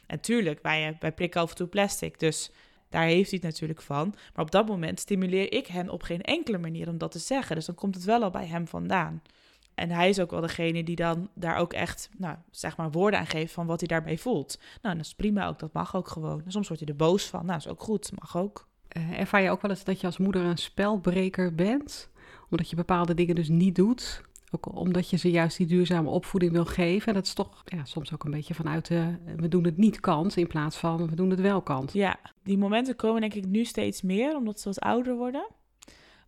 En 0.08 0.20
tuurlijk, 0.20 0.62
wij, 0.62 0.98
wij 1.00 1.12
prikken 1.12 1.42
af 1.42 1.50
en 1.50 1.56
toe 1.56 1.68
plastic, 1.68 2.20
dus 2.20 2.52
daar 2.90 3.06
heeft 3.06 3.30
hij 3.30 3.40
het 3.42 3.50
natuurlijk 3.52 3.82
van. 3.82 4.16
Maar 4.34 4.46
op 4.46 4.52
dat 4.52 4.68
moment 4.68 5.00
stimuleer 5.00 5.52
ik 5.52 5.68
hem 5.68 5.90
op 5.90 6.04
geen 6.04 6.22
enkele 6.22 6.58
manier 6.58 6.90
om 6.90 6.98
dat 6.98 7.12
te 7.12 7.20
zeggen. 7.20 7.56
Dus 7.56 7.66
dan 7.66 7.76
komt 7.76 7.96
het 7.96 8.04
wel 8.04 8.24
al 8.24 8.30
bij 8.30 8.48
hem 8.48 8.68
vandaan. 8.68 9.22
En 9.76 9.90
hij 9.90 10.10
is 10.10 10.20
ook 10.20 10.32
wel 10.32 10.42
degene 10.42 10.84
die 10.84 10.96
dan 10.96 11.30
daar 11.34 11.58
ook 11.58 11.74
echt, 11.74 12.10
nou, 12.18 12.36
zeg 12.52 12.78
maar, 12.78 12.92
woorden 12.92 13.20
aan 13.20 13.28
geeft 13.28 13.54
van 13.54 13.66
wat 13.66 13.80
hij 13.80 13.88
daarbij 13.88 14.18
voelt. 14.18 14.60
Nou, 14.82 14.96
dat 14.96 15.06
is 15.06 15.16
prima 15.16 15.48
ook, 15.48 15.60
dat 15.60 15.74
mag 15.74 15.96
ook 15.96 16.08
gewoon. 16.08 16.42
En 16.46 16.52
soms 16.52 16.68
wordt 16.68 16.84
hij 16.84 16.92
er 16.92 16.98
boos 16.98 17.26
van. 17.26 17.46
Nou, 17.46 17.52
dat 17.52 17.66
is 17.66 17.72
ook 17.72 17.82
goed, 17.82 18.12
mag 18.20 18.38
ook. 18.38 18.68
Eh, 18.88 19.20
ervaar 19.20 19.42
je 19.42 19.50
ook 19.50 19.62
wel 19.62 19.72
eens 19.72 19.84
dat 19.84 20.00
je 20.00 20.08
als 20.08 20.18
moeder 20.18 20.44
een 20.44 20.58
spelbreker 20.58 21.56
bent? 21.56 22.10
Omdat 22.50 22.70
je 22.70 22.76
bepaalde 22.76 23.14
dingen 23.14 23.36
dus 23.36 23.50
niet 23.50 23.76
doet? 23.76 24.22
Ook 24.52 24.76
omdat 24.76 25.10
je 25.10 25.18
ze 25.18 25.32
juist 25.32 25.58
die 25.58 25.68
duurzame 25.68 26.10
opvoeding 26.10 26.52
wil 26.52 26.66
geven. 26.66 27.14
Dat 27.14 27.26
is 27.26 27.34
toch 27.34 27.62
ja, 27.66 27.86
soms 27.86 28.14
ook 28.14 28.24
een 28.24 28.32
beetje 28.32 28.54
vanuit 28.54 28.88
de 28.88 29.18
we 29.36 29.48
doen 29.48 29.64
het 29.64 29.78
niet 29.78 30.00
kant 30.00 30.38
in 30.38 30.48
plaats 30.48 30.78
van 30.78 31.10
we 31.10 31.16
doen 31.16 31.30
het 31.30 31.42
wel 31.42 31.62
kant. 31.62 31.94
Ja, 31.94 32.20
die 32.44 32.58
momenten 32.58 32.96
komen 32.96 33.22
denk 33.22 33.34
ik 33.34 33.46
nu 33.46 33.64
steeds 33.64 34.02
meer, 34.02 34.36
omdat 34.36 34.60
ze 34.60 34.68
wat 34.68 34.80
ouder 34.80 35.16
worden. 35.16 35.48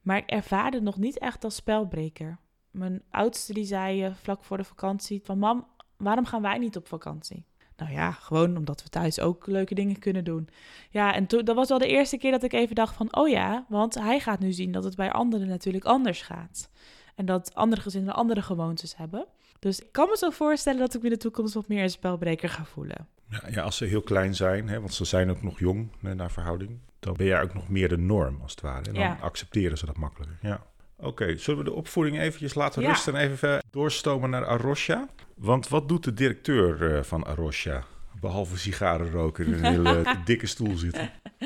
Maar 0.02 0.18
ik 0.18 0.30
ervaar 0.30 0.72
het 0.72 0.84
nog 0.84 0.98
niet 0.98 1.20
echt 1.20 1.44
als 1.44 1.56
spelbreker. 1.56 2.38
Mijn 2.78 3.02
oudste 3.12 3.54
die 3.54 3.66
zei 3.66 4.04
eh, 4.04 4.12
vlak 4.22 4.44
voor 4.44 4.58
de 4.58 4.64
vakantie 4.64 5.22
van... 5.24 5.38
Mam, 5.40 5.68
waarom 5.98 6.26
gaan 6.26 6.42
wij 6.42 6.58
niet 6.58 6.76
op 6.78 6.88
vakantie? 6.88 7.46
Nou 7.78 7.92
ja, 7.92 8.12
gewoon 8.12 8.58
omdat 8.58 8.84
we 8.84 8.90
thuis 8.90 9.20
ook 9.20 9.48
leuke 9.48 9.76
dingen 9.76 10.00
kunnen 10.00 10.24
doen. 10.24 10.50
Ja, 10.90 11.14
en 11.14 11.28
toen, 11.28 11.46
dat 11.46 11.56
was 11.56 11.70
wel 11.70 11.78
de 11.80 11.88
eerste 11.88 12.18
keer 12.18 12.32
dat 12.32 12.44
ik 12.44 12.54
even 12.54 12.76
dacht 12.76 12.96
van... 12.96 13.16
Oh 13.16 13.30
ja, 13.30 13.66
want 13.70 13.94
hij 13.96 14.20
gaat 14.20 14.40
nu 14.40 14.52
zien 14.52 14.72
dat 14.72 14.84
het 14.84 14.96
bij 14.96 15.12
anderen 15.12 15.48
natuurlijk 15.48 15.86
anders 15.86 16.22
gaat. 16.22 16.70
En 17.16 17.26
dat 17.26 17.56
andere 17.56 17.82
gezinnen 17.82 18.14
andere 18.16 18.42
gewoontes 18.42 18.98
hebben. 18.98 19.26
Dus 19.60 19.80
ik 19.80 19.92
kan 19.92 20.10
me 20.10 20.18
zo 20.18 20.30
voorstellen 20.30 20.80
dat 20.80 20.94
ik 20.94 21.00
me 21.02 21.08
in 21.08 21.14
de 21.14 21.20
toekomst 21.20 21.54
wat 21.54 21.68
meer 21.68 21.84
een 21.84 21.90
spelbreker 21.90 22.50
ga 22.50 22.66
voelen. 22.66 23.08
Ja, 23.30 23.42
ja, 23.50 23.62
als 23.62 23.78
ze 23.78 23.86
heel 23.86 24.02
klein 24.02 24.36
zijn, 24.36 24.68
hè, 24.70 24.80
want 24.80 24.94
ze 24.94 25.06
zijn 25.06 25.30
ook 25.30 25.42
nog 25.44 25.60
jong 25.60 25.92
hè, 26.02 26.16
naar 26.16 26.32
verhouding, 26.32 26.80
dan 27.00 27.14
ben 27.14 27.26
jij 27.26 27.42
ook 27.42 27.54
nog 27.54 27.70
meer 27.70 27.90
de 27.90 27.98
norm 27.98 28.42
als 28.42 28.52
het 28.52 28.62
ware. 28.62 28.86
En 28.88 28.94
dan 28.94 29.04
Ja. 29.04 29.18
accepteren 29.22 29.78
ze 29.78 29.86
dat 29.86 29.98
makkelijker. 29.98 30.38
Ja. 30.42 30.66
Oké, 31.00 31.38
zullen 31.38 31.64
we 31.64 31.70
de 31.70 31.76
opvoeding 31.76 32.20
eventjes 32.20 32.54
laten 32.54 32.82
Ja. 32.82 32.88
rusten 32.88 33.16
en 33.16 33.30
even 33.30 33.64
doorstomen 33.72 34.30
naar 34.30 34.46
Arosha? 34.46 35.08
Want 35.36 35.68
wat 35.68 35.88
doet 35.88 36.04
de 36.04 36.14
directeur 36.14 36.96
eh, 36.96 37.04
van 37.04 37.26
Arosha? 37.26 37.84
Behalve 38.20 38.58
sigaren 38.58 39.12
roken 39.12 39.46
en 39.46 39.54
in 39.54 39.64
een 39.66 39.72
hele 39.72 40.04
dikke 40.26 40.48
stoel 40.48 40.76
zitten. 40.78 41.10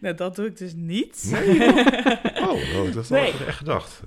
Nou, 0.00 0.14
dat 0.14 0.36
doe 0.36 0.46
ik 0.46 0.56
dus 0.56 0.72
niet. 0.74 1.30
Oh, 2.40 2.52
oh, 2.80 2.92
dat 2.94 3.08
Nee. 3.08 3.30
had 3.30 3.40
ik 3.40 3.46
echt 3.46 3.56
gedacht. 3.56 4.02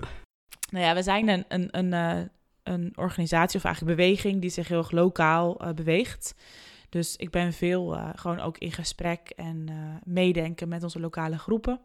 Nou 0.72 0.86
ja, 0.86 0.94
we 0.96 1.04
zijn 1.04 1.28
een, 1.30 1.46
een, 1.48 1.68
een, 1.72 1.94
eh, 1.94 2.24
een 2.64 2.92
organisatie 2.96 3.58
of 3.60 3.66
eigenlijk 3.66 3.98
beweging 3.98 4.42
die 4.42 4.50
zich 4.50 4.68
heel 4.68 4.78
erg 4.78 4.92
lokaal 4.92 5.60
eh, 5.60 5.74
beweegt. 5.74 6.36
Dus 6.90 7.16
ik 7.16 7.30
ben 7.30 7.54
veel 7.54 7.98
gewoon 8.16 8.40
ook 8.40 8.58
in 8.58 8.72
gesprek 8.72 9.30
en 9.36 9.66
meedenken 10.04 10.68
met 10.68 10.84
onze 10.84 11.00
lokale 11.00 11.38
groepen. 11.38 11.80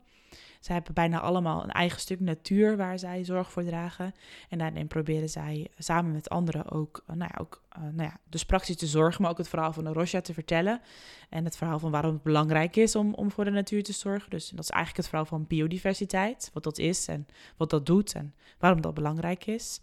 Zij 0.64 0.74
hebben 0.74 0.94
bijna 0.94 1.20
allemaal 1.20 1.62
een 1.62 1.70
eigen 1.70 2.00
stuk 2.00 2.20
natuur 2.20 2.76
waar 2.76 2.98
zij 2.98 3.24
zorg 3.24 3.50
voor 3.50 3.64
dragen. 3.64 4.14
En 4.48 4.58
daarin 4.58 4.86
proberen 4.86 5.28
zij 5.28 5.70
samen 5.78 6.12
met 6.12 6.28
anderen 6.28 6.70
ook, 6.70 7.02
eh, 7.06 7.16
nou 7.16 7.30
ja, 7.32 7.40
ook 7.40 7.62
eh, 7.68 7.82
nou 7.82 8.02
ja, 8.02 8.18
dus 8.28 8.44
praktisch 8.44 8.76
te 8.76 8.86
zorgen, 8.86 9.22
maar 9.22 9.30
ook 9.30 9.38
het 9.38 9.48
verhaal 9.48 9.72
van 9.72 9.84
de 9.84 9.92
Rocha 9.92 10.20
te 10.20 10.32
vertellen. 10.32 10.80
En 11.28 11.44
het 11.44 11.56
verhaal 11.56 11.78
van 11.78 11.90
waarom 11.90 12.12
het 12.12 12.22
belangrijk 12.22 12.76
is 12.76 12.96
om, 12.96 13.14
om 13.14 13.30
voor 13.30 13.44
de 13.44 13.50
natuur 13.50 13.82
te 13.82 13.92
zorgen. 13.92 14.30
Dus 14.30 14.48
dat 14.48 14.64
is 14.64 14.70
eigenlijk 14.70 14.96
het 14.96 15.08
verhaal 15.08 15.38
van 15.38 15.46
biodiversiteit, 15.46 16.50
wat 16.52 16.62
dat 16.62 16.78
is 16.78 17.08
en 17.08 17.26
wat 17.56 17.70
dat 17.70 17.86
doet 17.86 18.14
en 18.14 18.34
waarom 18.58 18.80
dat 18.80 18.94
belangrijk 18.94 19.46
is. 19.46 19.80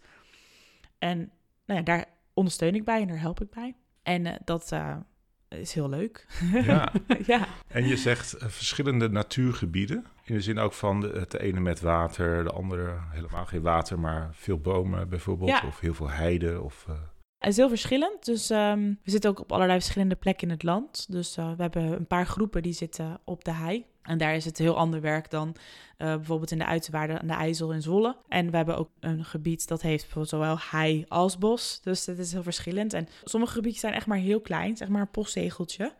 En 0.98 1.18
nou 1.66 1.78
ja, 1.78 1.84
daar 1.84 2.04
ondersteun 2.34 2.74
ik 2.74 2.84
bij 2.84 3.00
en 3.00 3.08
daar 3.08 3.20
help 3.20 3.40
ik 3.40 3.50
bij. 3.50 3.74
En 4.02 4.26
eh, 4.26 4.34
dat 4.44 4.72
is 5.60 5.72
heel 5.72 5.88
leuk. 5.88 6.26
Ja. 6.52 6.92
ja. 7.26 7.46
En 7.68 7.86
je 7.86 7.96
zegt 7.96 8.32
eh, 8.32 8.48
verschillende 8.48 9.08
natuurgebieden. 9.08 10.06
In 10.24 10.34
de 10.34 10.40
zin 10.40 10.58
ook 10.58 10.72
van 10.72 11.00
de, 11.00 11.08
het 11.08 11.38
ene 11.38 11.60
met 11.60 11.80
water, 11.80 12.44
de 12.44 12.50
andere 12.50 12.98
helemaal 13.10 13.46
geen 13.46 13.62
water, 13.62 13.98
maar 13.98 14.30
veel 14.32 14.58
bomen 14.58 15.08
bijvoorbeeld. 15.08 15.50
Ja. 15.50 15.62
Of 15.66 15.80
heel 15.80 15.94
veel 15.94 16.10
heide. 16.10 16.60
Of, 16.60 16.84
eh, 16.88 16.94
Het 17.38 17.50
is 17.50 17.56
heel 17.56 17.68
verschillend. 17.68 18.24
Dus 18.24 18.50
ehm, 18.50 18.80
we 18.80 19.10
zitten 19.10 19.30
ook 19.30 19.40
op 19.40 19.52
allerlei 19.52 19.80
verschillende 19.80 20.14
plekken 20.14 20.46
in 20.46 20.52
het 20.52 20.62
land. 20.62 21.06
Dus 21.10 21.36
eh, 21.36 21.52
we 21.56 21.62
hebben 21.62 21.82
een 21.82 22.06
paar 22.06 22.26
groepen 22.26 22.62
die 22.62 22.72
zitten 22.72 23.20
op 23.24 23.44
de 23.44 23.52
hei. 23.52 23.86
En 24.02 24.18
daar 24.18 24.34
is 24.34 24.44
het 24.44 24.58
heel 24.58 24.76
ander 24.76 25.00
werk 25.00 25.30
dan 25.30 25.56
eh, 25.96 26.14
bijvoorbeeld 26.14 26.50
in 26.50 26.58
de 26.58 26.66
Uiterwaarden 26.66 27.20
aan 27.20 27.26
de 27.26 27.32
IJssel 27.32 27.72
in 27.72 27.82
Zwolle. 27.82 28.16
En 28.28 28.50
we 28.50 28.56
hebben 28.56 28.78
ook 28.78 28.90
een 29.00 29.24
gebied 29.24 29.68
dat 29.68 29.82
heeft 29.82 30.08
zowel 30.22 30.56
hei 30.60 31.04
als 31.08 31.38
bos. 31.38 31.80
Dus 31.82 32.06
het 32.06 32.18
is 32.18 32.32
heel 32.32 32.42
verschillend. 32.42 32.92
En 32.92 33.08
sommige 33.24 33.52
gebieden 33.52 33.80
zijn 33.80 33.94
echt 33.94 34.06
maar 34.06 34.18
heel 34.18 34.40
klein, 34.40 34.76
zeg 34.76 34.88
maar 34.88 35.00
een 35.00 35.10
postzegeltje. 35.10 35.94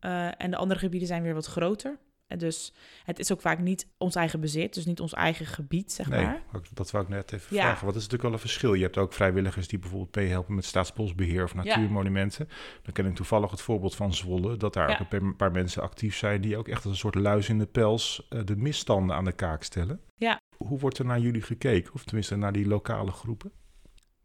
Eh, 0.00 0.42
en 0.42 0.50
de 0.50 0.56
andere 0.56 0.80
gebieden 0.80 1.08
zijn 1.08 1.22
weer 1.22 1.34
wat 1.34 1.46
groter. 1.46 1.98
Dus 2.38 2.72
het 3.04 3.18
is 3.18 3.32
ook 3.32 3.40
vaak 3.40 3.58
niet 3.58 3.86
ons 3.98 4.14
eigen 4.14 4.40
bezit, 4.40 4.74
dus 4.74 4.84
niet 4.86 5.00
ons 5.00 5.12
eigen 5.12 5.46
gebied, 5.46 5.92
zeg 5.92 6.08
nee, 6.08 6.24
maar. 6.24 6.42
dat 6.74 6.90
wou 6.90 7.04
ik 7.04 7.10
net 7.10 7.32
even 7.32 7.56
Ja. 7.56 7.62
vragen. 7.62 7.84
Wat 7.86 7.94
is 7.94 8.02
natuurlijk 8.02 8.22
wel 8.22 8.32
een 8.32 8.38
verschil? 8.38 8.74
Je 8.74 8.82
hebt 8.82 8.98
ook 8.98 9.12
vrijwilligers 9.12 9.68
die 9.68 9.78
bijvoorbeeld 9.78 10.14
meehelpen 10.16 10.54
met 10.54 10.64
staatsbosbeheer 10.64 11.44
of 11.44 11.54
natuurmonumenten. 11.54 12.48
Dan 12.82 12.92
ken 12.92 13.06
ik 13.06 13.14
toevallig 13.14 13.50
het 13.50 13.60
voorbeeld 13.60 13.94
van 13.94 14.14
Zwolle, 14.14 14.56
dat 14.56 14.72
daar 14.74 14.88
Ja. 14.88 14.94
ook 14.94 15.00
een 15.00 15.08
paar- 15.08 15.20
een 15.22 15.36
paar 15.36 15.52
mensen 15.52 15.82
actief 15.82 16.16
zijn 16.16 16.40
die 16.40 16.56
ook 16.56 16.68
echt 16.68 16.82
als 16.84 16.92
een 16.92 16.98
soort 16.98 17.14
luis 17.14 17.48
in 17.48 17.58
de 17.58 17.66
pels 17.66 18.26
eh, 18.28 18.40
de 18.44 18.56
misstanden 18.56 19.16
aan 19.16 19.24
de 19.24 19.32
kaak 19.32 19.62
stellen. 19.62 20.00
Ja. 20.16 20.40
Hoe 20.56 20.78
wordt 20.78 20.98
er 20.98 21.04
naar 21.04 21.20
jullie 21.20 21.42
gekeken? 21.42 21.94
Of 21.94 22.04
tenminste 22.04 22.36
naar 22.36 22.52
die 22.52 22.66
lokale 22.66 23.10
groepen? 23.10 23.52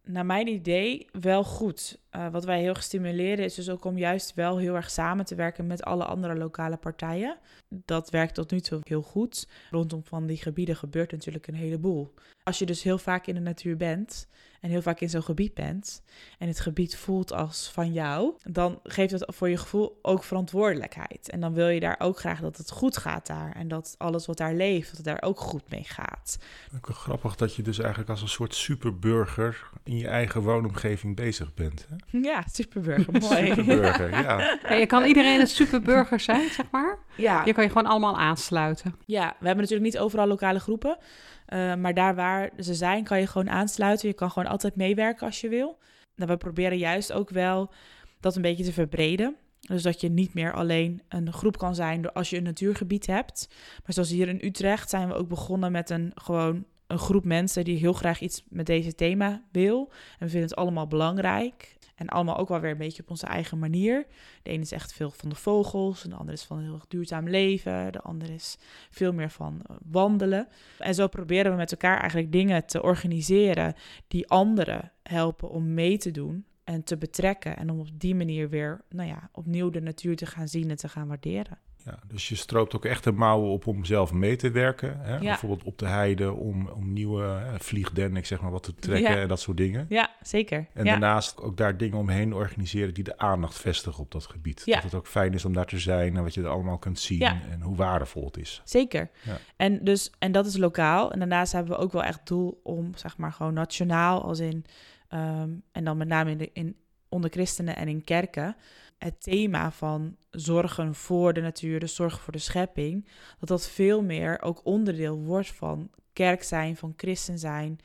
Naar 0.05 0.25
mijn 0.25 0.47
idee 0.47 1.07
wel 1.11 1.43
goed. 1.43 1.99
Eh, 2.09 2.29
wat 2.29 2.45
wij 2.45 2.59
heel 2.61 2.75
stimuleren 2.75 3.45
is 3.45 3.55
dus 3.55 3.69
ook 3.69 3.85
om 3.85 3.97
juist 3.97 4.33
wel 4.33 4.57
heel 4.57 4.75
erg 4.75 4.89
samen 4.89 5.25
te 5.25 5.35
werken 5.35 5.67
met 5.67 5.83
alle 5.83 6.05
andere 6.05 6.35
lokale 6.35 6.77
partijen. 6.77 7.37
Dat 7.85 8.09
werkt 8.09 8.33
tot 8.33 8.51
nu 8.51 8.59
toe 8.59 8.79
heel 8.83 9.01
goed. 9.01 9.47
Rondom 9.69 10.03
van 10.03 10.25
die 10.25 10.37
gebieden 10.37 10.75
gebeurt 10.75 11.11
natuurlijk 11.11 11.47
een 11.47 11.55
heleboel. 11.55 12.13
Als 12.43 12.59
je 12.59 12.65
dus 12.65 12.83
heel 12.83 12.97
vaak 12.97 13.27
in 13.27 13.33
de 13.35 13.41
natuur 13.41 13.77
bent 13.77 14.27
en 14.61 14.69
heel 14.69 14.81
vaak 14.81 14.99
in 14.99 15.09
zo'n 15.09 15.23
gebied 15.23 15.53
bent 15.53 16.01
en 16.39 16.47
het 16.47 16.59
gebied 16.59 16.97
voelt 16.97 17.33
als 17.33 17.69
van 17.73 17.93
jou, 17.93 18.33
dan 18.43 18.79
geeft 18.83 19.11
het 19.11 19.25
voor 19.27 19.49
je 19.49 19.57
gevoel 19.57 19.99
ook 20.01 20.23
verantwoordelijkheid. 20.23 21.29
En 21.29 21.39
dan 21.39 21.53
wil 21.53 21.67
je 21.67 21.79
daar 21.79 21.95
ook 21.99 22.19
graag 22.19 22.39
dat 22.39 22.57
het 22.57 22.71
goed 22.71 22.97
gaat 22.97 23.27
daar 23.27 23.51
en 23.55 23.67
dat 23.67 23.95
alles 23.97 24.25
wat 24.25 24.37
daar 24.37 24.53
leeft, 24.53 24.87
dat 24.87 24.97
het 24.97 25.05
daar 25.05 25.21
ook 25.21 25.39
goed 25.39 25.69
mee 25.69 25.83
gaat. 25.83 26.37
Ook 26.75 26.87
wel 26.87 26.97
grappig 26.97 27.35
dat 27.35 27.55
je 27.55 27.61
dus 27.61 27.79
eigenlijk 27.79 28.09
als 28.09 28.21
een 28.21 28.27
soort 28.27 28.55
superburger 28.55 29.69
in 29.83 29.97
je 29.97 30.07
eigen 30.07 30.41
woonomgeving 30.41 31.15
bezig 31.15 31.53
bent. 31.53 31.87
Hè? 31.89 32.19
Ja, 32.25 32.43
superburger, 32.51 33.13
mooi. 33.13 33.45
Superburger, 33.53 34.09
ja. 34.09 34.57
Ja, 34.69 34.73
je 34.73 34.85
kan 34.85 35.03
iedereen 35.05 35.39
een 35.39 35.47
superburger 35.47 36.19
zijn, 36.19 36.49
zeg 36.49 36.65
maar. 36.71 36.97
Ja. 37.17 37.45
Je 37.45 37.53
kan 37.53 37.63
je 37.63 37.69
gewoon 37.69 37.87
allemaal 37.87 38.17
aansluiten. 38.17 38.95
Ja, 39.05 39.27
we 39.39 39.45
hebben 39.45 39.63
natuurlijk 39.63 39.93
niet 39.93 40.01
overal 40.01 40.27
lokale 40.27 40.59
groepen. 40.59 40.97
Eh, 41.45 41.75
maar 41.75 41.93
daar 41.93 42.15
waar 42.15 42.49
ze 42.59 42.73
zijn, 42.73 43.03
kan 43.03 43.19
je 43.19 43.27
gewoon 43.27 43.49
aansluiten. 43.49 44.07
Je 44.07 44.13
kan 44.13 44.31
gewoon 44.31 44.49
altijd 44.49 44.75
meewerken 44.75 45.25
als 45.25 45.41
je 45.41 45.49
wil. 45.49 45.77
Nou, 46.15 46.31
we 46.31 46.37
proberen 46.37 46.77
juist 46.77 47.11
ook 47.11 47.29
wel 47.29 47.71
dat 48.19 48.35
een 48.35 48.41
beetje 48.41 48.63
te 48.63 48.73
verbreden. 48.73 49.35
Dus 49.59 49.83
dat 49.83 50.01
je 50.01 50.09
niet 50.09 50.33
meer 50.33 50.53
alleen 50.53 51.01
een 51.09 51.33
groep 51.33 51.57
kan 51.57 51.75
zijn 51.75 52.11
als 52.11 52.29
je 52.29 52.37
een 52.37 52.43
natuurgebied 52.43 53.05
hebt. 53.05 53.47
Maar 53.83 53.93
zoals 53.93 54.09
hier 54.09 54.27
in 54.27 54.39
Utrecht 54.43 54.89
zijn 54.89 55.07
we 55.07 55.13
ook 55.13 55.27
begonnen 55.27 55.71
met 55.71 55.89
een 55.89 56.11
gewoon 56.15 56.65
een 56.87 56.99
groep 56.99 57.25
mensen 57.25 57.63
die 57.63 57.77
heel 57.77 57.93
graag 57.93 58.19
iets 58.19 58.43
met 58.49 58.65
deze 58.65 58.95
thema 58.95 59.43
wil. 59.51 59.89
En 59.91 60.25
we 60.25 60.29
vinden 60.29 60.49
het 60.49 60.55
allemaal 60.55 60.87
belangrijk. 60.87 61.74
En 61.95 62.07
allemaal 62.07 62.37
ook 62.37 62.49
wel 62.49 62.59
weer 62.59 62.71
een 62.71 62.77
beetje 62.77 63.01
op 63.01 63.09
onze 63.09 63.25
eigen 63.25 63.59
manier. 63.59 64.05
De 64.43 64.49
ene 64.49 64.61
is 64.61 64.71
echt 64.71 64.93
veel 64.93 65.11
van 65.11 65.29
de 65.29 65.35
vogels, 65.35 66.03
en 66.03 66.09
de 66.09 66.15
andere 66.15 66.37
is 66.37 66.43
van 66.43 66.59
heel 66.59 66.81
duurzaam 66.87 67.29
leven, 67.29 67.91
de 67.91 68.01
andere 68.01 68.33
is 68.33 68.57
veel 68.89 69.13
meer 69.13 69.29
van 69.29 69.61
eh, 69.65 69.75
wandelen. 69.91 70.47
En 70.79 70.95
zo 70.95 71.07
proberen 71.07 71.51
we 71.51 71.57
met 71.57 71.71
elkaar 71.71 71.99
eigenlijk 71.99 72.31
dingen 72.31 72.65
te 72.65 72.83
organiseren 72.83 73.73
die 74.07 74.27
anderen 74.27 74.91
helpen 75.03 75.49
om 75.49 75.73
mee 75.73 75.97
te 75.97 76.11
doen 76.11 76.45
en 76.63 76.83
te 76.83 76.97
betrekken. 76.97 77.57
En 77.57 77.69
om 77.69 77.79
op 77.79 77.87
die 77.93 78.15
manier 78.15 78.49
weer, 78.49 78.81
nou 78.89 79.09
ja, 79.09 79.29
opnieuw 79.31 79.69
de 79.69 79.81
natuur 79.81 80.15
te 80.15 80.25
gaan 80.25 80.47
zien 80.47 80.69
en 80.69 80.75
te 80.75 80.89
gaan 80.89 81.07
waarderen. 81.07 81.59
Ja, 81.85 81.99
dus 82.07 82.29
je 82.29 82.35
stroopt 82.35 82.75
ook 82.75 82.85
echt 82.85 83.03
de 83.03 83.11
mouwen 83.11 83.51
op 83.51 83.67
om 83.67 83.85
zelf 83.85 84.13
mee 84.13 84.35
te 84.35 84.51
werken. 84.51 84.99
Hè? 84.99 85.13
Ja. 85.13 85.19
Bijvoorbeeld 85.19 85.63
op 85.63 85.77
de 85.79 85.87
heide 85.87 86.33
om, 86.33 86.67
om 86.67 86.93
nieuwe 86.93 87.23
hè, 87.23 87.59
vliegden, 87.59 88.15
ik 88.15 88.25
zeg 88.25 88.41
maar 88.41 88.51
wat 88.51 88.63
te 88.63 88.75
trekken 88.75 89.15
Ja. 89.15 89.21
en 89.21 89.27
dat 89.27 89.39
soort 89.39 89.57
dingen. 89.57 89.85
Ja, 89.89 90.11
zeker. 90.21 90.67
En 90.73 90.85
ja. 90.85 90.91
daarnaast 90.91 91.41
ook 91.41 91.57
daar 91.57 91.77
dingen 91.77 91.97
omheen 91.97 92.33
organiseren 92.33 92.93
die 92.93 93.03
de 93.03 93.17
aandacht 93.17 93.59
vestigen 93.59 94.03
op 94.03 94.11
dat 94.11 94.25
gebied. 94.25 94.65
Dat 94.65 94.83
het 94.83 94.93
ook 94.93 95.07
fijn 95.07 95.33
is 95.33 95.45
om 95.45 95.53
daar 95.53 95.65
te 95.65 95.79
zijn 95.79 96.15
en 96.15 96.23
wat 96.23 96.33
je 96.33 96.41
er 96.41 96.47
allemaal 96.47 96.77
kunt 96.77 96.99
zien 96.99 97.21
en 97.21 97.61
hoe 97.61 97.75
waardevol 97.75 98.25
het 98.25 98.37
is. 98.37 98.61
Zeker. 98.63 99.09
Ja. 99.23 99.37
En, 99.55 99.83
dus, 99.83 100.11
en 100.19 100.31
dat 100.31 100.45
is 100.45 100.57
lokaal. 100.57 101.11
En 101.11 101.19
daarnaast 101.19 101.51
hebben 101.51 101.71
we 101.77 101.83
ook 101.83 101.91
wel 101.91 102.03
echt 102.03 102.27
doel 102.27 102.59
om, 102.63 102.91
zeg 102.95 103.17
maar, 103.17 103.31
gewoon 103.31 103.53
nationaal, 103.53 104.23
als 104.23 104.39
in, 104.39 104.65
ehm, 105.07 105.49
en 105.71 105.83
dan 105.83 105.97
met 105.97 106.07
name 106.07 106.31
in 106.31 106.37
de, 106.37 106.49
in, 106.53 106.75
onder 107.09 107.29
christenen 107.29 107.75
en 107.75 107.87
in 107.87 108.03
kerken, 108.03 108.55
het 108.97 109.23
thema 109.23 109.71
van 109.71 110.15
zorgen 110.29 110.95
voor 110.95 111.33
de 111.33 111.41
natuur, 111.41 111.79
dus 111.79 111.95
zorgen 111.95 112.19
voor 112.21 112.33
de 112.33 112.39
schepping, 112.39 113.07
dat 113.39 113.49
dat 113.49 113.67
veel 113.67 114.03
meer 114.03 114.41
ook 114.41 114.61
onderdeel 114.63 115.17
wordt 115.17 115.51
van 115.51 115.89
kerk 116.13 116.43
zijn, 116.43 116.75
van 116.77 116.93
christen 116.97 117.39
zijn. 117.39 117.79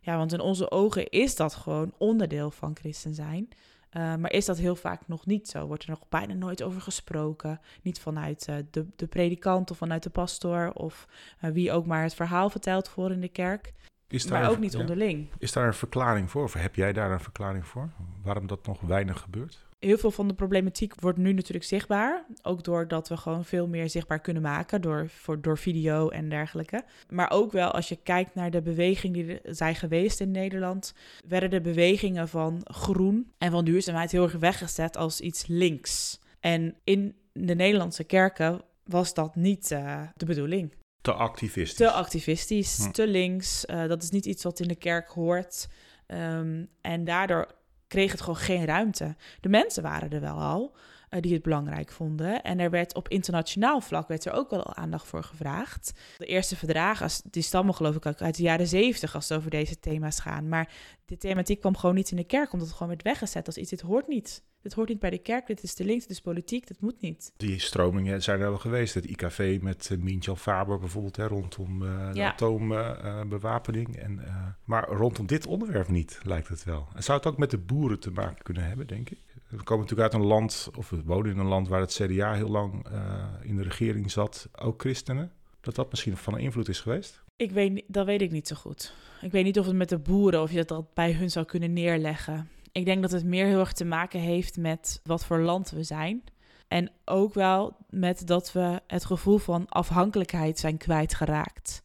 Ja, 0.00 0.16
want 0.16 0.32
in 0.32 0.40
onze 0.40 0.70
ogen 0.70 1.08
is 1.08 1.36
dat 1.36 1.54
gewoon 1.54 1.94
onderdeel 1.98 2.50
van 2.50 2.76
christen 2.80 3.14
zijn. 3.14 3.48
Eh, 3.90 4.14
maar 4.16 4.32
is 4.32 4.44
dat 4.44 4.58
heel 4.58 4.76
vaak 4.76 5.08
nog 5.08 5.26
niet 5.26 5.48
zo? 5.48 5.66
Wordt 5.66 5.82
er 5.82 5.90
nog 5.90 6.08
bijna 6.08 6.34
nooit 6.34 6.62
over 6.62 6.80
gesproken? 6.80 7.60
Niet 7.82 8.00
vanuit 8.00 8.48
eh, 8.48 8.56
de, 8.70 8.86
de 8.96 9.06
predikant 9.06 9.70
of 9.70 9.76
vanuit 9.76 10.02
de 10.02 10.10
pastoor 10.10 10.70
of 10.70 11.08
eh, 11.40 11.50
wie 11.50 11.72
ook 11.72 11.86
maar 11.86 12.02
het 12.02 12.14
verhaal 12.14 12.50
vertelt 12.50 12.88
voor 12.88 13.10
in 13.12 13.20
de 13.20 13.28
kerk. 13.28 13.72
Is 14.08 14.26
daar, 14.26 14.40
Maar 14.40 14.50
ook 14.50 14.58
niet 14.58 14.76
onderling. 14.76 15.28
is 15.38 15.52
daar 15.52 15.66
een 15.66 15.74
verklaring 15.74 16.30
voor? 16.30 16.42
Of 16.42 16.52
heb 16.52 16.74
jij 16.74 16.92
daar 16.92 17.10
een 17.10 17.20
verklaring 17.20 17.66
voor? 17.66 17.90
Waarom 18.22 18.46
dat 18.46 18.66
nog 18.66 18.80
weinig 18.80 19.20
gebeurt? 19.20 19.65
Heel 19.78 19.98
veel 19.98 20.10
van 20.10 20.28
de 20.28 20.34
problematiek 20.34 21.00
wordt 21.00 21.18
nu 21.18 21.32
natuurlijk 21.32 21.64
zichtbaar. 21.66 22.26
Ook 22.42 22.64
doordat 22.64 23.08
we 23.08 23.16
gewoon 23.16 23.44
veel 23.44 23.68
meer 23.68 23.90
zichtbaar 23.90 24.20
kunnen 24.20 24.42
maken 24.42 24.80
door, 24.80 25.08
voor, 25.08 25.40
door 25.40 25.58
video 25.58 26.08
en 26.08 26.28
dergelijke. 26.28 26.84
Maar 27.08 27.30
ook 27.30 27.52
wel 27.52 27.70
als 27.70 27.88
je 27.88 27.96
kijkt 28.02 28.34
naar 28.34 28.50
de 28.50 28.62
bewegingen 28.62 29.26
die 29.26 29.40
er 29.40 29.54
zijn 29.54 29.74
geweest 29.74 30.20
in 30.20 30.30
Nederland, 30.30 30.94
werden 31.28 31.50
de 31.50 31.60
bewegingen 31.60 32.28
van 32.28 32.60
groen 32.64 33.32
en 33.38 33.50
van 33.50 33.64
duurzaamheid 33.64 34.12
heel 34.12 34.22
erg 34.22 34.32
weggezet 34.32 34.96
als 34.96 35.20
iets 35.20 35.46
links. 35.46 36.20
En 36.40 36.76
in 36.84 37.14
de 37.32 37.54
Nederlandse 37.54 38.04
kerken 38.04 38.60
was 38.84 39.14
dat 39.14 39.36
niet 39.36 39.70
eh, 39.70 40.02
de 40.16 40.24
bedoeling. 40.26 40.72
Te 41.00 41.12
activistisch. 41.12 41.76
Te 41.76 41.90
activistisch, 41.90 42.78
Hm. 42.84 42.90
te 42.90 43.06
links. 43.06 43.66
eh, 43.66 43.86
dat 43.86 44.02
is 44.02 44.10
niet 44.10 44.26
iets 44.26 44.42
wat 44.42 44.60
in 44.60 44.68
de 44.68 44.74
kerk 44.76 45.08
hoort. 45.08 45.68
Ehm, 46.06 46.64
en 46.80 47.04
daardoor 47.04 47.54
kreeg 47.88 48.10
het 48.10 48.20
gewoon 48.20 48.36
geen 48.36 48.64
ruimte. 48.64 49.16
De 49.40 49.48
mensen 49.48 49.82
waren 49.82 50.10
er 50.10 50.20
wel 50.20 50.40
al 50.40 50.76
die 51.20 51.32
het 51.32 51.42
belangrijk 51.42 51.90
vonden. 51.90 52.42
En 52.42 52.58
er 52.58 52.70
werd 52.70 52.94
op 52.94 53.08
internationaal 53.08 53.80
vlak 53.80 54.08
werd 54.08 54.24
er 54.24 54.32
ook 54.32 54.50
wel 54.50 54.74
aandacht 54.74 55.06
voor 55.06 55.22
gevraagd. 55.22 55.92
De 56.16 56.26
eerste 56.26 56.56
verdragen, 56.56 57.10
die 57.30 57.42
stammen 57.42 57.74
geloof 57.74 57.96
ik 57.96 58.06
ook 58.06 58.20
uit 58.22 58.36
de 58.36 58.42
jaren 58.42 58.66
zeventig 58.66 59.14
als 59.14 59.28
het 59.28 59.38
over 59.38 59.50
deze 59.50 59.78
thema's 59.80 60.20
gaan. 60.20 60.48
Maar 60.48 60.72
de 61.04 61.16
thematiek 61.16 61.60
kwam 61.60 61.76
gewoon 61.76 61.94
niet 61.94 62.10
in 62.10 62.16
de 62.16 62.24
kerk, 62.24 62.52
omdat 62.52 62.68
het 62.68 62.76
gewoon 62.76 62.92
werd 62.92 63.02
weggezet 63.04 63.46
als 63.46 63.56
iets. 63.56 63.70
Dit 63.70 63.80
hoort 63.80 64.08
niet. 64.08 64.44
Dit 64.62 64.74
hoort 64.74 64.88
niet 64.88 64.98
bij 64.98 65.10
de 65.10 65.18
kerk, 65.18 65.46
dit 65.46 65.62
is 65.62 65.74
te 65.74 65.84
links, 65.84 66.02
dit 66.06 66.10
is 66.16 66.20
politiek, 66.20 66.66
dit 66.66 66.80
moet 66.80 67.00
niet. 67.00 67.32
Die 67.36 67.58
stromingen 67.60 68.22
zijn 68.22 68.40
er 68.40 68.48
wel 68.48 68.58
geweest. 68.58 68.94
Het 68.94 69.04
IKV 69.04 69.58
met 69.62 69.88
uh, 69.92 69.98
Mientjan 69.98 70.36
Faber 70.38 70.78
bijvoorbeeld, 70.78 71.16
hè, 71.16 71.26
rondom 71.26 71.82
uh, 71.82 72.12
de 72.12 72.18
Ja. 72.18 72.32
atoombewapening. 72.32 73.96
en 73.96 74.20
maar 74.64 74.88
rondom 74.88 75.26
dit 75.26 75.46
onderwerp 75.46 75.88
niet, 75.88 76.20
lijkt 76.22 76.48
het 76.48 76.64
wel. 76.64 76.88
En 76.94 77.02
zou 77.02 77.18
het 77.18 77.26
ook 77.26 77.38
met 77.38 77.50
de 77.50 77.58
boeren 77.58 78.00
te 78.00 78.10
maken 78.10 78.42
kunnen 78.42 78.64
hebben, 78.64 78.86
denk 78.86 79.10
ik? 79.10 79.18
We 79.48 79.62
komen 79.62 79.84
natuurlijk 79.84 80.12
uit 80.12 80.22
een 80.22 80.28
land, 80.28 80.70
of 80.76 80.90
we 80.90 81.02
wonen 81.04 81.30
in 81.30 81.38
een 81.38 81.46
land 81.46 81.68
waar 81.68 81.80
het 81.80 81.92
CDA 82.02 82.34
heel 82.34 82.48
lang 82.48 82.86
uh, 82.92 83.24
in 83.42 83.56
de 83.56 83.62
regering 83.62 84.10
zat, 84.10 84.48
ook 84.58 84.80
christenen. 84.80 85.32
Dat 85.60 85.74
dat 85.74 85.90
misschien 85.90 86.16
van 86.16 86.38
invloed 86.38 86.68
is 86.68 86.80
geweest? 86.80 87.22
Ik 87.36 87.50
weet, 87.50 87.82
dat 87.86 88.06
weet 88.06 88.22
ik 88.22 88.30
niet 88.30 88.48
zo 88.48 88.56
goed. 88.56 88.94
Ik 89.20 89.32
weet 89.32 89.44
niet 89.44 89.58
of 89.58 89.66
het 89.66 89.76
met 89.76 89.88
de 89.88 89.98
boeren, 89.98 90.42
of 90.42 90.52
je 90.52 90.64
dat 90.64 90.94
bij 90.94 91.12
hun 91.12 91.30
zou 91.30 91.46
kunnen 91.46 91.72
neerleggen. 91.72 92.48
Ik 92.72 92.84
denk 92.84 93.02
dat 93.02 93.10
het 93.10 93.24
meer 93.24 93.46
heel 93.46 93.58
erg 93.58 93.72
te 93.72 93.84
maken 93.84 94.20
heeft 94.20 94.56
met 94.56 95.00
wat 95.04 95.24
voor 95.24 95.40
land 95.40 95.70
we 95.70 95.82
zijn. 95.82 96.24
En 96.68 96.90
ook 97.04 97.34
wel 97.34 97.76
met 97.90 98.26
dat 98.26 98.52
we 98.52 98.80
het 98.86 99.04
gevoel 99.04 99.38
van 99.38 99.68
afhankelijkheid 99.68 100.58
zijn 100.58 100.76
kwijtgeraakt. 100.76 101.82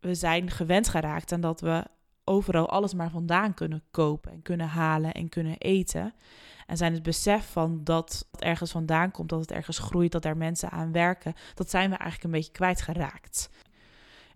We 0.00 0.14
zijn 0.14 0.50
gewend 0.50 0.88
geraakt 0.88 1.32
aan 1.32 1.40
dat 1.40 1.60
we 1.60 1.84
overal 2.24 2.68
alles 2.68 2.94
maar 2.94 3.10
vandaan 3.10 3.54
kunnen 3.54 3.82
kopen 3.90 4.32
en 4.32 4.42
kunnen 4.42 4.68
halen 4.68 5.12
en 5.12 5.28
kunnen 5.28 5.58
eten. 5.58 6.14
En 6.66 6.76
zijn 6.76 6.92
het 6.92 7.02
besef 7.02 7.50
van 7.50 7.84
dat 7.84 8.26
het 8.30 8.40
ergens 8.40 8.70
vandaan 8.70 9.10
komt, 9.10 9.28
dat 9.28 9.40
het 9.40 9.52
ergens 9.52 9.78
groeit, 9.78 10.12
dat 10.12 10.22
daar 10.22 10.36
mensen 10.36 10.70
aan 10.70 10.92
werken, 10.92 11.34
dat 11.54 11.70
zijn 11.70 11.90
we 11.90 11.96
eigenlijk 11.96 12.24
een 12.24 12.40
beetje 12.40 12.52
kwijtgeraakt. 12.52 13.50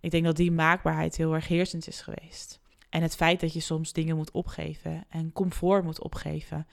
Ik 0.01 0.11
denk 0.11 0.25
dat 0.25 0.37
die 0.37 0.53
maakbaarheid 0.53 1.17
heel 1.17 1.35
erg 1.35 1.49
heersend 1.49 1.87
is 1.87 2.01
geweest. 2.01 2.61
En 2.91 3.03
het 3.03 3.17
feit 3.17 3.41
dat 3.41 3.53
je 3.53 3.61
soms 3.61 3.93
dingen 3.93 4.17
moet 4.17 4.31
opgeven 4.31 5.05
en 5.09 5.33
comfort 5.33 5.85
moet 5.85 6.03
opgeven, 6.03 6.67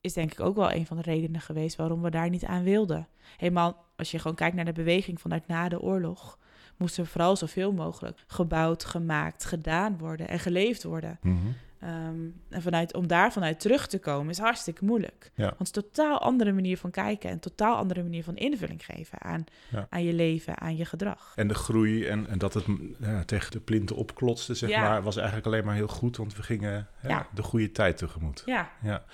is 0.00 0.12
denk 0.12 0.32
ik 0.32 0.40
ook 0.40 0.56
wel 0.56 0.72
een 0.72 0.86
van 0.86 0.96
de 0.96 1.02
redenen 1.02 1.40
geweest 1.40 1.76
waarom 1.76 2.02
we 2.02 2.10
daar 2.10 2.28
niet 2.28 2.44
aan 2.44 2.62
wilden. 2.62 3.08
Helemaal 3.36 3.84
als 3.96 4.10
je 4.10 4.18
gewoon 4.18 4.36
kijkt 4.36 4.56
naar 4.56 4.64
de 4.64 4.72
beweging 4.72 5.20
vanuit 5.20 5.46
na 5.46 5.68
de 5.68 5.80
oorlog, 5.80 6.38
moest 6.76 6.98
er 6.98 7.06
vooral 7.06 7.36
zoveel 7.36 7.72
mogelijk 7.72 8.24
gebouwd, 8.26 8.84
gemaakt, 8.84 9.44
gedaan 9.44 9.98
worden 9.98 10.28
en 10.28 10.38
geleefd 10.38 10.82
worden. 10.82 11.18
-hmm. 11.20 11.56
Um, 11.86 12.40
en 12.48 12.62
vanuit, 12.62 12.94
om 12.94 13.06
daar 13.06 13.32
vanuit 13.32 13.60
terug 13.60 13.86
te 13.86 13.98
komen 13.98 14.30
is 14.30 14.38
hartstikke 14.38 14.84
moeilijk. 14.84 15.30
Ja. 15.34 15.44
Want 15.44 15.58
het 15.58 15.68
is 15.68 15.76
een 15.76 15.82
totaal 15.82 16.20
andere 16.20 16.52
manier 16.52 16.78
van 16.78 16.90
kijken 16.90 17.28
en 17.28 17.34
een 17.34 17.40
totaal 17.40 17.76
andere 17.76 18.02
manier 18.02 18.24
van 18.24 18.36
invulling 18.36 18.84
geven 18.84 19.22
aan, 19.22 19.44
Ja. 19.70 19.86
aan 19.90 20.04
je 20.04 20.12
leven, 20.12 20.60
aan 20.60 20.76
je 20.76 20.84
gedrag. 20.84 21.32
En 21.36 21.48
de 21.48 21.54
groei 21.54 22.06
en, 22.06 22.28
en 22.28 22.38
dat 22.38 22.54
het 22.54 22.64
ja, 23.00 23.24
tegen 23.24 23.50
de 23.50 23.60
plinten 23.60 23.96
opklotste, 23.96 24.54
zeg 24.54 24.70
maar, 24.70 25.02
was 25.02 25.16
eigenlijk 25.16 25.46
alleen 25.46 25.64
maar 25.64 25.74
heel 25.74 25.88
goed, 25.88 26.16
want 26.16 26.36
we 26.36 26.42
gingen 26.42 26.88
hè, 26.96 27.16
de 27.34 27.42
goede 27.42 27.72
tijd 27.72 27.96
tegemoet. 27.96 28.42
Ja, 28.46 28.70
Ja. 28.82 29.04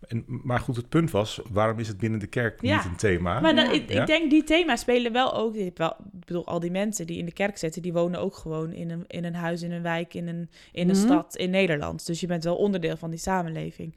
En, 0.00 0.24
maar 0.26 0.60
goed, 0.60 0.76
het 0.76 0.88
punt 0.88 1.10
was, 1.10 1.40
waarom 1.50 1.78
is 1.78 1.88
het 1.88 1.98
binnen 1.98 2.20
de 2.20 2.26
kerk 2.26 2.62
Ja. 2.62 2.76
niet 2.76 2.84
een 2.84 2.96
thema? 2.96 3.40
maar 3.40 3.54
dan, 3.54 3.64
Ja. 3.64 3.70
ik, 3.72 3.90
ik 3.90 4.06
denk 4.06 4.30
die 4.30 4.44
thema's 4.44 4.80
spelen 4.80 5.12
wel 5.12 5.34
ook. 5.34 5.54
Ik, 5.54 5.64
heb 5.64 5.78
wel, 5.78 5.96
ik 6.18 6.24
bedoel, 6.26 6.46
al 6.46 6.60
die 6.60 6.70
mensen 6.70 7.06
die 7.06 7.18
in 7.18 7.24
de 7.24 7.32
kerk 7.32 7.58
zitten, 7.58 7.82
die 7.82 7.92
wonen 7.92 8.20
ook 8.20 8.34
gewoon 8.34 8.72
in 8.72 8.90
een, 8.90 9.04
in 9.06 9.24
een 9.24 9.34
huis, 9.34 9.62
in 9.62 9.72
een 9.72 9.82
wijk, 9.82 10.14
in 10.14 10.28
een, 10.28 10.50
in 10.72 10.88
een 10.88 10.96
Mhm. 10.96 11.04
stad 11.06 11.36
in 11.36 11.50
Nederland. 11.50 12.06
Dus 12.06 12.20
je 12.20 12.26
bent 12.26 12.44
wel 12.44 12.56
onderdeel 12.56 12.96
van 12.96 13.10
die 13.10 13.18
samenleving. 13.18 13.92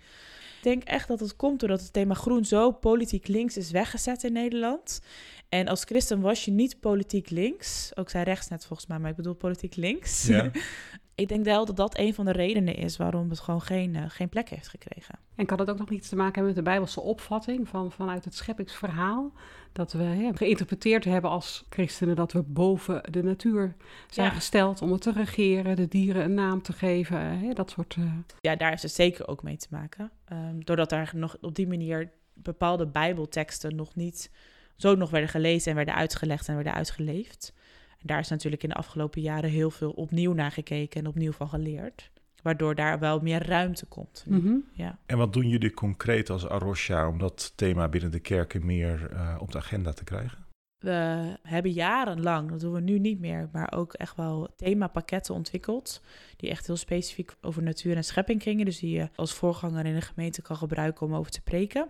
Ik 0.58 0.68
denk 0.68 0.84
echt 0.84 1.08
dat 1.08 1.20
het 1.20 1.36
komt 1.36 1.60
doordat 1.60 1.82
het 1.82 1.94
thema 1.94 2.14
groen 2.14 2.46
zo 2.46 2.72
politiek 2.72 3.28
links 3.28 3.58
is 3.58 3.72
weggezet 3.72 4.24
in 4.24 4.34
Nederland. 4.34 5.02
En 5.50 5.68
als 5.68 5.84
christen 5.84 6.22
was 6.22 6.46
je 6.46 6.52
niet 6.52 6.80
politiek 6.80 7.30
links. 7.30 7.92
Ook 7.96 8.10
zij 8.10 8.24
rechts 8.24 8.48
net 8.48 8.66
volgens 8.66 8.88
mij, 8.88 9.00
maar 9.00 9.10
ik 9.10 9.16
bedoel 9.16 9.34
politiek 9.34 9.76
links. 9.76 10.28
Ja. 10.28 10.52
ik 11.22 11.28
denk 11.28 11.44
wel 11.46 11.66
dat 11.66 11.76
dat 11.76 11.98
een 11.98 12.14
van 12.14 12.26
de 12.26 12.32
redenen 12.32 12.76
is 12.76 12.98
waarom 12.98 13.30
het 13.30 13.40
gewoon 13.40 13.62
geen, 13.62 13.96
eh, 13.96 14.04
geen 14.08 14.30
plek 14.30 14.50
heeft 14.50 14.68
gekregen. 14.68 15.20
En 15.36 15.46
kan 15.46 15.60
het 15.60 15.70
ook 15.70 15.78
nog 15.78 15.90
iets 15.90 16.10
te 16.10 16.16
maken 16.16 16.34
hebben 16.34 16.54
met 16.54 16.64
de 16.64 16.70
Bijbelse 16.70 17.02
opvatting 17.02 17.68
van, 17.68 17.92
vanuit 17.92 18.26
het 18.26 18.36
scheppingsverhaal? 18.36 19.32
Dat 19.74 19.92
we 19.94 20.04
hè, 20.04 20.30
geïnterpreteerd 20.34 21.04
hebben 21.06 21.30
als 21.32 21.66
christenen 21.70 22.16
dat 22.16 22.32
we 22.32 22.42
boven 22.44 23.04
de 23.12 23.24
natuur 23.24 23.76
zijn 24.10 24.28
Ja. 24.28 24.34
gesteld 24.34 24.82
om 24.82 24.92
het 24.92 25.02
te 25.02 25.12
regeren, 25.12 25.76
de 25.76 25.88
dieren 25.88 26.24
een 26.24 26.34
naam 26.34 26.62
te 26.62 26.74
geven, 26.74 27.20
hè, 27.40 27.54
dat 27.54 27.70
soort... 27.70 27.96
eh, 28.00 28.14
ja, 28.42 28.56
daar 28.56 28.74
is 28.74 28.82
het 28.82 28.92
zeker 28.94 29.28
ook 29.28 29.44
mee 29.44 29.58
te 29.58 29.68
maken. 29.70 30.12
Ehm, 30.26 30.60
doordat 30.60 30.92
er 30.92 31.12
nog 31.14 31.38
op 31.42 31.56
die 31.56 31.68
manier 31.68 32.12
bepaalde 32.34 32.88
bijbelteksten 32.88 33.76
nog 33.76 33.96
niet 33.96 34.32
zo 34.76 34.96
nog 34.96 35.10
werden 35.10 35.30
gelezen 35.30 35.70
en 35.70 35.76
werden 35.76 35.96
uitgelegd 35.96 36.48
en 36.48 36.56
werden 36.56 36.74
uitgeleefd. 36.74 37.54
En 38.02 38.08
daar 38.08 38.20
is 38.20 38.30
natuurlijk 38.30 38.64
in 38.64 38.70
de 38.70 38.76
afgelopen 38.76 39.22
jaren 39.22 39.50
heel 39.50 39.72
veel 39.72 39.92
opnieuw 39.92 40.34
naar 40.34 40.52
gekeken 40.52 41.00
en 41.00 41.08
opnieuw 41.08 41.32
van 41.32 41.50
geleerd. 41.50 42.12
Waardoor 42.42 42.76
daar 42.76 43.00
wel 43.00 43.20
meer 43.20 43.48
ruimte 43.48 43.86
komt. 43.86 44.26
mhm. 44.28 44.56
Ja. 44.74 45.00
En 45.06 45.18
wat 45.18 45.34
doen 45.34 45.48
jullie 45.48 45.74
concreet 45.74 46.30
als 46.30 46.48
Arosha 46.48 47.08
om 47.08 47.18
dat 47.18 47.54
thema 47.56 47.88
binnen 47.88 48.12
de 48.12 48.20
kerken 48.20 48.66
meer 48.66 49.12
eh, 49.12 49.36
op 49.40 49.52
de 49.52 49.58
agenda 49.58 49.94
te 49.94 50.04
krijgen? 50.04 50.46
We 50.78 51.38
hebben 51.44 51.72
jarenlang, 51.72 52.50
dat 52.50 52.60
doen 52.60 52.74
we 52.74 52.80
nu 52.80 53.00
niet 53.00 53.20
meer, 53.20 53.50
maar 53.52 53.72
ook 53.76 53.94
echt 53.94 54.16
wel 54.16 54.48
themapakketten 54.56 55.34
ontwikkeld. 55.36 56.02
Die 56.38 56.50
echt 56.50 56.68
heel 56.68 56.78
specifiek 56.78 57.36
over 57.42 57.64
natuur 57.64 57.96
en 57.96 58.04
schepping 58.04 58.44
gingen. 58.44 58.66
Dus 58.66 58.80
die 58.80 58.98
je 58.98 59.10
als 59.16 59.34
voorganger 59.34 59.86
in 59.86 59.94
de 59.94 60.02
gemeente 60.02 60.42
kan 60.42 60.56
gebruiken 60.56 61.06
om 61.06 61.16
over 61.16 61.32
te 61.32 61.40
spreken. 61.42 61.90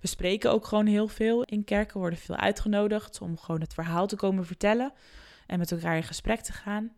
We 0.00 0.06
spreken 0.08 0.52
ook 0.52 0.66
gewoon 0.66 0.86
heel 0.86 1.08
veel 1.08 1.42
in 1.42 1.64
kerken, 1.64 2.00
worden 2.00 2.18
veel 2.18 2.36
uitgenodigd 2.36 3.20
om 3.20 3.38
gewoon 3.38 3.60
het 3.60 3.74
verhaal 3.74 4.06
te 4.06 4.16
komen 4.16 4.46
vertellen 4.46 4.92
en 5.48 5.58
met 5.58 5.72
elkaar 5.72 5.96
in 5.96 6.02
gesprek 6.02 6.40
te 6.40 6.52
gaan. 6.52 6.92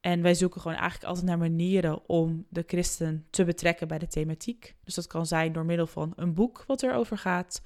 En 0.00 0.22
wij 0.22 0.34
zoeken 0.34 0.60
gewoon 0.60 0.76
eigenlijk 0.76 1.08
altijd 1.08 1.26
naar 1.26 1.38
manieren 1.38 2.08
om 2.08 2.46
de 2.48 2.64
christen 2.66 3.26
te 3.30 3.44
betrekken 3.44 3.88
bij 3.88 3.98
de 3.98 4.06
thematiek. 4.06 4.74
Dus 4.84 4.94
dat 4.94 5.06
kan 5.06 5.26
zijn 5.26 5.52
door 5.52 5.64
middel 5.64 5.86
van 5.86 6.12
een 6.16 6.34
boek 6.34 6.64
wat 6.66 6.82
erover 6.82 7.18
gaat, 7.18 7.62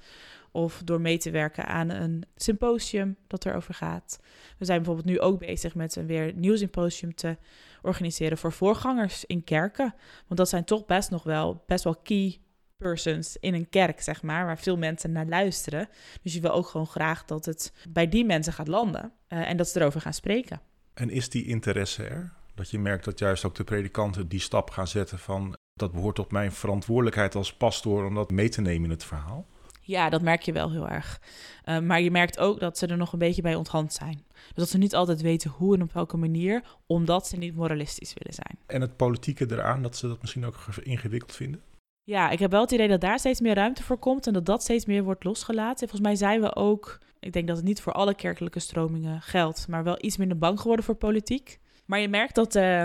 of 0.51 0.81
door 0.83 1.01
mee 1.01 1.17
te 1.17 1.31
werken 1.31 1.67
aan 1.67 1.89
een 1.89 2.23
symposium 2.35 3.17
dat 3.27 3.45
erover 3.45 3.73
gaat. 3.73 4.19
We 4.57 4.65
zijn 4.65 4.77
bijvoorbeeld 4.77 5.07
nu 5.07 5.19
ook 5.19 5.39
bezig 5.39 5.75
met 5.75 5.95
een 5.95 6.05
weer 6.05 6.33
nieuw 6.33 6.55
symposium 6.55 7.15
te 7.15 7.37
organiseren 7.81 8.37
voor 8.37 8.51
voorgangers 8.51 9.25
in 9.25 9.43
kerken. 9.43 9.93
Want 10.27 10.39
dat 10.39 10.49
zijn 10.49 10.63
toch 10.63 10.85
best 10.85 11.09
nog 11.09 11.23
wel 11.23 11.63
best 11.67 11.83
wel 11.83 11.95
key 11.95 12.39
persons 12.79 13.37
in 13.39 13.53
een 13.53 13.69
kerk, 13.69 14.01
zeg 14.01 14.21
maar, 14.21 14.45
waar 14.45 14.57
veel 14.57 14.77
mensen 14.77 15.11
naar 15.11 15.25
luisteren. 15.25 15.89
Dus 16.21 16.33
je 16.33 16.39
wil 16.39 16.51
ook 16.51 16.67
gewoon 16.67 16.87
graag 16.87 17.25
dat 17.25 17.45
het 17.45 17.73
bij 17.89 18.09
die 18.09 18.25
mensen 18.25 18.53
gaat 18.53 18.67
landen 18.67 19.11
uh, 19.29 19.49
en 19.49 19.57
dat 19.57 19.67
ze 19.67 19.79
erover 19.79 20.01
gaan 20.01 20.13
spreken. 20.13 20.61
En 20.93 21.09
is 21.09 21.29
die 21.29 21.45
interesse 21.45 22.03
er? 22.03 22.33
Dat 22.55 22.69
je 22.69 22.79
merkt 22.79 23.05
dat 23.05 23.19
juist 23.19 23.45
ook 23.45 23.55
de 23.55 23.63
predikanten 23.63 24.27
die 24.27 24.39
stap 24.39 24.69
gaan 24.69 24.87
zetten 24.87 25.19
van 25.19 25.55
dat 25.73 25.91
behoort 25.91 26.15
tot 26.15 26.31
mijn 26.31 26.51
verantwoordelijkheid 26.51 27.35
als 27.35 27.53
pastoor 27.53 28.05
om 28.05 28.15
dat 28.15 28.31
mee 28.31 28.49
te 28.49 28.61
nemen 28.61 28.83
in 28.83 28.89
het 28.89 29.03
verhaal? 29.03 29.45
Ja, 29.81 30.09
dat 30.09 30.21
merk 30.21 30.41
je 30.41 30.51
wel 30.51 30.71
heel 30.71 30.89
erg. 30.89 31.21
Uh, 31.65 31.79
maar 31.79 32.01
je 32.01 32.11
merkt 32.11 32.39
ook 32.39 32.59
dat 32.59 32.77
ze 32.77 32.87
er 32.87 32.97
nog 32.97 33.13
een 33.13 33.19
beetje 33.19 33.41
bij 33.41 33.55
onthand 33.55 33.93
zijn. 33.93 34.23
Dus 34.33 34.55
dat 34.55 34.69
ze 34.69 34.77
niet 34.77 34.95
altijd 34.95 35.21
weten 35.21 35.49
hoe 35.49 35.75
en 35.75 35.81
op 35.81 35.93
welke 35.93 36.17
manier, 36.17 36.63
omdat 36.85 37.27
ze 37.27 37.37
niet 37.37 37.55
moralistisch 37.55 38.13
willen 38.13 38.33
zijn. 38.33 38.57
En 38.65 38.81
het 38.81 38.95
politieke 38.97 39.45
eraan, 39.51 39.81
dat 39.81 39.97
ze 39.97 40.07
dat 40.07 40.21
misschien 40.21 40.45
ook 40.45 40.57
ingewikkeld 40.83 41.35
vinden? 41.35 41.61
Ja, 42.09 42.29
ik 42.29 42.39
heb 42.39 42.51
wel 42.51 42.61
het 42.61 42.71
idee 42.71 42.87
dat 42.87 43.01
daar 43.01 43.19
steeds 43.19 43.39
meer 43.39 43.55
ruimte 43.55 43.83
voor 43.83 43.97
komt 43.97 44.27
en 44.27 44.33
dat 44.33 44.45
dat 44.45 44.61
steeds 44.61 44.85
meer 44.85 45.03
wordt 45.03 45.23
losgelaten. 45.23 45.89
Volgens 45.89 46.01
mij 46.01 46.15
zijn 46.15 46.41
we 46.41 46.55
ook, 46.55 46.99
ik 47.19 47.33
denk 47.33 47.47
dat 47.47 47.57
het 47.57 47.65
niet 47.65 47.81
voor 47.81 47.93
alle 47.93 48.15
kerkelijke 48.15 48.59
stromingen 48.59 49.21
geldt, 49.21 49.67
maar 49.67 49.83
wel 49.83 49.97
iets 49.99 50.17
minder 50.17 50.37
bang 50.37 50.59
geworden 50.59 50.85
voor 50.85 50.95
politiek. 50.95 51.59
Maar 51.85 51.99
je 51.99 52.07
merkt 52.07 52.35
dat 52.35 52.55
uh, 52.55 52.83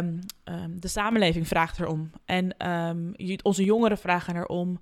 de 0.69 0.89
samenleving 0.89 1.49
vraagt 1.49 1.81
erom. 1.81 2.11
En 2.25 2.71
um, 2.71 3.15
onze 3.43 3.65
jongeren 3.65 3.99
vragen 3.99 4.37
erom. 4.37 4.81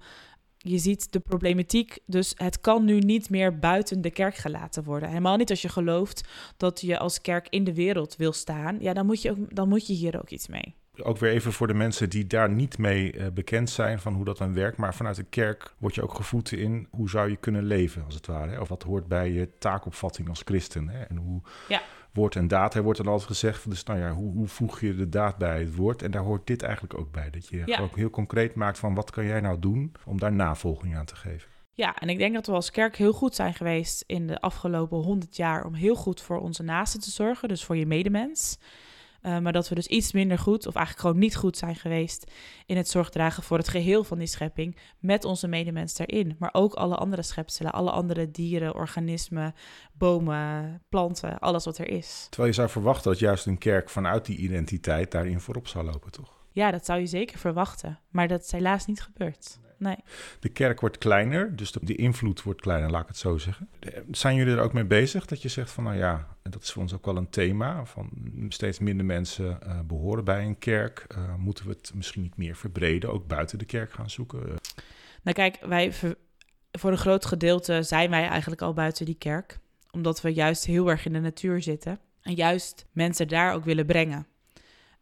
Je 0.59 0.78
ziet 0.78 1.12
de 1.12 1.20
problematiek, 1.20 1.99
dus 2.07 2.32
het 2.36 2.61
kan 2.61 2.84
nu 2.84 2.99
niet 2.99 3.30
meer 3.30 3.59
buiten 3.59 4.01
de 4.01 4.11
kerk 4.11 4.34
gelaten 4.34 4.84
worden. 4.84 5.09
Helemaal 5.09 5.36
niet 5.36 5.51
als 5.51 5.62
je 5.62 5.68
gelooft 5.68 6.28
dat 6.57 6.80
je 6.80 6.99
als 6.99 7.20
kerk 7.20 7.47
in 7.49 7.64
de 7.64 7.74
wereld 7.74 8.16
wil 8.16 8.32
staan. 8.32 8.76
Ja, 8.80 8.93
dan 8.93 9.07
moet 9.07 9.22
je, 9.22 9.30
ook, 9.30 9.55
dan 9.55 9.68
moet 9.68 9.86
je 9.86 9.93
hier 9.93 10.18
ook 10.18 10.30
iets 10.30 10.49
mee. 10.49 10.74
Ook 11.01 11.18
weer 11.18 11.30
even 11.30 11.53
voor 11.53 11.66
de 11.66 11.74
mensen 11.74 12.11
die 12.11 12.26
daar 12.26 12.51
niet 12.51 12.78
mee 12.78 13.12
uh, 13.12 13.26
bekend 13.34 13.70
zijn 13.70 13.99
van 13.99 14.14
hoe 14.14 14.24
dat 14.24 14.38
dan 14.38 14.55
werkt. 14.55 14.76
Maar 14.76 14.95
vanuit 14.95 15.16
de 15.16 15.22
kerk 15.22 15.74
word 15.78 15.95
je 15.95 16.03
ook 16.03 16.14
gevoed 16.14 16.53
in 16.53 16.86
hoe 16.90 17.11
zou 17.11 17.30
je 17.30 17.36
kunnen 17.36 17.64
leven, 17.64 18.05
als 18.05 18.14
het 18.14 18.26
ware. 18.26 18.61
Of 18.61 18.68
wat 18.68 18.82
hoort 18.82 19.07
bij 19.07 19.30
je 19.30 19.59
taakopvatting 19.59 20.28
als 20.28 20.43
christen. 20.45 20.88
Hè? 20.88 21.03
En 21.03 21.16
hoe 21.16 21.40
ja. 21.68 21.82
woord 22.12 22.36
en 22.36 22.49
daad, 22.49 22.74
er 22.74 22.82
wordt 22.82 22.99
dan 22.99 23.12
altijd 23.12 23.28
gezegd. 23.28 23.70
Dus 23.70 23.84
nou 23.84 23.99
ja, 23.99 24.11
hoe, 24.11 24.32
hoe, 24.32 24.49
voeg 24.49 24.80
je 24.80 24.95
de 24.95 25.09
daad 25.09 25.36
bij 25.38 25.61
het 25.61 25.74
woord? 25.74 26.03
En 26.03 26.11
daar 26.11 26.22
hoort 26.22 26.47
dit 26.47 26.62
eigenlijk 26.62 26.99
ook 26.99 27.12
bij. 27.12 27.30
Dat 27.30 27.49
je 27.49 27.62
Ja. 27.66 27.80
ook 27.80 27.97
heel 27.97 28.11
concreet 28.11 28.55
maakt 28.55 28.78
van 28.78 28.95
wat 28.95 29.11
kan 29.11 29.24
jij 29.24 29.40
nou 29.40 29.59
doen 29.59 29.93
om 30.05 30.18
daar 30.18 30.32
navolging 30.32 30.97
aan 30.97 31.05
te 31.05 31.16
geven. 31.16 31.51
Ja, 31.74 31.97
en 31.99 32.09
ik 32.09 32.18
denk 32.18 32.34
dat 32.34 32.47
we 32.47 32.53
als 32.53 32.70
kerk 32.70 32.97
heel 32.97 33.12
goed 33.12 33.34
zijn 33.34 33.55
geweest 33.55 34.05
in 34.07 34.26
de 34.26 34.40
afgelopen 34.40 34.99
honderd 34.99 35.36
jaar 35.36 35.64
om 35.64 35.74
heel 35.74 35.95
goed 35.95 36.20
voor 36.20 36.40
onze 36.40 36.62
naasten 36.62 37.01
te 37.01 37.11
zorgen, 37.11 37.49
dus 37.49 37.64
voor 37.64 37.76
je 37.76 37.86
medemens. 37.86 38.59
Uh, 39.23 39.39
maar 39.39 39.53
dat 39.53 39.68
we 39.68 39.75
dus 39.75 39.87
iets 39.87 40.12
minder 40.12 40.39
goed, 40.39 40.66
of 40.66 40.75
eigenlijk 40.75 41.07
gewoon 41.07 41.23
niet 41.23 41.37
goed 41.37 41.57
zijn 41.57 41.77
geweest 41.77 42.31
in 42.66 42.77
het 42.77 42.89
zorgdragen 42.89 43.43
voor 43.43 43.59
het 43.59 43.68
geheel 43.68 44.05
van 44.05 44.18
die 44.18 44.27
schepping, 44.27 44.77
met 44.99 45.25
onze 45.25 45.49
medemens 45.49 45.99
erin. 45.99 46.37
Maar 46.39 46.51
ook 46.53 46.75
alle 46.75 46.97
andere 46.97 47.23
schepselen, 47.23 47.73
alle 47.73 47.91
andere 47.91 48.31
dieren, 48.31 48.75
organismen, 48.75 49.55
bomen, 49.93 50.83
planten, 50.89 51.39
alles 51.39 51.64
wat 51.64 51.79
er 51.79 51.89
is. 51.89 52.27
Terwijl 52.31 52.49
je 52.49 52.59
zou 52.59 52.68
verwachten 52.68 53.11
dat 53.11 53.20
juist 53.20 53.47
een 53.47 53.59
kerk 53.59 53.91
vanuit 53.91 54.25
die 54.27 54.37
identiteit 54.37 55.11
daarin 55.11 55.41
voorop 55.41 55.68
zou 55.68 55.85
lopen, 55.85 56.11
toch? 56.11 56.41
Ja, 56.53 56.70
dat 56.70 56.85
zou 56.85 57.01
je 57.01 57.07
zeker 57.07 57.39
verwachten. 57.39 57.99
Maar 58.11 58.29
dat 58.29 58.43
is 58.43 58.53
helaas 58.53 58.87
niet 58.87 59.03
gebeurd. 59.03 59.59
Nee. 59.62 59.72
De 60.41 60.49
kerk 60.49 60.80
wordt 60.80 60.99
kleiner, 60.99 61.57
dus 61.57 61.72
de, 61.72 61.80
de, 61.83 61.95
invloed 61.95 62.43
wordt 62.43 62.61
kleiner, 62.61 62.91
laat 62.91 63.03
ik 63.03 63.09
het 63.09 63.16
zo 63.16 63.39
zeggen. 63.39 63.68
Zijn 64.11 64.37
jullie 64.37 64.55
er 64.55 64.62
ook 64.62 64.72
mee 64.72 64.85
bezig 64.85 65.26
dat 65.26 65.43
je 65.43 65.49
zegt 65.49 65.70
van, 65.70 65.85
nou 65.85 65.97
ja, 65.97 66.26
dat 66.43 66.62
is 66.62 66.72
voor 66.72 66.83
ons 66.83 66.95
ook 66.95 67.05
wel 67.05 67.16
een 67.16 67.30
thema, 67.30 67.85
van 67.85 68.11
steeds 68.49 68.78
minder 68.78 69.07
mensen 69.07 69.59
uh, 69.66 69.80
behoren 69.80 70.24
bij 70.24 70.45
een 70.45 70.59
kerk. 70.59 71.07
Uh, 71.16 71.35
moeten 71.35 71.64
we 71.64 71.70
het 71.70 71.93
misschien 71.95 72.22
niet 72.22 72.37
meer 72.37 72.57
verbreden, 72.57 73.12
ook 73.12 73.26
buiten 73.26 73.59
de 73.59 73.64
kerk 73.64 73.93
gaan 73.93 74.11
zoeken? 74.11 74.39
Nou 75.22 75.37
kijk, 75.37 75.59
wij 75.61 75.93
voor 76.72 76.91
een 76.91 76.99
groot 76.99 77.26
gedeelte 77.26 77.83
zijn 77.83 78.11
wij 78.11 78.26
eigenlijk 78.26 78.62
al 78.62 78.72
buiten 78.72 79.07
die 79.07 79.18
kerk, 79.18 79.59
omdat 79.91 80.20
we 80.20 80.33
juist 80.33 80.64
heel 80.64 80.89
erg 80.89 81.07
in 81.07 81.12
de 81.12 81.20
natuur 81.20 81.62
zitten 81.62 81.99
en 82.22 82.35
juist 82.35 82.87
mensen 82.93 83.28
daar 83.28 83.55
ook 83.55 83.64
willen 83.64 83.87
brengen. 83.87 84.26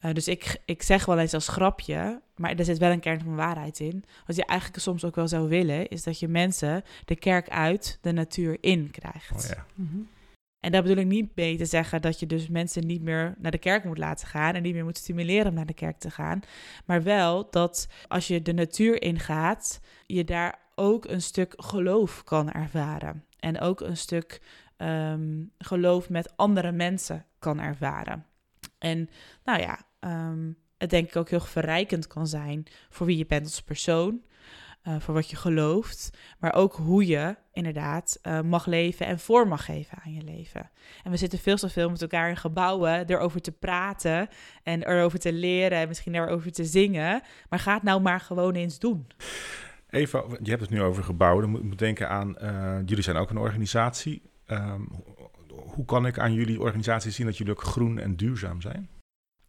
Uh, 0.01 0.13
dus 0.13 0.29
ik, 0.29 0.63
ik 0.65 0.83
zeg 0.83 1.05
wel 1.05 1.19
eens 1.19 1.35
als 1.35 1.49
grapje, 1.49 2.23
maar 2.37 2.55
er 2.55 2.65
zit 2.65 2.79
wel 2.79 2.91
een 2.91 3.01
kern 3.01 3.21
van 3.21 3.35
waarheid 3.35 3.81
in. 3.81 4.05
Wat 4.27 4.37
je 4.37 4.45
eigenlijk 4.45 4.81
soms 4.81 5.05
ook 5.05 5.15
wel 5.15 5.29
zou 5.29 5.49
willen, 5.49 5.89
is 5.89 6.03
dat 6.03 6.19
je 6.19 6.29
mensen 6.29 6.83
de 7.05 7.17
kerk 7.17 7.49
uit 7.49 7.99
de 8.01 8.13
natuur 8.13 8.57
in 8.61 8.91
krijgt. 8.91 9.45
Oh 9.45 9.51
ja. 9.51 9.67
mm 9.75 9.89
-hmm. 9.93 10.09
En 10.61 10.73
daar 10.73 10.83
bedoel 10.83 10.97
ik 10.97 11.07
niet 11.07 11.37
mee 11.37 11.57
te 11.57 11.65
zeggen 11.65 12.03
dat 12.03 12.21
je 12.21 12.27
dus 12.27 12.49
mensen 12.49 12.87
niet 12.87 13.03
meer 13.03 13.35
naar 13.39 13.51
de 13.51 13.59
kerk 13.59 13.85
moet 13.85 13.99
laten 13.99 14.27
gaan 14.27 14.55
en 14.55 14.63
niet 14.63 14.75
meer 14.75 14.85
moet 14.85 14.99
stimuleren 14.99 15.47
om 15.47 15.55
naar 15.55 15.67
de 15.67 15.75
kerk 15.75 15.99
te 15.99 16.11
gaan. 16.11 16.41
Maar 16.85 17.03
wel 17.03 17.51
dat 17.51 17.89
als 18.09 18.27
je 18.27 18.43
de 18.43 18.53
natuur 18.53 19.03
ingaat, 19.03 19.81
je 20.07 20.25
daar 20.25 20.59
ook 20.75 21.05
een 21.05 21.23
stuk 21.23 21.55
geloof 21.57 22.25
kan 22.25 22.53
ervaren. 22.53 23.25
En 23.39 23.61
ook 23.61 23.81
een 23.81 23.97
stuk 23.97 24.41
um, 24.77 25.53
geloof 25.59 26.09
met 26.09 26.37
andere 26.37 26.73
mensen 26.73 27.27
kan 27.39 27.61
ervaren. 27.61 28.27
En 28.79 29.09
nou 29.45 29.61
ja, 29.61 29.81
um, 30.01 30.59
het 30.79 30.91
denk 30.91 31.09
ik 31.09 31.17
ook 31.17 31.29
heel 31.29 31.41
verrijkend 31.41 32.07
kan 32.07 32.27
zijn 32.27 32.67
voor 32.89 33.07
wie 33.07 33.17
je 33.17 33.27
bent 33.27 33.45
als 33.45 33.63
persoon, 33.63 34.23
uh, 34.89 35.01
voor 35.01 35.15
wat 35.15 35.31
je 35.31 35.37
gelooft, 35.37 36.19
maar 36.39 36.55
ook 36.55 36.75
hoe 36.75 37.07
je 37.07 37.37
inderdaad 37.53 38.19
uh, 38.23 38.41
mag 38.41 38.67
leven 38.67 39.07
en 39.07 39.19
vorm 39.19 39.49
mag 39.49 39.65
geven 39.65 39.99
aan 40.05 40.13
je 40.13 40.23
leven. 40.23 40.71
En 41.03 41.11
we 41.11 41.17
zitten 41.17 41.39
veel 41.39 41.57
te 41.57 41.69
veel 41.69 41.91
met 41.91 42.03
elkaar 42.03 42.29
in 42.29 42.37
gebouwen 42.37 43.07
erover 43.07 43.41
te 43.41 43.53
praten 43.53 44.29
en 44.63 44.83
erover 44.83 45.19
te 45.19 45.33
leren 45.33 45.79
en 45.79 45.89
misschien 45.89 46.15
erover 46.15 46.53
te 46.53 46.65
zingen, 46.65 47.23
maar 47.49 47.59
ga 47.59 47.75
het 47.75 47.83
nou 47.83 48.01
maar 48.01 48.21
gewoon 48.21 48.55
eens 48.55 48.79
doen. 48.79 49.07
Eva, 49.91 50.25
je 50.43 50.51
hebt 50.51 50.63
het 50.63 50.71
nu 50.71 50.83
over 50.83 51.05
gebouwen. 51.05 51.43
Dan 51.43 51.51
moet 51.51 51.73
ik 51.73 51.79
denken 51.79 52.09
aan, 52.09 52.37
uh, 52.43 52.79
jullie 52.85 53.05
zijn 53.05 53.17
ook 53.17 53.31
een 53.31 53.39
organisatie. 53.39 54.23
Um, 54.47 54.89
hoe 55.51 55.85
kan 55.85 56.07
ik 56.07 56.19
aan 56.19 56.33
jullie 56.33 56.61
organisatie 56.61 57.11
zien 57.11 57.27
dat 57.27 57.37
jullie 57.37 57.53
ook 57.53 57.63
groen 57.63 57.99
en 57.99 58.17
duurzaam 58.17 58.61
zijn? 58.61 58.89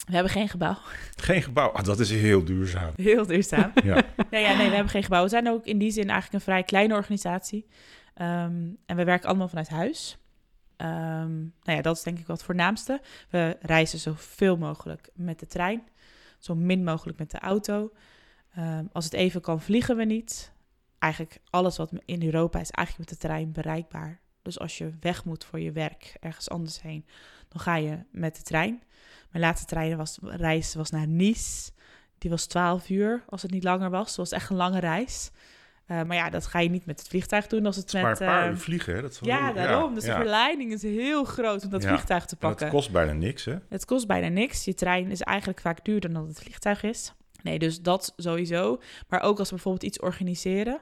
We 0.06 0.14
hebben 0.14 0.32
geen 0.32 0.50
gebouw. 0.50 0.78
Geen 1.16 1.42
gebouw? 1.42 1.70
Ah, 1.70 1.84
dat 1.84 2.00
is 2.00 2.12
heel 2.12 2.44
duurzaam. 2.44 2.92
Heel 2.96 3.26
duurzaam. 3.26 3.72
ja. 3.84 4.04
Nee, 4.30 4.42
ja, 4.42 4.58
nee, 4.58 4.68
we 4.68 4.74
hebben 4.74 4.92
geen 4.92 5.04
gebouw. 5.04 5.24
We 5.24 5.30
zijn 5.30 5.50
ook 5.50 5.66
in 5.66 5.78
die 5.78 5.92
zin 5.92 6.10
eigenlijk 6.10 6.34
een 6.34 6.52
vrij 6.52 6.64
kleine 6.64 6.94
organisatie. 6.94 7.68
Um, 8.22 8.78
en 8.86 8.96
we 8.96 9.04
werken 9.04 9.28
allemaal 9.28 9.48
vanuit 9.48 9.70
huis. 9.70 10.18
Um, 10.78 11.54
nou 11.64 11.78
ja, 11.78 11.82
dat 11.82 11.96
is 11.96 12.04
denk 12.04 12.20
ik 12.20 12.28
wat 12.28 12.38
het 12.38 12.46
voornaamste. 12.46 13.02
We 13.30 13.58
reizen 13.62 14.00
zoveel 14.00 14.58
mogelijk 14.58 15.10
met 15.14 15.40
de 15.40 15.48
trein. 15.48 15.84
Zo 16.40 16.56
min 16.56 16.84
mogelijk 16.84 17.18
met 17.18 17.32
de 17.32 17.40
auto. 17.40 17.92
Um, 18.58 18.90
als 18.92 19.06
het 19.06 19.14
even 19.14 19.42
kan, 19.42 19.62
vliegen 19.62 19.98
we 19.98 20.04
niet. 20.04 20.54
Eigenlijk 21.00 21.40
alles 21.50 21.78
wat 21.78 21.92
in 22.06 22.24
Europa 22.24 22.60
is 22.60 22.72
eigenlijk 22.72 23.10
met 23.10 23.20
de 23.20 23.28
trein 23.28 23.52
bereikbaar. 23.52 24.20
Dus 24.42 24.60
als 24.60 24.78
je 24.78 24.92
weg 25.00 25.26
moet 25.26 25.46
voor 25.46 25.60
je 25.60 25.72
werk 25.72 26.18
ergens 26.20 26.50
anders 26.50 26.82
heen, 26.82 27.06
dan 27.48 27.62
ga 27.62 27.76
je 27.76 27.98
met 28.12 28.36
de 28.36 28.42
trein. 28.42 28.84
Mijn 29.32 29.44
laatste 29.44 29.66
trein 29.66 29.98
was, 29.98 30.18
reis 30.22 30.76
was 30.76 30.90
naar 30.90 31.08
Nice. 31.08 31.72
Die 32.18 32.30
was 32.30 32.46
12 32.46 32.90
uur, 32.90 33.24
als 33.30 33.42
het 33.42 33.52
niet 33.52 33.64
langer 33.64 33.90
was. 33.90 34.08
Het 34.08 34.18
was 34.18 34.32
echt 34.32 34.50
een 34.50 34.56
lange 34.56 34.80
reis. 34.80 35.32
Uh, 35.88 36.04
maar 36.04 36.16
ja, 36.16 36.30
dat 36.30 36.48
ga 36.48 36.60
je 36.60 36.70
niet 36.70 36.86
met 36.86 37.00
het 37.00 37.08
vliegtuig 37.08 37.48
doen 37.48 37.66
als 37.66 37.76
het, 37.76 37.92
het 37.92 37.94
met... 37.94 38.20
maar 38.20 38.22
een 38.22 38.36
paar 38.36 38.46
uh, 38.46 38.52
uur 38.52 38.58
vliegen, 38.58 38.96
hè? 38.96 39.02
Dat 39.02 39.12
is 39.12 39.20
ja, 39.22 39.46
heel, 39.46 39.54
daarom. 39.54 39.90
Ja, 39.90 39.96
dus 39.96 40.06
ja. 40.06 40.14
de 40.14 40.22
verleiding 40.22 40.72
is 40.72 40.82
heel 40.82 41.24
groot 41.24 41.64
om 41.64 41.70
dat 41.70 41.84
Ja. 41.84 41.88
vliegtuig 41.88 42.26
te 42.26 42.32
En 42.32 42.38
pakken. 42.38 42.66
Het 42.66 42.76
kost 42.76 42.92
bijna 42.92 43.12
niks, 43.12 43.46
hè? 43.46 43.56
Het 43.70 43.86
kost 43.86 44.08
bijna 44.08 44.28
niks. 44.28 44.66
Je 44.66 44.74
trein 44.74 45.12
is 45.12 45.22
eigenlijk 45.22 45.60
vaak 45.60 45.86
duurder 45.86 46.14
dan 46.14 46.28
het 46.28 46.40
vliegtuig 46.40 46.84
is. 46.84 47.14
Nee, 47.44 47.60
dus 47.60 47.82
dat 47.82 48.14
sowieso. 48.18 48.82
Maar 49.08 49.22
ook 49.22 49.40
als 49.40 49.50
we 49.50 49.56
bijvoorbeeld 49.56 49.84
iets 49.84 50.00
organiseren, 50.00 50.82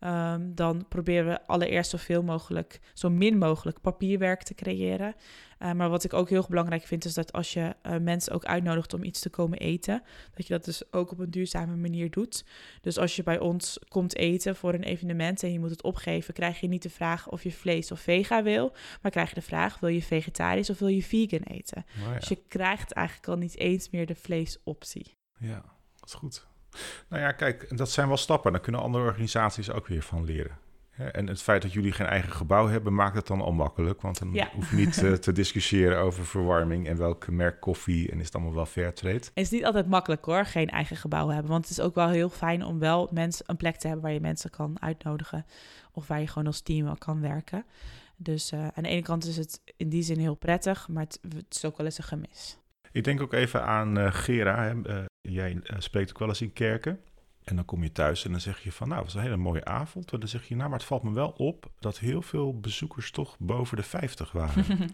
um, 0.00 0.54
dan 0.54 0.84
proberen 0.88 1.26
we 1.26 1.46
allereerst 1.46 1.90
zoveel 1.90 2.22
mogelijk, 2.22 2.80
zo 2.94 3.10
min 3.10 3.38
mogelijk 3.38 3.80
papierwerk 3.80 4.42
te 4.42 4.54
creëren. 4.54 5.14
Uh, 5.58 5.72
maar 5.72 5.88
wat 5.90 6.04
ik 6.04 6.12
ook 6.12 6.28
heel 6.28 6.46
belangrijk 6.48 6.82
vind, 6.82 7.04
is 7.04 7.14
dat 7.14 7.32
als 7.32 7.52
je 7.52 7.76
uh, 7.82 7.96
mensen 7.96 8.32
ook 8.32 8.44
uitnodigt 8.44 8.94
om 8.94 9.04
iets 9.04 9.20
te 9.20 9.30
komen 9.30 9.58
eten, 9.58 10.02
dat 10.34 10.46
je 10.46 10.52
dat 10.52 10.64
dus 10.64 10.92
ook 10.92 11.10
op 11.10 11.18
een 11.18 11.30
duurzame 11.30 11.76
manier 11.76 12.10
doet. 12.10 12.44
Dus 12.80 12.98
als 12.98 13.16
je 13.16 13.22
bij 13.22 13.38
ons 13.38 13.78
komt 13.88 14.16
eten 14.16 14.56
voor 14.56 14.74
een 14.74 14.82
evenement 14.82 15.42
en 15.42 15.52
je 15.52 15.58
moet 15.58 15.70
het 15.70 15.82
opgeven, 15.82 16.34
krijg 16.34 16.60
je 16.60 16.68
niet 16.68 16.82
de 16.82 16.90
vraag 16.90 17.28
of 17.28 17.42
je 17.42 17.52
vlees 17.52 17.92
of 17.92 18.00
vega 18.00 18.42
wil, 18.42 18.72
maar 19.02 19.10
krijg 19.10 19.28
je 19.28 19.34
de 19.34 19.42
vraag, 19.42 19.78
wil 19.78 19.90
je 19.90 20.02
vegetarisch 20.02 20.70
of 20.70 20.78
wil 20.78 20.88
je 20.88 21.02
vegan 21.02 21.42
eten? 21.42 21.84
Nou 21.98 22.12
ja. 22.12 22.18
Dus 22.18 22.28
je 22.28 22.42
krijgt 22.48 22.92
eigenlijk 22.92 23.28
al 23.28 23.36
niet 23.36 23.58
eens 23.58 23.90
meer 23.90 24.06
de 24.06 24.14
vleesoptie. 24.14 25.16
ja, 25.38 25.64
dat 25.96 26.08
is 26.08 26.14
goed. 26.14 26.48
Nou 27.08 27.22
ja, 27.22 27.32
kijk, 27.32 27.76
dat 27.76 27.90
zijn 27.90 28.08
wel 28.08 28.16
stappen. 28.16 28.52
Daar 28.52 28.60
kunnen 28.60 28.80
andere 28.80 29.04
organisaties 29.04 29.70
ook 29.70 29.86
weer 29.86 30.02
van 30.02 30.24
leren. 30.24 30.58
En 31.12 31.26
het 31.26 31.42
feit 31.42 31.62
dat 31.62 31.72
jullie 31.72 31.92
geen 31.92 32.06
eigen 32.06 32.32
gebouw 32.32 32.68
hebben, 32.68 32.94
maakt 32.94 33.16
het 33.16 33.26
dan 33.26 33.40
al 33.40 33.52
makkelijk. 33.52 34.00
Want 34.00 34.18
dan 34.18 34.32
Ja. 34.32 34.48
hoef 34.54 34.70
je 34.70 34.76
niet 34.76 35.02
eh, 35.02 35.12
te 35.12 35.32
discussiëren 35.32 35.98
over 35.98 36.26
verwarming 36.26 36.86
en 36.88 36.96
welke 36.96 37.32
merk 37.32 37.60
koffie 37.60 38.10
en 38.10 38.18
is 38.18 38.24
het 38.24 38.34
allemaal 38.34 38.54
wel 38.54 38.66
fair 38.66 38.94
trade. 38.94 39.14
Het 39.14 39.30
is 39.34 39.50
niet 39.50 39.64
altijd 39.64 39.88
makkelijk 39.88 40.24
hoor, 40.24 40.44
geen 40.44 40.68
eigen 40.68 40.96
gebouw 40.96 41.28
hebben. 41.28 41.50
Want 41.50 41.68
het 41.68 41.78
is 41.78 41.84
ook 41.84 41.94
wel 41.94 42.08
heel 42.08 42.28
fijn 42.28 42.64
om 42.64 42.78
wel 42.78 43.08
mensen 43.12 43.44
een 43.48 43.56
plek 43.56 43.76
te 43.76 43.86
hebben 43.86 44.04
waar 44.04 44.14
je 44.14 44.20
mensen 44.20 44.50
kan 44.50 44.76
uitnodigen. 44.80 45.46
Of 45.92 46.06
waar 46.06 46.20
je 46.20 46.26
gewoon 46.26 46.46
als 46.46 46.60
team 46.60 46.84
wel 46.84 46.96
kan 46.96 47.20
werken. 47.20 47.64
Dus 48.16 48.52
eh, 48.52 48.60
aan 48.60 48.82
de 48.82 48.88
ene 48.88 49.02
kant 49.02 49.24
is 49.26 49.36
het 49.36 49.60
in 49.76 49.88
die 49.88 50.02
zin 50.02 50.18
heel 50.18 50.34
prettig, 50.34 50.88
maar 50.88 51.02
het, 51.02 51.18
het 51.34 51.54
is 51.54 51.64
ook 51.64 51.76
wel 51.76 51.86
eens 51.86 51.98
een 51.98 52.04
gemis. 52.04 52.58
Ik 52.92 53.04
denk 53.04 53.20
ook 53.20 53.32
even 53.32 53.64
aan 53.64 53.98
eh, 53.98 54.12
Gera. 54.12 54.62
Hè. 54.62 55.04
Jij 55.20 55.60
eh, 55.62 55.76
spreekt 55.78 56.10
ook 56.10 56.18
wel 56.18 56.28
eens 56.28 56.40
in 56.40 56.52
kerken. 56.52 57.00
En 57.44 57.56
dan 57.56 57.64
kom 57.64 57.82
je 57.82 57.92
thuis 57.92 58.24
en 58.24 58.30
dan 58.30 58.40
zeg 58.40 58.60
je 58.60 58.72
van, 58.72 58.88
nou, 58.88 59.02
het 59.02 59.12
was 59.12 59.22
een 59.22 59.28
hele 59.28 59.42
mooie 59.42 59.64
avond. 59.64 60.12
En 60.12 60.18
dan 60.18 60.28
zeg 60.28 60.48
je, 60.48 60.56
nou, 60.56 60.68
maar 60.68 60.78
het 60.78 60.88
valt 60.88 61.02
me 61.02 61.12
wel 61.12 61.28
op 61.28 61.70
dat 61.78 61.98
heel 61.98 62.22
veel 62.22 62.60
bezoekers 62.60 63.10
toch 63.10 63.36
boven 63.38 63.76
de 63.76 63.82
50 63.82 64.32
waren. 64.32 64.64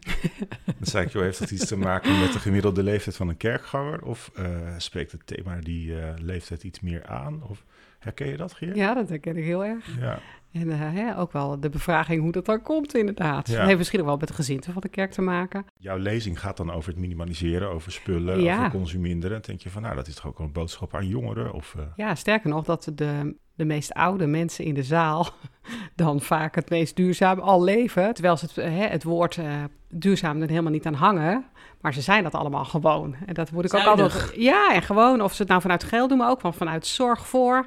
dan 0.65 0.75
zei 0.81 1.07
ik, 1.07 1.13
joh, 1.13 1.23
heeft 1.23 1.39
dat 1.39 1.51
iets 1.51 1.67
te 1.67 1.77
maken 1.77 2.21
met 2.21 2.33
de 2.33 2.39
gemiddelde 2.39 2.83
leeftijd 2.83 3.17
van 3.17 3.29
een 3.29 3.37
kerkganger? 3.37 4.03
Of 4.03 4.31
eh, 4.35 4.75
spreekt 4.77 5.13
het 5.13 5.27
thema 5.27 5.61
die 5.61 6.01
eh, 6.01 6.15
leeftijd 6.19 6.63
iets 6.65 6.81
meer 6.81 7.07
aan? 7.07 7.43
Of 7.43 7.65
herken 8.07 8.27
je 8.27 8.37
dat, 8.37 8.53
Geert? 8.53 8.77
Ja, 8.77 8.95
dat 8.95 9.09
herken 9.09 9.37
ik 9.37 9.45
heel 9.45 9.65
erg. 9.65 10.01
Ja. 10.01 10.19
En 10.53 10.71
eh, 10.71 10.79
hè, 10.81 11.19
ook 11.19 11.33
wel 11.33 11.61
de 11.61 11.69
bevraging 11.69 12.23
hoe 12.23 12.33
dat 12.33 12.45
dan 12.47 12.63
komt, 12.63 12.95
inderdaad. 12.95 13.49
Ja. 13.49 13.57
Dat 13.57 13.67
heeft 13.67 13.79
misschien 13.79 14.01
ook 14.01 14.07
wel 14.07 14.17
met 14.17 14.29
de 14.29 14.35
gezinten 14.35 14.73
van 14.73 14.83
de 14.83 14.89
kerk 14.89 15.11
te 15.13 15.23
maken. 15.23 15.65
Jouw 15.79 15.97
lezing 15.97 16.41
gaat 16.41 16.57
dan 16.57 16.73
over 16.73 16.91
het 16.91 16.99
minimaliseren, 16.99 17.71
over 17.71 17.93
spullen, 17.93 18.41
Ja. 18.41 18.57
over 18.59 18.71
consuminderen. 18.71 19.43
Denk 19.43 19.61
je 19.61 19.71
van, 19.71 19.83
nou, 19.83 19.95
dat 19.95 20.07
is 20.07 20.15
toch 20.15 20.27
ook 20.27 20.39
wel 20.39 20.47
een 20.47 20.53
boodschap 20.53 20.95
aan 20.95 21.07
jongeren? 21.07 21.53
Of, 21.53 21.75
eh, 21.79 21.83
Ja, 21.97 22.15
sterker 22.15 22.49
nog, 22.51 22.65
dat 22.65 22.91
de, 22.95 23.37
de 23.55 23.65
meest 23.65 23.93
oude 23.95 24.27
mensen 24.27 24.65
in 24.65 24.75
de 24.75 24.83
zaal 24.83 25.27
dan 25.95 26.21
vaak 26.21 26.55
het 26.55 26.71
meest 26.71 26.97
duurzaam 26.97 27.39
al 27.39 27.63
leven. 27.65 28.15
Terwijl 28.15 28.37
ze 28.37 28.45
het, 28.45 28.59
eh, 28.59 28.65
hè, 28.71 28.87
het 28.87 29.03
woord 29.05 29.37
eh, 29.37 29.45
duurzaam 29.89 30.43
er 30.43 30.49
helemaal 30.49 30.73
niet 30.73 30.87
aan 30.87 30.95
hangen. 30.95 31.45
Maar 31.81 31.95
ze 31.95 32.01
zijn 32.01 32.23
dat 32.23 32.35
allemaal 32.35 32.65
gewoon. 32.65 33.15
En 33.27 33.35
dat 33.35 33.51
word 33.51 33.65
ik 33.67 33.75
ook 33.75 33.81
Zuinig. 33.81 34.15
altijd. 34.15 34.41
Ja, 34.41 34.73
en 34.75 34.83
gewoon 34.83 35.23
of 35.23 35.33
ze 35.33 35.39
het 35.41 35.49
nou 35.51 35.61
vanuit 35.61 35.85
geld 35.85 36.09
doen, 36.09 36.19
maar 36.19 36.31
ook 36.31 36.41
van, 36.41 36.55
vanuit 36.55 36.87
zorg 36.87 37.27
voor. 37.27 37.67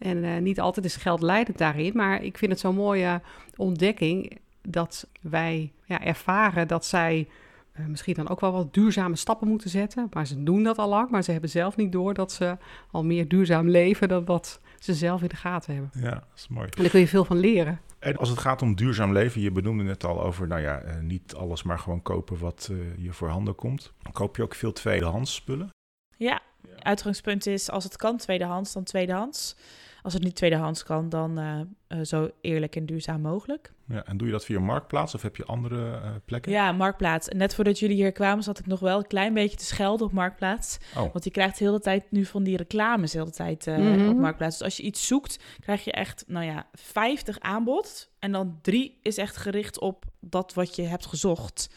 En 0.00 0.24
eh, 0.24 0.40
niet 0.40 0.60
altijd 0.60 0.86
is 0.86 0.96
geld 0.96 1.22
leidend 1.22 1.58
daarin. 1.58 1.92
Maar 1.94 2.22
ik 2.22 2.38
vind 2.38 2.50
het 2.50 2.60
zo'n 2.60 2.74
mooie 2.74 3.20
ontdekking 3.56 4.38
dat 4.62 5.06
wij 5.20 5.72
ja, 5.84 6.04
ervaren 6.04 6.68
dat 6.68 6.84
zij 6.84 7.28
eh, 7.72 7.86
misschien 7.86 8.14
dan 8.14 8.28
ook 8.28 8.40
wel 8.40 8.52
wat 8.52 8.74
duurzame 8.74 9.16
stappen 9.16 9.48
moeten 9.48 9.70
zetten. 9.70 10.08
Maar 10.12 10.26
ze 10.26 10.42
doen 10.42 10.62
dat 10.62 10.78
al 10.78 10.88
lang, 10.88 11.10
maar 11.10 11.22
ze 11.22 11.32
hebben 11.32 11.50
zelf 11.50 11.76
niet 11.76 11.92
door 11.92 12.14
dat 12.14 12.32
ze 12.32 12.56
al 12.90 13.04
meer 13.04 13.28
duurzaam 13.28 13.68
leven 13.68 14.08
dan 14.08 14.24
dat 14.24 14.60
ze 14.78 14.94
zelf 14.94 15.22
in 15.22 15.28
de 15.28 15.36
gaten 15.36 15.74
hebben. 15.74 15.90
ja, 15.94 16.10
dat 16.10 16.24
is 16.34 16.48
mooi. 16.48 16.68
En 16.76 16.82
daar 16.82 16.90
kun 16.90 17.00
je 17.00 17.08
veel 17.08 17.24
van 17.24 17.38
leren. 17.38 17.80
En 17.98 18.16
als 18.16 18.28
het 18.28 18.38
gaat 18.38 18.62
om 18.62 18.74
duurzaam 18.74 19.12
leven, 19.12 19.40
je 19.40 19.50
benoemde 19.50 19.82
net 19.82 20.04
al 20.04 20.22
over, 20.22 20.46
nou 20.46 20.60
ja, 20.60 20.78
eh, 20.78 21.00
niet 21.00 21.34
alles 21.34 21.62
maar 21.62 21.78
gewoon 21.78 22.02
kopen 22.02 22.38
wat 22.38 22.68
eh, 22.70 23.04
je 23.04 23.12
voor 23.12 23.28
handen 23.28 23.54
komt. 23.54 23.92
Koop 24.12 24.36
je 24.36 24.42
ook 24.42 24.54
veel 24.54 24.72
tweedehands 24.72 25.34
spullen? 25.34 25.70
Ja, 26.16 26.40
uitgangspunt 26.78 27.46
is 27.46 27.70
als 27.70 27.84
het 27.84 27.96
kan 27.96 28.16
tweedehands, 28.16 28.72
dan 28.72 28.84
tweedehands. 28.84 29.56
Als 30.02 30.12
het 30.14 30.22
niet 30.22 30.34
tweedehands 30.36 30.82
kan, 30.82 31.08
dan 31.08 31.38
eh, 31.38 31.60
eh, 31.86 32.04
zo 32.04 32.30
eerlijk 32.40 32.76
en 32.76 32.86
duurzaam 32.86 33.20
mogelijk. 33.20 33.72
Ja, 33.88 34.04
en 34.06 34.16
doe 34.16 34.26
je 34.26 34.32
dat 34.32 34.44
via 34.44 34.60
Marktplaats 34.60 35.14
of 35.14 35.22
heb 35.22 35.36
je 35.36 35.44
andere 35.44 35.90
eh, 35.94 36.10
plekken? 36.24 36.52
Ja, 36.52 36.72
Marktplaats. 36.72 37.28
En 37.28 37.36
net 37.36 37.54
voordat 37.54 37.78
jullie 37.78 37.96
hier 37.96 38.12
kwamen, 38.12 38.44
zat 38.44 38.58
ik 38.58 38.66
nog 38.66 38.80
wel 38.80 38.98
een 38.98 39.06
klein 39.06 39.34
beetje 39.34 39.56
te 39.56 39.64
schelden 39.64 40.06
op 40.06 40.12
Marktplaats. 40.12 40.78
Oh, 40.96 41.12
Want 41.12 41.24
je 41.24 41.30
krijgt 41.30 41.58
de 41.58 41.64
hele 41.64 41.80
tijd 41.80 42.10
nu 42.10 42.24
van 42.24 42.42
die 42.42 42.56
reclames 42.56 43.12
de 43.12 43.18
hele 43.18 43.30
tijd 43.30 43.66
eh, 43.66 43.76
Mhm. 43.76 44.08
op 44.08 44.16
Marktplaats. 44.16 44.56
Dus 44.56 44.64
als 44.66 44.76
je 44.76 44.82
iets 44.82 45.06
zoekt, 45.06 45.38
krijg 45.60 45.84
je 45.84 45.92
echt, 45.92 46.24
nou 46.26 46.44
ja, 46.44 46.66
50 46.72 47.38
aanbod. 47.40 48.10
En 48.18 48.32
dan 48.32 48.58
drie 48.62 48.98
is 49.02 49.16
echt 49.16 49.36
gericht 49.36 49.80
op 49.80 50.04
dat 50.20 50.54
wat 50.54 50.76
je 50.76 50.82
hebt 50.82 51.06
gezocht. 51.06 51.70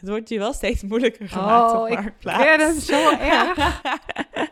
Het 0.00 0.08
wordt 0.08 0.28
je 0.28 0.38
wel 0.38 0.52
steeds 0.52 0.82
moeilijker 0.82 1.28
gemaakt 1.28 1.72
Oh, 1.72 1.80
op 1.80 1.86
ik 1.88 1.94
Marktplaats. 1.94 2.44
ken 2.44 2.60
hem 2.60 2.78
zo 2.80 3.10
erg. 3.36 3.80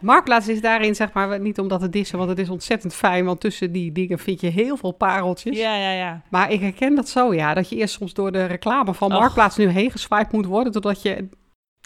Marktplaats 0.01 0.49
is 0.49 0.61
daarin, 0.61 0.95
zeg 0.95 1.13
maar, 1.13 1.41
niet 1.41 1.59
om 1.59 1.69
dat 1.69 1.81
te 1.81 1.89
dissen, 1.89 2.19
want 2.19 2.31
het 2.31 2.39
is 2.39 2.49
ontzettend 2.49 2.95
fijn. 2.95 3.25
Want 3.25 3.41
tussen 3.41 3.73
die 3.73 3.93
dingen 3.93 4.19
vind 4.19 4.41
je 4.41 4.47
heel 4.49 4.77
veel 4.77 4.93
pareltjes. 4.93 5.59
Ja, 5.59 5.77
ja, 5.77 5.91
ja. 5.91 6.23
Maar 6.31 6.53
ik 6.53 6.61
herken 6.61 6.95
dat 6.95 7.09
zo, 7.09 7.35
ja. 7.35 7.55
Dat 7.55 7.69
je 7.69 7.77
eerst 7.77 7.95
soms 7.95 8.15
door 8.15 8.33
de 8.33 8.45
reclame 8.45 8.95
van. 8.95 9.09
Marktplaats 9.09 9.57
nu 9.57 9.67
heen 9.69 9.91
geswiped 9.91 10.33
moet 10.33 10.47
worden, 10.47 10.73
totdat 10.73 11.03
je 11.03 11.29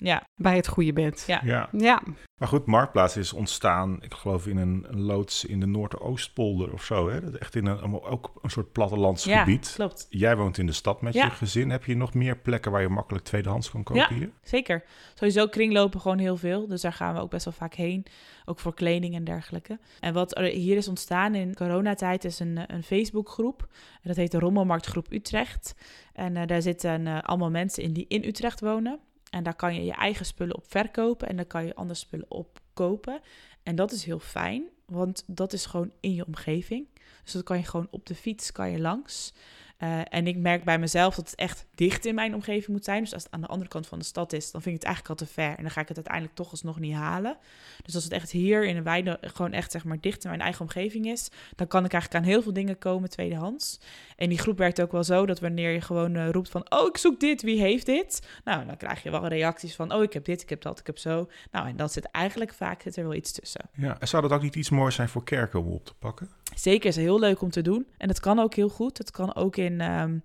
Ja, 0.03 0.23
bij 0.35 0.57
het 0.57 0.69
goede 0.69 0.93
bent. 0.93 1.25
Ja. 1.27 1.41
ja. 1.45 1.69
Ja, 1.73 2.03
Maar 2.39 2.49
goed, 2.49 2.67
Marktplaats 2.67 3.17
is 3.17 3.33
ontstaan, 3.33 3.99
ik 4.03 4.15
geloof 4.15 4.47
in 4.47 4.57
een, 4.57 4.85
een 4.89 5.01
loods 5.01 5.45
in 5.45 5.61
de 5.61 5.67
Noordoostpolder 5.67 6.73
of 6.73 6.85
zo. 6.85 7.11
Hè? 7.11 7.21
Dat 7.21 7.35
Echt 7.35 7.55
in 7.55 7.67
een, 7.67 8.03
ook 8.03 8.33
een 8.43 8.51
soort 8.51 8.67
ja 8.67 8.73
plattelandsgebied. 8.73 9.73
klopt. 9.75 10.07
Jij 10.11 10.37
woont 10.37 10.59
in 10.59 10.67
de 10.67 10.73
stad 10.73 11.03
met 11.03 11.15
Ja. 11.15 11.25
je 11.25 11.31
gezin. 11.31 11.71
Heb 11.71 11.85
je 11.85 11.97
nog 11.97 12.15
meer 12.15 12.37
plekken 12.39 12.71
waar 12.73 12.81
je 12.81 12.89
makkelijk 12.89 13.25
tweedehands 13.25 13.71
kan 13.71 13.83
kopen 13.83 14.03
Ja. 14.03 14.15
hier? 14.15 14.31
Zeker. 14.43 14.85
Sowieso 15.15 15.47
kringlopen 15.47 16.01
gewoon 16.01 16.19
heel 16.19 16.37
veel. 16.37 16.67
Dus 16.69 16.81
daar 16.81 16.93
gaan 16.93 17.15
we 17.15 17.21
ook 17.21 17.31
best 17.31 17.45
wel 17.45 17.55
vaak 17.55 17.75
heen. 17.75 18.07
Ook 18.45 18.59
voor 18.59 18.75
kleding 18.75 19.15
en 19.15 19.25
dergelijke. 19.25 19.79
En 20.01 20.13
wat 20.15 20.39
er 20.39 20.45
hier 20.45 20.77
is 20.77 20.89
ontstaan 20.89 21.35
in 21.35 21.55
coronatijd 21.55 22.25
is 22.25 22.39
een, 22.39 22.59
een 22.75 22.83
Facebookgroep. 22.83 23.61
En 23.71 24.09
dat 24.09 24.17
heet 24.17 24.31
de 24.31 24.39
Rommelmarktgroep 24.39 25.07
Utrecht. 25.13 25.75
En 26.13 26.37
eh, 26.37 26.47
daar 26.47 26.63
zitten 26.63 27.07
eh, 27.07 27.19
allemaal 27.23 27.51
mensen 27.51 27.83
in 27.83 27.93
die 27.93 28.05
in 28.09 28.25
Utrecht 28.25 28.61
wonen. 28.61 28.99
En 29.33 29.43
daar 29.43 29.55
kan 29.55 29.75
je 29.75 29.85
je 29.85 29.93
eigen 29.93 30.27
spullen 30.27 30.57
op 30.57 30.65
verkopen. 30.69 31.29
En 31.29 31.37
daar 31.37 31.45
kan 31.45 31.67
je 31.67 31.75
andere 31.75 31.99
spullen 31.99 32.31
op 32.31 32.61
kopen. 32.75 33.21
En 33.63 33.75
dat 33.75 33.93
is 33.93 34.05
heel 34.05 34.19
fijn. 34.19 34.65
Want 34.87 35.25
dat 35.27 35.53
is 35.53 35.67
gewoon 35.67 35.93
in 36.01 36.15
je 36.15 36.27
omgeving. 36.27 36.87
Dus 37.25 37.33
dat 37.33 37.43
kan 37.43 37.57
je 37.57 37.65
gewoon 37.65 37.89
op 37.91 38.07
de 38.07 38.15
fiets 38.15 38.53
kan 38.53 38.71
je 38.71 38.81
langs. 38.81 39.33
Eh, 39.77 40.01
en 40.09 40.27
ik 40.27 40.37
merk 40.37 40.65
bij 40.65 40.79
mezelf 40.79 41.15
dat 41.15 41.31
het 41.31 41.39
echt 41.39 41.67
dicht 41.83 42.07
in 42.07 42.15
mijn 42.15 42.35
omgeving 42.35 42.69
moet 42.69 42.85
zijn. 42.85 43.03
Dus 43.03 43.15
als 43.15 43.23
het 43.23 43.33
aan 43.33 43.41
de 43.41 43.47
andere 43.47 43.71
kant 43.71 43.87
van 43.87 43.99
de 43.99 44.05
stad 44.05 44.33
is, 44.33 44.51
dan 44.51 44.63
vind 44.63 44.75
ik 44.75 44.81
het 44.81 44.91
eigenlijk 44.91 45.21
al 45.21 45.27
te 45.27 45.33
ver. 45.33 45.57
En 45.57 45.63
dan 45.63 45.71
ga 45.71 45.81
ik 45.81 45.89
het 45.89 45.97
uiteindelijk 45.97 46.35
toch 46.35 46.51
alsnog 46.51 46.79
niet 46.79 46.95
halen. 46.95 47.37
Dus 47.83 47.95
als 47.95 48.05
het 48.05 48.13
echt 48.13 48.31
hier 48.31 48.65
in 48.65 48.77
een 48.77 48.83
weide 48.83 49.19
gewoon 49.21 49.53
echt 49.53 49.73
zeg 49.73 49.85
maar 49.85 50.01
dicht 50.01 50.25
in 50.25 50.31
mijn 50.31 50.43
eigen 50.43 50.61
omgeving 50.61 51.07
is, 51.07 51.31
dan 51.57 51.67
kan 51.67 51.85
ik 51.85 51.93
eigenlijk 51.93 52.25
aan 52.25 52.31
heel 52.31 52.43
veel 52.43 52.53
dingen 52.53 52.79
komen 52.79 53.11
tweedehands. 53.11 53.81
En 54.17 54.29
die 54.29 54.39
groep 54.39 54.59
werkt 54.59 54.83
ook 54.83 54.93
wel 54.93 55.05
zo 55.05 55.27
dat 55.27 55.41
wanneer 55.41 55.71
je 55.71 55.81
gewoon 55.81 56.17
eh, 56.17 56.31
roept 56.31 56.49
van, 56.49 56.73
oh 56.73 56.89
ik 56.89 56.97
zoek 56.97 57.21
dit, 57.21 57.43
wie 57.43 57.61
heeft 57.61 57.87
dit? 57.87 58.29
Nou, 58.45 58.67
dan 58.67 58.77
krijg 58.77 59.03
je 59.03 59.11
wel 59.11 59.27
reacties 59.27 59.75
van, 59.75 59.95
oh 59.95 60.03
ik 60.03 60.13
heb 60.13 60.25
dit, 60.25 60.43
ik 60.43 60.49
heb 60.49 60.63
dat, 60.63 60.79
ik 60.79 60.87
heb 60.87 60.99
zo. 60.99 61.29
Nou, 61.51 61.69
en 61.69 61.77
dan 61.77 61.89
zit 61.89 62.05
eigenlijk 62.05 62.53
vaak 62.53 62.83
zit 62.83 62.97
er 62.97 63.03
wel 63.03 63.15
iets 63.15 63.33
tussen. 63.33 63.71
Ja. 63.77 63.99
En 63.99 64.09
zou 64.09 64.23
dat 64.23 64.33
ook 64.33 64.43
niet 64.43 64.57
iets 64.57 64.71
moois 64.71 64.95
zijn 64.95 65.09
voor 65.09 65.25
kerken 65.25 65.61
om 65.61 65.67
op 65.67 65.85
te 65.85 65.95
pakken? 65.99 66.31
Zeker 66.55 66.89
is 66.89 66.97
heel 66.97 67.19
leuk 67.19 67.41
om 67.41 67.51
te 67.51 67.63
doen. 67.63 67.87
En 67.97 68.09
het 68.09 68.21
kan 68.21 68.39
ook 68.39 68.55
heel 68.55 68.69
goed. 68.69 68.99
Het 68.99 69.11
kan 69.11 69.35
ook 69.35 69.57
in, 69.57 69.81
ehm, 69.81 70.19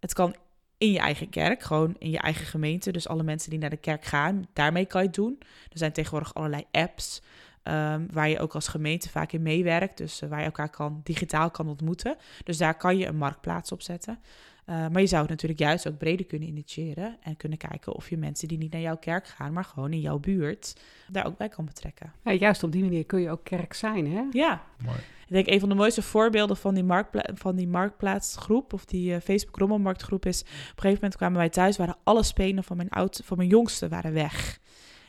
het 0.00 0.14
kan 0.14 0.34
in 0.78 0.92
je 0.92 0.98
eigen 0.98 1.28
kerk, 1.28 1.62
gewoon 1.62 1.94
in 1.98 2.10
je 2.10 2.18
eigen 2.18 2.46
gemeente. 2.46 2.92
Dus 2.92 3.08
alle 3.08 3.22
mensen 3.22 3.50
die 3.50 3.58
naar 3.58 3.70
de 3.70 3.76
kerk 3.76 4.04
gaan, 4.04 4.46
daarmee 4.52 4.86
kan 4.86 5.00
je 5.00 5.06
het 5.06 5.16
doen. 5.16 5.38
Er 5.40 5.78
zijn 5.78 5.92
tegenwoordig 5.92 6.34
allerlei 6.34 6.64
apps 6.70 7.22
ehm, 7.62 8.06
waar 8.12 8.28
je 8.28 8.40
ook 8.40 8.54
als 8.54 8.68
gemeente 8.68 9.08
vaak 9.08 9.32
in 9.32 9.42
meewerkt. 9.42 9.96
Dus 9.96 10.22
eh, 10.22 10.28
waar 10.28 10.38
je 10.38 10.44
elkaar 10.44 10.70
kan, 10.70 11.00
digitaal 11.04 11.50
kan 11.50 11.68
ontmoeten. 11.68 12.16
Dus 12.44 12.56
daar 12.56 12.76
kan 12.76 12.96
je 12.98 13.06
een 13.06 13.16
marktplaats 13.16 13.72
op 13.72 13.82
zetten. 13.82 14.18
Eh, 14.68 14.88
maar 14.88 15.00
je 15.00 15.06
zou 15.06 15.20
het 15.20 15.30
natuurlijk 15.30 15.60
juist 15.60 15.88
ook 15.88 15.98
breder 15.98 16.26
kunnen 16.26 16.48
initiëren. 16.48 17.16
En 17.20 17.36
kunnen 17.36 17.58
kijken 17.58 17.94
of 17.94 18.10
je 18.10 18.16
mensen 18.16 18.48
die 18.48 18.58
niet 18.58 18.72
naar 18.72 18.80
jouw 18.80 18.96
kerk 18.96 19.26
gaan, 19.26 19.52
maar 19.52 19.64
gewoon 19.64 19.92
in 19.92 20.00
jouw 20.00 20.18
buurt, 20.18 20.76
daar 21.10 21.26
ook 21.26 21.36
bij 21.36 21.48
kan 21.48 21.64
betrekken. 21.64 22.12
Ja, 22.24 22.32
juist 22.32 22.62
op 22.62 22.72
die 22.72 22.82
manier 22.82 23.04
kun 23.04 23.20
je 23.20 23.30
ook 23.30 23.44
kerk 23.44 23.74
zijn, 23.74 24.12
hè? 24.12 24.22
Ja, 24.30 24.62
Mooi. 24.84 24.98
ik 24.98 25.34
denk 25.34 25.46
een 25.46 25.60
van 25.60 25.68
de 25.68 25.74
mooiste 25.74 26.02
voorbeelden 26.02 26.56
van 26.56 26.74
die, 26.74 26.84
marktpla 26.84 27.24
van 27.34 27.56
die 27.56 27.68
marktplaatsgroep 27.68 28.72
of 28.72 28.84
die 28.84 29.14
eh, 29.14 29.20
Facebook 29.20 29.56
rommelmarktgroep 29.56 30.26
is. 30.26 30.40
Op 30.40 30.48
een 30.48 30.54
gegeven 30.66 30.94
moment 30.94 31.16
kwamen 31.16 31.38
wij 31.38 31.48
thuis, 31.48 31.76
waren 31.76 31.96
alle 32.02 32.22
spenen 32.22 32.64
van 32.64 32.76
mijn, 32.76 32.90
oud, 32.90 33.20
van 33.24 33.36
mijn 33.36 33.48
jongste 33.48 33.88
waren 33.88 34.12
weg. 34.12 34.60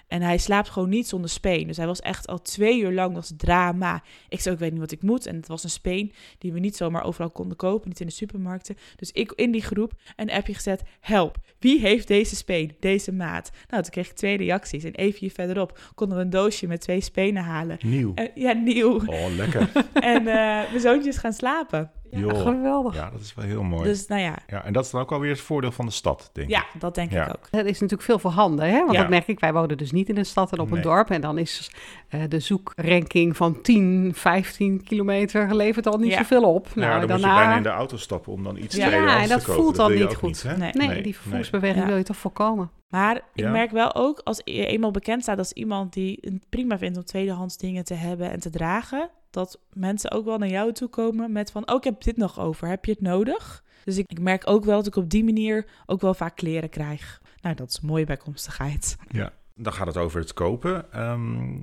En 0.10 0.22
hij 0.22 0.38
slaapt 0.38 0.70
gewoon 0.70 0.90
niet 0.90 1.08
zonder 1.08 1.30
speen. 1.30 1.68
Dus 1.68 1.78
hij 1.78 1.86
was 1.86 2.00
echt 2.00 2.28
al 2.28 2.42
twee 2.42 2.80
uur 2.80 2.92
lang, 2.94 3.14
was 3.14 3.34
drama. 3.38 4.04
Ik 4.30 4.40
zei, 4.40 4.54
ik 4.56 4.62
weet 4.62 4.72
niet 4.72 4.80
wat 4.80 4.92
ik 4.92 5.02
moet. 5.02 5.26
En 5.26 5.36
het 5.36 5.48
was 5.48 5.64
een 5.64 5.70
speen 5.70 6.14
die 6.38 6.54
we 6.54 6.60
niet 6.60 6.76
zomaar 6.76 7.04
overal 7.04 7.30
konden 7.30 7.58
kopen, 7.58 7.90
niet 7.90 8.00
in 8.00 8.08
de 8.08 8.14
supermarkten. 8.14 8.78
Dus 8.96 9.12
ik 9.12 9.32
in 9.32 9.52
die 9.52 9.62
groep 9.62 9.94
een 10.16 10.32
appje 10.32 10.54
gezet, 10.54 10.84
help, 11.00 11.38
wie 11.60 11.80
heeft 11.80 12.08
deze 12.08 12.36
speen, 12.36 12.76
deze 12.80 13.12
maat? 13.12 13.52
Nou, 13.70 13.84
toen 13.84 13.92
kreeg 13.92 14.10
ik 14.10 14.16
twee 14.16 14.38
reacties. 14.38 14.84
En 14.84 14.96
even 14.96 15.20
hier 15.20 15.32
verderop 15.32 15.80
konden 15.96 16.18
we 16.18 16.24
een 16.24 16.30
doosje 16.30 16.68
met 16.68 16.82
twee 16.82 17.02
spenen 17.02 17.44
halen. 17.44 17.78
Nieuw. 17.82 18.12
En, 18.16 18.32
ja, 18.36 18.52
nieuw. 18.54 18.96
Oh, 19.06 19.36
lekker. 19.36 19.72
En 19.94 20.28
eh, 20.28 20.70
mijn 20.70 20.80
zoontje 20.80 21.10
is 21.10 21.18
gaan 21.18 21.34
slapen. 21.34 21.92
Ja, 22.12 22.20
Joh. 22.20 22.42
geweldig. 22.42 22.96
Ja, 22.96 23.10
dat 23.10 23.20
is 23.22 23.34
wel 23.36 23.46
heel 23.46 23.64
mooi. 23.64 23.84
Dus 23.84 24.08
nou 24.08 24.22
ja, 24.22 24.36
Ja, 24.48 24.64
en 24.66 24.74
dat 24.74 24.86
is 24.86 24.92
dan 24.92 25.02
ook 25.02 25.12
alweer 25.12 25.30
het 25.32 25.40
voordeel 25.42 25.72
van 25.72 25.86
de 25.86 25.92
stad, 25.92 26.30
denk 26.34 26.48
ik. 26.50 26.54
ja 26.56 26.66
dat 26.80 26.96
denk 26.96 27.12
Ja. 27.12 27.24
ik 27.26 27.30
ook. 27.30 27.48
Het 27.52 27.66
is 27.66 27.72
natuurlijk 27.80 28.02
veel 28.02 28.20
voorhanden, 28.20 28.70
hè? 28.70 28.80
Want 28.80 28.92
Ja. 28.92 29.00
dat 29.00 29.10
merk 29.10 29.28
ik. 29.28 29.40
Wij 29.40 29.54
wonen 29.54 29.78
dus 29.78 29.92
niet 29.92 30.10
in 30.10 30.18
een 30.18 30.26
stad 30.26 30.52
en 30.52 30.60
op 30.60 30.68
Nee. 30.70 30.78
een 30.78 30.84
dorp. 30.84 31.10
En 31.10 31.22
dan 31.22 31.38
is 31.38 31.72
eh, 32.10 32.22
de 32.30 32.40
zoekranking 32.40 33.38
van 33.38 33.62
10, 33.62 34.12
15 34.16 34.84
kilometer 34.84 35.56
levert 35.56 35.88
al 35.88 35.98
niet 35.98 36.12
Ja. 36.12 36.18
zoveel 36.18 36.54
op. 36.54 36.68
Nou, 36.76 36.88
nou, 36.88 37.00
dan 37.08 37.10
moet 37.20 37.26
je 37.30 37.36
bijna 37.36 37.56
in 37.58 37.64
de 37.64 37.70
auto 37.70 37.98
stappen 37.98 38.32
om 38.34 38.44
dan 38.44 38.58
iets 38.58 38.76
Ja. 38.76 38.88
tweedehands 38.88 39.14
Ja, 39.14 39.20
en 39.22 39.28
te 39.28 39.34
dat 39.34 39.44
kopen. 39.44 39.62
voelt 39.64 39.76
dan 39.76 39.94
niet 39.94 40.16
goed. 40.16 40.44
hè? 40.44 40.58
Nee. 40.58 40.72
Nee, 40.74 41.02
die 41.02 41.16
vervoersbeweging 41.18 41.82
Ja. 41.82 41.88
wil 41.88 41.98
je 41.98 42.04
toch 42.04 42.18
voorkomen. 42.18 42.72
Maar 42.90 43.16
ik 43.16 43.22
Ja. 43.34 43.52
merk 43.52 43.72
wel 43.72 43.96
ook, 43.96 44.22
als 44.24 44.42
je 44.44 44.66
eenmaal 44.66 44.92
bekend 44.92 45.22
staat 45.22 45.38
als 45.38 45.52
iemand 45.54 45.94
die 45.94 46.18
het 46.22 46.50
prima 46.50 46.78
vindt 46.78 46.98
om 46.98 47.04
tweedehands 47.04 47.58
dingen 47.58 47.84
te 47.84 47.94
hebben 47.94 48.32
en 48.32 48.40
te 48.40 48.50
dragen, 48.50 49.10
dat 49.30 49.60
mensen 49.74 50.12
ook 50.12 50.26
wel 50.26 50.38
naar 50.38 50.50
jou 50.50 50.74
toe 50.74 50.88
komen 50.88 51.32
met 51.32 51.52
van... 51.52 51.70
oh, 51.70 51.76
ik 51.76 51.84
heb 51.84 52.04
dit 52.04 52.18
nog 52.18 52.40
over, 52.40 52.68
heb 52.68 52.86
je 52.86 52.92
het 52.92 53.02
nodig? 53.02 53.64
Dus 53.86 53.98
ik, 53.98 54.06
ik 54.08 54.20
merk 54.20 54.50
ook 54.50 54.66
wel 54.66 54.78
dat 54.78 54.88
ik 54.88 54.96
op 54.96 55.10
die 55.10 55.24
manier 55.24 55.66
ook 55.86 56.02
wel 56.02 56.14
vaak 56.14 56.36
kleren 56.36 56.70
krijg. 56.70 57.22
Nou, 57.42 57.56
dat 57.56 57.70
is 57.70 57.82
mooie 57.82 58.06
bijkomstigheid. 58.06 58.98
Ja, 59.12 59.34
dan 59.56 59.74
gaat 59.74 59.88
het 59.88 59.98
over 59.98 60.20
het 60.20 60.34
kopen. 60.34 60.92
Ehm, 60.92 61.54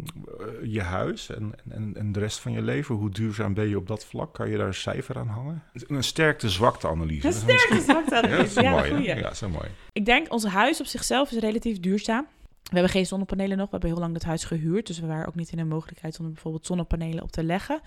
je 0.63 0.83
huis 0.83 1.31
en, 1.31 1.53
en, 1.69 1.93
en 1.97 2.13
de 2.13 2.19
rest 2.21 2.41
van 2.41 2.53
je 2.53 2.63
leven. 2.63 2.95
Hoe 2.95 3.11
duurzaam 3.11 3.55
ben 3.55 3.69
je 3.69 3.77
op 3.77 3.87
dat 3.87 4.05
vlak? 4.05 4.35
Kan 4.35 4.51
je 4.51 4.57
daar 4.57 4.67
een 4.67 4.75
cijfer 4.75 5.19
aan 5.19 5.29
hangen? 5.29 5.63
Een 5.73 6.05
sterkte-zwakte-analyse. 6.05 7.27
Een 7.27 7.33
sterkte-zwakte-analyse, 7.33 8.63
ja, 8.63 8.75
dat 8.75 8.85
is 8.85 8.91
ja, 8.91 8.97
mooi. 8.97 9.03
Ja, 9.03 9.35
zo 9.35 9.49
mooi. 9.49 9.69
Ik 9.93 10.05
denk, 10.05 10.33
ons 10.33 10.45
huis 10.47 10.81
op 10.81 10.87
zichzelf 10.87 11.31
is 11.31 11.39
relatief 11.39 11.81
duurzaam. 11.81 12.27
We 12.67 12.73
hebben 12.73 12.91
geen 12.91 13.07
zonnepanelen 13.07 13.57
nog. 13.57 13.67
We 13.67 13.73
hebben 13.73 13.91
heel 13.91 13.99
lang 14.01 14.13
dat 14.13 14.23
huis 14.23 14.45
gehuurd. 14.45 14.87
Dus 14.87 15.01
we 15.01 15.07
waren 15.07 15.27
ook 15.27 15.35
niet 15.35 15.51
in 15.51 15.57
de 15.57 15.65
mogelijkheid 15.65 16.21
om 16.21 16.33
bijvoorbeeld 16.33 16.67
zonnepanelen 16.67 17.23
op 17.23 17.33
te 17.33 17.45
leggen. 17.45 17.81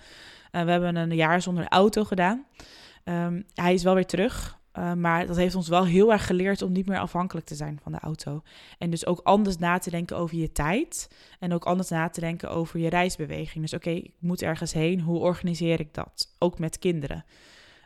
Eh, 0.50 0.64
we 0.64 0.70
hebben 0.70 0.96
een 0.96 1.14
jaar 1.14 1.42
zonder 1.42 1.68
auto 1.68 2.04
gedaan. 2.04 2.46
Ehm, 3.04 3.42
hij 3.54 3.74
is 3.74 3.82
wel 3.82 3.94
weer 3.94 4.06
terug. 4.06 4.58
eh, 4.72 4.92
maar 4.92 5.26
dat 5.26 5.36
heeft 5.36 5.54
ons 5.54 5.68
wel 5.68 5.84
heel 5.84 6.12
erg 6.12 6.26
geleerd 6.26 6.62
om 6.62 6.72
niet 6.72 6.86
meer 6.86 6.98
afhankelijk 6.98 7.46
te 7.46 7.54
zijn 7.54 7.78
van 7.82 7.92
de 7.92 7.98
auto. 7.98 8.42
En 8.78 8.90
dus 8.90 9.06
ook 9.06 9.20
anders 9.22 9.58
na 9.58 9.78
te 9.78 9.90
denken 9.90 10.16
over 10.16 10.36
je 10.36 10.52
tijd. 10.52 11.10
En 11.38 11.52
ook 11.52 11.64
anders 11.64 11.88
na 11.88 12.08
te 12.08 12.20
denken 12.20 12.50
over 12.50 12.80
je 12.80 12.88
reisbeweging. 12.88 13.64
Dus 13.64 13.74
oké, 13.74 13.90
ik 13.90 14.12
moet 14.18 14.42
ergens 14.42 14.72
heen. 14.72 15.00
Hoe 15.00 15.18
organiseer 15.18 15.80
ik 15.80 15.94
dat? 15.94 16.34
Ook 16.38 16.58
met 16.58 16.78
kinderen. 16.78 17.24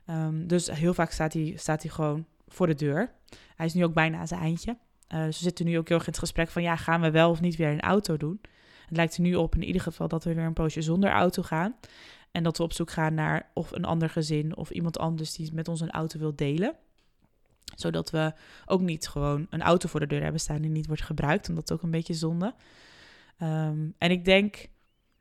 Ehm, 0.06 0.46
dus 0.46 0.70
heel 0.70 0.94
vaak 0.94 1.10
staat 1.10 1.32
hij, 1.32 1.52
staat 1.56 1.82
hij 1.82 1.90
gewoon 1.90 2.26
voor 2.48 2.66
de 2.66 2.74
deur. 2.74 3.12
Hij 3.56 3.66
is 3.66 3.74
nu 3.74 3.84
ook 3.84 3.94
bijna 3.94 4.18
aan 4.18 4.28
zijn 4.28 4.40
eindje. 4.40 4.76
Eh, 5.14 5.24
we 5.24 5.32
zitten 5.32 5.64
nu 5.64 5.78
ook 5.78 5.88
heel 5.88 5.96
erg 5.96 6.06
in 6.06 6.12
het 6.12 6.20
gesprek 6.20 6.48
van... 6.48 6.62
ja, 6.62 6.76
gaan 6.76 7.00
we 7.00 7.10
wel 7.10 7.30
of 7.30 7.40
niet 7.40 7.56
weer 7.56 7.68
een 7.68 7.80
auto 7.80 8.16
doen? 8.16 8.40
Het 8.86 8.96
lijkt 8.96 9.16
er 9.16 9.22
nu 9.22 9.34
op 9.34 9.54
in 9.54 9.62
ieder 9.62 9.82
geval 9.82 10.08
dat 10.08 10.24
we 10.24 10.34
weer 10.34 10.44
een 10.44 10.52
poosje 10.52 10.82
zonder 10.82 11.10
auto 11.10 11.42
gaan. 11.42 11.76
En 12.30 12.42
dat 12.42 12.56
we 12.56 12.62
op 12.62 12.72
zoek 12.72 12.90
gaan 12.90 13.14
naar 13.14 13.50
of 13.52 13.72
een 13.72 13.84
ander 13.84 14.10
gezin... 14.10 14.56
of 14.56 14.70
iemand 14.70 14.98
anders 14.98 15.32
die 15.32 15.52
met 15.52 15.68
ons 15.68 15.80
een 15.80 15.90
auto 15.90 16.18
wil 16.18 16.36
delen. 16.36 16.76
Zodat 17.74 18.10
we 18.10 18.32
ook 18.66 18.80
niet 18.80 19.08
gewoon 19.08 19.46
een 19.50 19.62
auto 19.62 19.88
voor 19.88 20.00
de 20.00 20.06
deur 20.06 20.22
hebben 20.22 20.40
staan... 20.40 20.60
die 20.60 20.70
niet 20.70 20.86
wordt 20.86 21.02
gebruikt, 21.02 21.48
omdat 21.48 21.68
dat 21.68 21.76
ook 21.76 21.84
een 21.84 21.90
beetje 21.90 22.14
zonde. 22.14 22.54
Ehm, 23.38 23.88
en 23.98 24.10
ik 24.10 24.24
denk... 24.24 24.68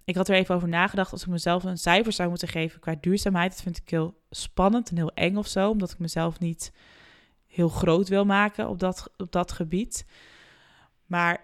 Ik 0.06 0.16
had 0.16 0.30
er 0.30 0.36
even 0.36 0.56
over 0.56 0.68
nagedacht 0.68 1.12
als 1.12 1.22
ik 1.22 1.28
mezelf 1.28 1.64
een 1.64 1.78
cijfer 1.78 2.14
zou 2.14 2.30
moeten 2.30 2.48
geven 2.48 2.80
qua 2.80 2.96
duurzaamheid. 3.02 3.52
Dat 3.52 3.62
vind 3.62 3.78
ik 3.78 3.90
heel 3.90 4.22
spannend 4.30 4.90
en 4.90 4.96
heel 4.96 5.12
eng 5.14 5.36
of 5.36 5.48
zo, 5.48 5.70
omdat 5.70 5.92
ik 5.92 6.00
mezelf 6.00 6.40
niet 6.40 6.72
heel 7.54 7.70
groot 7.70 8.08
wil 8.08 8.26
maken 8.26 8.70
op 8.70 8.80
dat, 8.80 9.12
op 9.18 9.32
dat 9.32 9.52
gebied. 9.52 10.06
Maar 11.06 11.44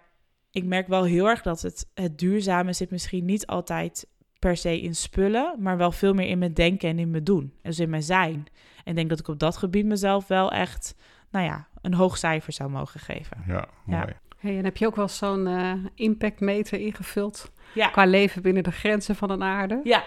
ik 0.52 0.64
merk 0.64 0.88
wel 0.88 1.04
heel 1.04 1.30
erg 1.30 1.42
dat 1.42 1.62
het, 1.62 1.90
het 1.94 2.20
duurzame 2.20 2.74
zit 2.74 2.92
misschien 2.92 3.26
niet 3.26 3.48
altijd 3.48 4.08
per 4.40 4.58
se 4.58 4.82
in 4.82 4.96
spullen, 4.96 5.56
maar 5.60 5.78
wel 5.78 5.92
veel 5.92 6.14
meer 6.14 6.28
in 6.28 6.40
mijn 6.40 6.54
denken 6.54 6.90
en 6.90 7.00
in 7.00 7.12
mijn 7.12 7.24
doen. 7.24 7.54
Dus 7.62 7.80
in 7.80 7.90
mijn 7.90 8.04
zijn. 8.04 8.48
En 8.84 8.92
ik 8.92 8.96
denk 8.96 9.10
dat 9.10 9.20
ik 9.20 9.28
op 9.28 9.40
dat 9.40 9.58
gebied 9.58 9.86
mezelf 9.86 10.28
wel 10.28 10.52
echt, 10.52 10.96
nou 11.32 11.46
ja, 11.46 11.68
een 11.82 11.94
hoog 11.94 12.18
cijfer 12.18 12.54
zou 12.54 12.70
mogen 12.70 13.00
geven. 13.00 13.44
Ja, 13.48 13.68
mooi. 13.86 14.14
Hey, 14.38 14.58
en 14.58 14.64
heb 14.64 14.78
je 14.78 14.88
ook 14.88 14.96
wel 14.96 15.08
zo'n 15.08 15.48
eh, 15.48 15.74
impactmeter 15.96 16.80
ingevuld 16.80 17.52
Ja. 17.74 17.90
qua 17.90 18.06
leven 18.06 18.42
binnen 18.42 18.64
de 18.64 18.72
grenzen 18.72 19.16
van 19.16 19.30
een 19.30 19.44
aarde? 19.44 19.80
Ja. 19.84 20.04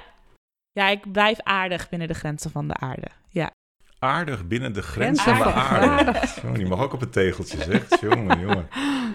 Ja, 0.72 0.88
ik 0.88 1.12
blijf 1.12 1.40
aardig 1.40 1.88
binnen 1.88 2.08
de 2.08 2.14
grenzen 2.14 2.50
van 2.50 2.68
de 2.68 2.74
aarde. 2.74 3.08
Ja. 3.28 3.51
Aardig 4.02 4.46
binnen 4.46 4.72
de 4.72 4.82
grens 4.82 5.22
van 5.22 5.34
de 5.38 5.44
Aardig. 5.44 5.62
aarde. 5.70 5.86
Aardig. 6.12 6.42
Jongen, 6.42 6.58
die 6.58 6.66
mag 6.68 6.80
ook 6.80 6.92
op 6.92 7.00
het 7.00 7.12
tegeltje, 7.12 7.62
zegt. 7.62 8.00
jongen, 8.00 8.40
jongen. 8.40 8.68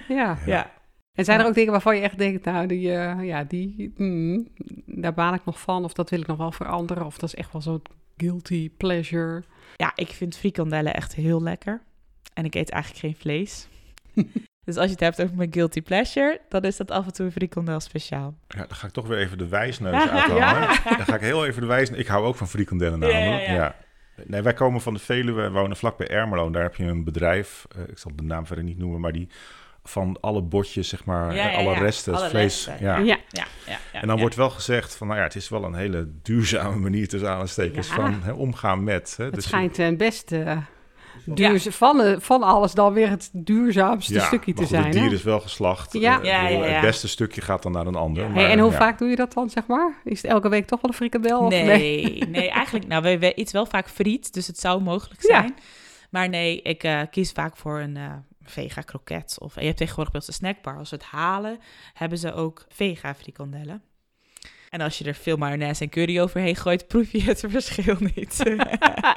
Ja. 0.07 0.37
Ja. 0.45 0.71
En 1.13 1.25
zijn 1.25 1.37
er 1.37 1.43
Ja. 1.43 1.49
ook 1.49 1.55
dingen 1.55 1.71
waarvan 1.71 1.95
je 1.95 2.01
echt 2.01 2.17
denkt, 2.17 2.45
nou, 2.45 2.67
die, 2.67 2.93
eh, 2.93 3.25
ja, 3.25 3.43
die, 3.43 3.93
mm, 3.97 4.47
daar 4.85 5.13
baan 5.13 5.33
ik 5.33 5.45
nog 5.45 5.59
van, 5.59 5.83
of 5.83 5.93
dat 5.93 6.09
wil 6.09 6.19
ik 6.19 6.27
nog 6.27 6.37
wel 6.37 6.51
veranderen, 6.51 7.05
of 7.05 7.17
dat 7.17 7.29
is 7.29 7.35
echt 7.35 7.51
wel 7.51 7.61
zo'n 7.61 7.81
guilty 8.17 8.71
pleasure. 8.77 9.43
Ja, 9.75 9.91
ik 9.95 10.07
vind 10.09 10.37
frikandellen 10.37 10.93
echt 10.93 11.15
heel 11.15 11.41
lekker. 11.43 11.81
En 12.33 12.45
ik 12.45 12.55
eet 12.55 12.69
eigenlijk 12.69 13.01
geen 13.03 13.15
vlees. 13.15 13.67
dus 14.65 14.75
als 14.77 14.85
je 14.85 14.91
het 14.91 14.99
hebt 14.99 15.21
over 15.21 15.35
mijn 15.35 15.53
guilty 15.53 15.81
pleasure, 15.81 16.41
dan 16.49 16.61
is 16.61 16.77
dat 16.77 16.91
af 16.91 17.05
en 17.05 17.13
toe 17.13 17.25
een 17.25 17.31
frikandel 17.31 17.79
speciaal. 17.79 18.35
Ja, 18.47 18.57
dan 18.67 18.75
ga 18.75 18.87
ik 18.87 18.93
toch 18.93 19.07
weer 19.07 19.17
even 19.17 19.37
de 19.37 19.47
wijsneus 19.47 20.09
uithangen. 20.09 20.67
Dan 20.97 21.05
ga 21.05 21.15
ik 21.15 21.21
heel 21.21 21.45
even 21.45 21.61
de 21.61 21.67
wijsneus... 21.67 21.99
Ik 21.99 22.07
hou 22.07 22.25
ook 22.25 22.35
van 22.35 22.47
frikandellen 22.47 22.99
Ja, 22.99 23.07
ja, 23.07 23.19
namelijk. 23.19 23.45
ja. 23.47 23.53
Ja, 23.53 23.75
Nee, 24.25 24.41
wij 24.41 24.53
komen 24.53 24.81
van 24.81 24.93
de 24.93 24.99
Veluwe, 24.99 25.41
we 25.41 25.49
wonen 25.49 25.77
vlakbij 25.77 26.07
Ermelo. 26.07 26.49
Daar 26.49 26.63
heb 26.63 26.75
je 26.75 26.83
een 26.83 27.03
bedrijf, 27.03 27.65
eh, 27.75 27.81
ik 27.87 27.97
zal 27.97 28.11
de 28.15 28.23
naam 28.23 28.45
verder 28.45 28.63
niet 28.65 28.77
noemen, 28.77 28.99
maar 28.99 29.11
die 29.11 29.27
van 29.83 30.17
alle 30.21 30.41
botjes, 30.41 30.89
zeg 30.89 31.05
maar, 31.05 31.35
Ja, 31.35 31.45
eh, 31.47 31.51
ja, 31.51 31.57
alle 31.57 31.71
ja. 31.71 31.79
resten, 31.79 32.13
het 32.13 32.23
vlees. 32.23 32.65
resten. 32.67 32.85
Ja. 32.85 32.97
Ja. 32.97 33.03
Ja, 33.05 33.17
ja, 33.65 33.77
ja. 33.93 34.01
En 34.01 34.07
dan 34.07 34.15
ja. 34.15 34.21
wordt 34.21 34.35
wel 34.35 34.49
gezegd 34.49 34.95
van, 34.95 35.07
nou 35.07 35.19
ja, 35.19 35.25
het 35.25 35.35
is 35.35 35.49
wel 35.49 35.63
een 35.63 35.75
hele 35.75 36.07
duurzame 36.21 36.75
manier 36.75 37.07
tussen 37.07 37.29
aanstekens 37.29 37.87
Ja. 37.87 37.95
van 37.95 38.21
hè, 38.21 38.31
omgaan 38.31 38.83
met. 38.83 39.13
Hè. 39.17 39.23
Het 39.25 39.33
Dus- 39.33 39.43
schijnt 39.43 39.73
ten 39.73 39.97
beste 39.97 40.35
duurzaam, 40.35 40.57
van, 41.69 42.21
van 42.21 42.43
alles 42.43 42.73
dan 42.73 42.93
weer 42.93 43.09
het 43.09 43.29
duurzaamste 43.33 44.13
ja, 44.13 44.25
stukje 44.25 44.53
te 44.53 44.61
maar 44.61 44.67
goed, 44.69 44.75
zijn. 44.75 44.85
Het 44.85 44.95
hè? 44.95 45.01
dier 45.01 45.13
is 45.13 45.23
wel 45.23 45.39
geslacht. 45.39 45.93
Ja. 45.93 46.19
Eh, 46.19 46.25
Ja, 46.25 46.41
ik 46.41 46.47
bedoel, 46.47 46.63
ja, 46.63 46.69
ja. 46.69 46.75
Het 46.75 46.85
beste 46.85 47.07
stukje 47.07 47.41
gaat 47.41 47.63
dan 47.63 47.71
naar 47.71 47.87
een 47.87 47.95
ander. 47.95 48.23
Ja. 48.23 48.29
maar, 48.29 48.43
Hey, 48.43 48.51
en 48.51 48.59
hoe 48.59 48.71
ja. 48.71 48.77
vaak 48.77 48.97
doe 48.97 49.09
je 49.09 49.15
dat 49.15 49.33
dan, 49.33 49.49
zeg 49.49 49.67
maar? 49.67 50.01
Is 50.03 50.21
het 50.21 50.31
elke 50.31 50.49
week 50.49 50.65
toch 50.67 50.81
wel 50.81 50.91
een 50.91 50.97
frikandel? 50.97 51.39
of 51.39 51.49
Nee, 51.49 52.19
nee, 52.29 52.49
eigenlijk, 52.49 52.87
nou, 52.87 53.03
we, 53.03 53.17
we 53.17 53.33
eten 53.33 53.53
wel 53.53 53.65
vaak 53.65 53.89
friet, 53.89 54.33
dus 54.33 54.47
het 54.47 54.59
zou 54.59 54.81
mogelijk 54.81 55.21
Ja. 55.21 55.27
zijn. 55.27 55.55
Maar 56.09 56.29
nee, 56.29 56.61
ik 56.61 56.83
eh, 56.83 57.01
kies 57.11 57.31
vaak 57.31 57.57
voor 57.57 57.79
een 57.79 57.97
eh, 57.97 58.11
vega 58.43 58.81
kroket. 58.81 59.35
Of 59.39 59.55
en 59.55 59.61
je 59.61 59.67
hebt 59.67 59.77
tegenwoordig 59.79 60.13
bij 60.13 60.21
onze 60.21 60.33
snackbar, 60.37 60.77
als 60.77 60.89
we 60.89 60.95
het 60.95 61.05
halen, 61.05 61.59
hebben 61.93 62.17
ze 62.17 62.33
ook 62.33 62.65
vega 62.69 63.15
frikandellen. 63.15 63.81
En 64.69 64.81
als 64.81 64.97
je 64.97 65.03
er 65.05 65.13
veel 65.13 65.37
mayonaise 65.37 65.83
en 65.83 65.89
curry 65.89 66.19
overheen 66.19 66.55
gooit, 66.55 66.87
proef 66.91 67.11
je 67.11 67.21
het 67.23 67.43
verschil 67.47 67.95
niet. 68.15 68.43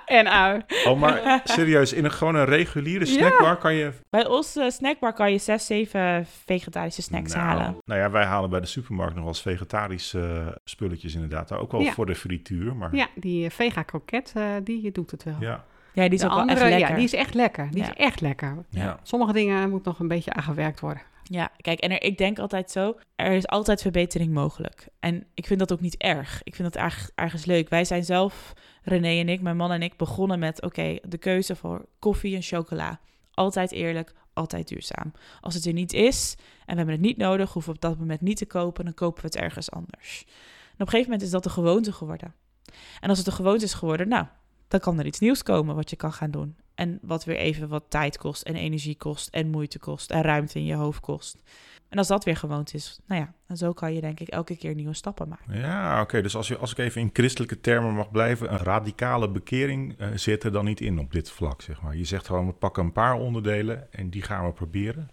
en 0.07 0.29
ui. 0.33 0.61
Oh, 0.87 1.01
maar 1.01 1.41
serieus, 1.45 1.93
in 1.93 2.05
een 2.05 2.13
gewoon 2.13 2.35
een 2.35 2.45
reguliere 2.45 3.07
Ja. 3.07 3.13
snackbar 3.13 3.57
kan 3.57 3.75
je... 3.75 3.93
Bij 4.11 4.27
onze 4.27 4.71
snackbar 4.73 5.13
kan 5.13 5.33
je 5.33 5.39
zes, 5.39 5.67
zeven 5.67 6.27
vegetarische 6.47 7.03
snacks 7.03 7.35
nou, 7.35 7.45
halen. 7.47 7.77
Nou 7.85 8.01
ja, 8.01 8.11
wij 8.11 8.25
halen 8.25 8.51
bij 8.51 8.61
de 8.61 8.67
supermarkt 8.67 9.13
nog 9.15 9.23
wel 9.25 9.33
eens 9.33 9.43
vegetarische 9.43 10.21
eh, 10.21 10.47
spulletjes 10.65 11.15
inderdaad. 11.15 11.53
Ook 11.53 11.73
wel 11.73 11.81
Ja. 11.81 11.93
voor 11.93 12.07
de 12.07 12.15
frituur, 12.15 12.77
maar 12.77 12.95
Ja, 12.95 13.07
die 13.15 13.45
eh, 13.45 13.51
vega 13.51 13.83
kroket, 13.83 14.33
eh, 14.37 14.45
die 14.65 14.93
doet 14.93 15.11
het 15.11 15.25
wel. 15.25 15.37
ja. 15.41 15.65
Ja, 15.93 16.03
die 16.05 16.13
is 16.13 16.21
de 16.21 16.27
ook 16.27 16.35
wel 16.35 16.47
echt 16.47 16.61
lekker. 16.61 16.79
ja, 16.89 16.95
die 16.95 17.05
is 17.05 17.13
echt 17.13 17.35
lekker. 17.35 17.71
Die 17.71 17.83
Ja. 17.83 17.89
is 17.91 17.95
echt 17.97 18.21
lekker. 18.21 18.65
ja. 18.69 19.01
Sommige 19.03 19.33
dingen 19.33 19.71
moet 19.71 19.85
nog 19.85 19.99
een 19.99 20.09
beetje 20.09 20.33
aangewerkt 20.33 20.81
worden. 20.81 21.03
Ja, 21.23 21.51
kijk, 21.61 21.81
en 21.81 21.91
er, 21.91 22.03
ik 22.03 22.19
denk 22.19 22.39
altijd 22.39 22.71
zo, 22.71 22.99
er 23.17 23.33
is 23.33 23.47
altijd 23.47 23.81
verbetering 23.83 24.33
mogelijk. 24.33 24.89
En 25.01 25.27
ik 25.35 25.47
vind 25.47 25.59
dat 25.59 25.73
ook 25.73 25.81
niet 25.81 25.97
erg. 25.97 26.41
Ik 26.45 26.55
vind 26.55 26.73
dat 26.73 26.83
erg, 26.83 27.11
ergens 27.15 27.45
leuk. 27.45 27.69
Wij 27.69 27.85
zijn 27.85 28.05
zelf, 28.05 28.53
René 28.83 29.21
en 29.21 29.29
ik, 29.29 29.41
mijn 29.41 29.57
man 29.57 29.73
en 29.73 29.83
ik, 29.83 29.97
begonnen 29.97 30.39
met, 30.39 30.63
oké, 30.63 30.99
de 31.03 31.19
keuze 31.19 31.57
voor 31.57 31.85
koffie 31.99 32.35
en 32.37 32.43
chocola. 32.43 33.01
Altijd 33.35 33.73
eerlijk, 33.73 34.13
altijd 34.33 34.69
duurzaam. 34.69 35.13
Als 35.41 35.55
het 35.55 35.65
er 35.67 35.73
niet 35.73 35.93
is 35.93 36.35
en 36.39 36.45
we 36.67 36.75
hebben 36.77 36.95
het 36.95 37.01
niet 37.05 37.17
nodig, 37.17 37.53
hoeven 37.53 37.73
we 37.73 37.77
op 37.77 37.83
dat 37.91 37.99
moment 37.99 38.21
niet 38.21 38.37
te 38.37 38.47
kopen, 38.47 38.85
dan 38.85 38.95
kopen 38.95 39.21
we 39.23 39.27
het 39.27 39.37
ergens 39.37 39.71
anders. 39.71 40.25
En 40.27 40.73
op 40.73 40.81
een 40.81 40.87
gegeven 40.89 41.05
moment 41.11 41.23
is 41.23 41.31
dat 41.31 41.43
de 41.43 41.51
gewoonte 41.51 41.93
geworden. 41.93 42.35
En 43.01 43.09
als 43.09 43.19
het 43.19 43.27
de 43.27 43.33
gewoonte 43.33 43.65
is 43.65 43.75
geworden, 43.75 44.09
nou, 44.09 44.27
dan 44.71 44.81
kan 44.81 44.99
er 44.99 45.07
iets 45.07 45.19
nieuws 45.19 45.43
komen 45.43 45.75
wat 45.75 45.91
je 45.91 45.97
kan 45.97 46.13
gaan 46.13 46.31
doen. 46.31 46.57
En 46.75 46.99
wat 47.03 47.25
weer 47.25 47.37
even 47.37 47.69
wat 47.69 47.85
tijd 47.89 48.19
kost 48.19 48.43
en 48.43 48.55
energie 48.55 48.97
kost 48.97 49.29
en 49.29 49.51
moeite 49.51 49.79
kost 49.79 50.11
en 50.11 50.23
ruimte 50.23 50.59
in 50.59 50.65
je 50.65 50.75
hoofd 50.75 51.01
kost. 51.01 51.43
En 51.89 51.99
als 51.99 52.09
dat 52.09 52.25
weer 52.25 52.37
gewoond 52.37 52.75
is, 52.75 53.01
nou 53.07 53.21
ja, 53.21 53.33
en 53.47 53.57
zo 53.57 53.73
kan 53.73 53.95
je 53.95 54.01
denk 54.01 54.21
ik 54.21 54.29
elke 54.29 54.57
keer 54.57 54.75
nieuwe 54.75 54.95
stappen 54.95 55.29
maken. 55.29 55.59
Ja, 55.59 56.01
oké. 56.01 56.23
Dus 56.23 56.37
als, 56.37 56.49
je, 56.49 56.57
als 56.57 56.71
ik 56.71 56.79
even 56.79 57.01
in 57.01 57.11
christelijke 57.13 57.61
termen 57.61 57.95
mag 57.95 58.11
blijven, 58.11 58.53
een 58.53 58.59
radicale 58.59 59.31
bekering 59.31 59.99
eh, 59.99 60.09
zit 60.15 60.45
er 60.45 60.53
dan 60.53 60.65
niet 60.65 60.81
in 60.81 60.99
op 60.99 61.13
dit 61.13 61.31
vlak, 61.31 61.63
zeg 61.63 61.83
maar. 61.83 61.97
Je 61.97 62.05
zegt 62.05 62.27
gewoon, 62.27 62.47
we 62.47 62.53
pakken 62.53 62.85
een 62.85 62.93
paar 62.93 63.15
onderdelen 63.15 63.93
en 63.93 64.11
die 64.11 64.23
gaan 64.23 64.47
we 64.47 64.53
proberen. 64.53 65.11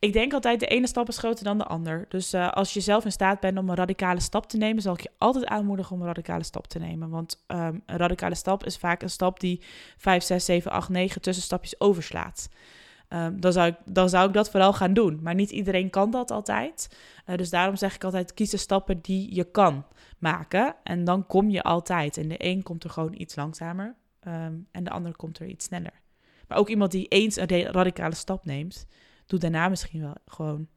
Ik 0.00 0.12
denk 0.12 0.32
altijd, 0.32 0.60
de 0.60 0.66
ene 0.66 0.86
stap 0.86 1.08
is 1.08 1.18
groter 1.18 1.44
dan 1.44 1.58
de 1.58 1.64
ander. 1.64 2.06
Dus 2.08 2.32
eh, 2.32 2.50
als 2.50 2.74
je 2.74 2.80
zelf 2.80 3.04
in 3.04 3.12
staat 3.12 3.40
bent 3.40 3.58
om 3.58 3.68
een 3.68 3.74
radicale 3.76 4.20
stap 4.20 4.48
te 4.48 4.56
nemen, 4.56 4.82
zal 4.82 4.94
ik 4.94 5.00
je 5.00 5.10
altijd 5.18 5.46
aanmoedigen 5.46 5.94
om 5.94 6.00
een 6.00 6.06
radicale 6.06 6.42
stap 6.42 6.66
te 6.66 6.78
nemen. 6.78 7.08
Want 7.10 7.44
ehm, 7.46 7.78
een 7.86 7.96
radicale 7.96 8.34
stap 8.34 8.64
is 8.64 8.76
vaak 8.78 9.02
een 9.02 9.10
stap 9.10 9.40
die 9.40 9.62
5, 9.96 10.22
6, 10.22 10.44
7, 10.44 10.70
8, 10.70 10.88
9 10.88 11.20
tussenstapjes 11.20 11.80
overslaat. 11.80 12.48
Ehm, 13.08 13.40
dan, 13.40 13.52
zou 13.52 13.68
ik, 13.68 13.76
dan 13.84 14.08
zou 14.08 14.28
ik 14.28 14.34
dat 14.34 14.50
vooral 14.50 14.72
gaan 14.72 14.92
doen. 14.92 15.18
Maar 15.22 15.34
niet 15.34 15.50
iedereen 15.50 15.90
kan 15.90 16.10
dat 16.10 16.30
altijd. 16.30 16.96
Eh, 17.24 17.36
dus 17.36 17.50
daarom 17.50 17.76
zeg 17.76 17.94
ik 17.94 18.04
altijd, 18.04 18.34
kies 18.34 18.50
de 18.50 18.56
stappen 18.56 19.00
die 19.00 19.34
je 19.34 19.44
kan 19.44 19.84
maken. 20.18 20.74
En 20.82 21.04
dan 21.04 21.26
kom 21.26 21.50
je 21.50 21.62
altijd. 21.62 22.16
En 22.16 22.28
de 22.28 22.44
een 22.44 22.62
komt 22.62 22.84
er 22.84 22.90
gewoon 22.90 23.14
iets 23.16 23.36
langzamer 23.36 23.94
ehm, 24.20 24.54
en 24.70 24.84
de 24.84 24.90
ander 24.90 25.16
komt 25.16 25.38
er 25.38 25.46
iets 25.46 25.64
sneller. 25.64 26.00
Maar 26.48 26.58
ook 26.58 26.68
iemand 26.68 26.90
die 26.90 27.08
eens 27.08 27.36
een 27.36 27.48
ra- 27.48 27.70
radicale 27.70 28.14
stap 28.14 28.44
neemt, 28.44 28.86
doet 29.28 29.40
daarna 29.40 29.68
misschien 29.68 30.00
wel 30.00 30.14
gewoon 30.26 30.68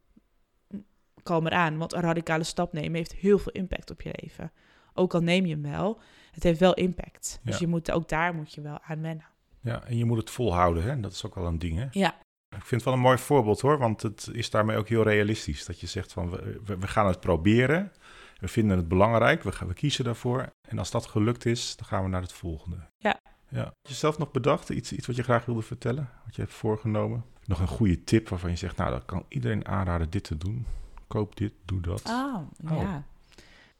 kalmer 1.23 1.51
aan. 1.51 1.77
Want 1.77 1.93
een 1.93 2.01
radicale 2.01 2.43
stap 2.43 2.73
nemen 2.73 2.95
heeft 2.95 3.13
heel 3.13 3.39
veel 3.39 3.51
impact 3.51 3.91
op 3.91 4.01
je 4.01 4.13
leven. 4.21 4.51
Ook 4.93 5.13
al 5.13 5.21
neem 5.21 5.45
je 5.45 5.53
hem 5.53 5.61
wel, 5.71 5.99
het 6.31 6.43
heeft 6.43 6.59
wel 6.59 6.73
impact. 6.73 7.39
Dus 7.43 7.57
je 7.57 7.67
moet, 7.67 7.91
ook 7.91 8.09
daar 8.09 8.33
moet 8.35 8.53
je 8.53 8.61
wel 8.61 8.79
aan 8.81 9.01
wennen. 9.01 9.25
Ja, 9.61 9.83
en 9.83 9.97
je 9.97 10.05
moet 10.05 10.17
het 10.17 10.29
volhouden, 10.29 10.83
hè. 10.83 10.99
Dat 10.99 11.11
is 11.11 11.25
ook 11.25 11.35
wel 11.35 11.45
een 11.45 11.59
ding, 11.59 11.77
hè. 11.77 11.87
Ja, 11.91 12.15
Ik 12.49 12.57
vind 12.65 12.69
het 12.71 12.83
wel 12.83 12.93
een 12.93 12.99
mooi 12.99 13.17
voorbeeld, 13.17 13.61
hoor. 13.61 13.77
Want 13.77 14.01
het 14.01 14.29
is 14.33 14.49
daarmee 14.49 14.77
ook 14.77 14.87
heel 14.87 15.03
realistisch. 15.03 15.65
Dat 15.65 15.79
je 15.79 15.87
zegt 15.87 16.13
van, 16.13 16.29
we, 16.29 16.59
we- 16.79 16.87
gaan 16.87 17.07
het 17.07 17.19
proberen. 17.19 17.91
We 18.39 18.47
vinden 18.47 18.77
het 18.77 18.87
belangrijk, 18.87 19.43
we, 19.43 19.51
gaan, 19.51 19.67
we 19.67 19.73
kiezen 19.73 20.03
daarvoor. 20.03 20.49
En 20.69 20.79
als 20.79 20.91
dat 20.91 21.05
gelukt 21.05 21.45
is, 21.45 21.75
dan 21.75 21.85
gaan 21.87 22.03
we 22.03 22.09
naar 22.09 22.21
het 22.21 22.33
volgende. 22.33 22.75
Ja. 22.97 23.19
ja. 23.49 23.63
Heb 23.63 23.75
je 23.81 23.93
zelf 23.93 24.17
nog 24.17 24.31
bedacht, 24.31 24.69
iets, 24.69 24.91
iets 24.93 25.07
wat 25.07 25.15
je 25.15 25.23
graag 25.23 25.45
wilde 25.45 25.61
vertellen? 25.61 26.09
Wat 26.25 26.35
je 26.35 26.41
hebt 26.41 26.53
voorgenomen? 26.53 27.25
Nog 27.45 27.59
een 27.59 27.67
goede 27.67 28.03
tip 28.03 28.29
waarvan 28.29 28.49
je 28.49 28.55
zegt, 28.55 28.77
nou, 28.77 28.91
dat 28.91 29.05
kan 29.05 29.25
iedereen 29.27 29.67
aanraden 29.67 30.09
dit 30.09 30.23
te 30.23 30.37
doen. 30.37 30.65
Koop 31.07 31.35
dit, 31.35 31.53
doe 31.65 31.81
dat. 31.81 32.03
Oh, 32.07 32.35
Oh. 32.71 32.81
ja. 32.81 33.03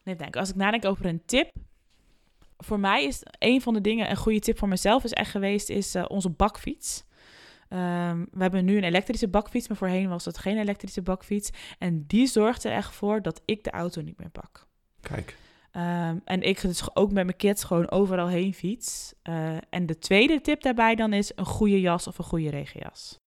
Nee, 0.04 0.16
denk, 0.16 0.36
als 0.36 0.48
ik 0.50 0.54
nadenk 0.54 0.84
over 0.84 1.06
een 1.06 1.22
tip. 1.26 1.50
Voor 2.58 2.80
mij 2.80 3.04
is 3.04 3.22
een 3.38 3.60
van 3.60 3.74
de 3.74 3.80
dingen, 3.80 4.10
een 4.10 4.16
goede 4.16 4.38
tip 4.38 4.58
voor 4.58 4.68
mezelf 4.68 5.04
is 5.04 5.12
echt 5.12 5.30
geweest, 5.30 5.68
is 5.68 5.94
eh, 5.94 6.04
onze 6.08 6.30
bakfiets. 6.30 7.04
Ehm, 7.68 8.24
we 8.30 8.42
hebben 8.42 8.64
nu 8.64 8.76
een 8.76 8.84
elektrische 8.84 9.28
bakfiets, 9.28 9.68
maar 9.68 9.76
voorheen 9.76 10.08
was 10.08 10.24
het 10.24 10.38
geen 10.38 10.58
elektrische 10.58 11.02
bakfiets. 11.02 11.50
En 11.78 12.04
die 12.06 12.26
zorgt 12.26 12.64
er 12.64 12.72
echt 12.72 12.94
voor 12.94 13.22
dat 13.22 13.42
ik 13.44 13.64
de 13.64 13.70
auto 13.70 14.00
niet 14.00 14.18
meer 14.18 14.30
pak. 14.30 14.66
Kijk, 15.00 15.36
Ehm, 15.72 16.16
en 16.24 16.42
ik 16.42 16.60
dus 16.60 16.96
ook 16.96 17.12
met 17.12 17.24
mijn 17.24 17.36
kids 17.36 17.64
gewoon 17.64 17.90
overal 17.90 18.28
heen 18.28 18.54
fiets. 18.54 19.14
Eh, 19.22 19.56
en 19.70 19.86
de 19.86 19.98
tweede 19.98 20.40
tip 20.40 20.62
daarbij 20.62 20.94
dan 20.94 21.12
is 21.12 21.32
een 21.34 21.46
goede 21.46 21.80
jas 21.80 22.06
of 22.06 22.18
een 22.18 22.24
goede 22.24 22.50
regenjas. 22.50 23.20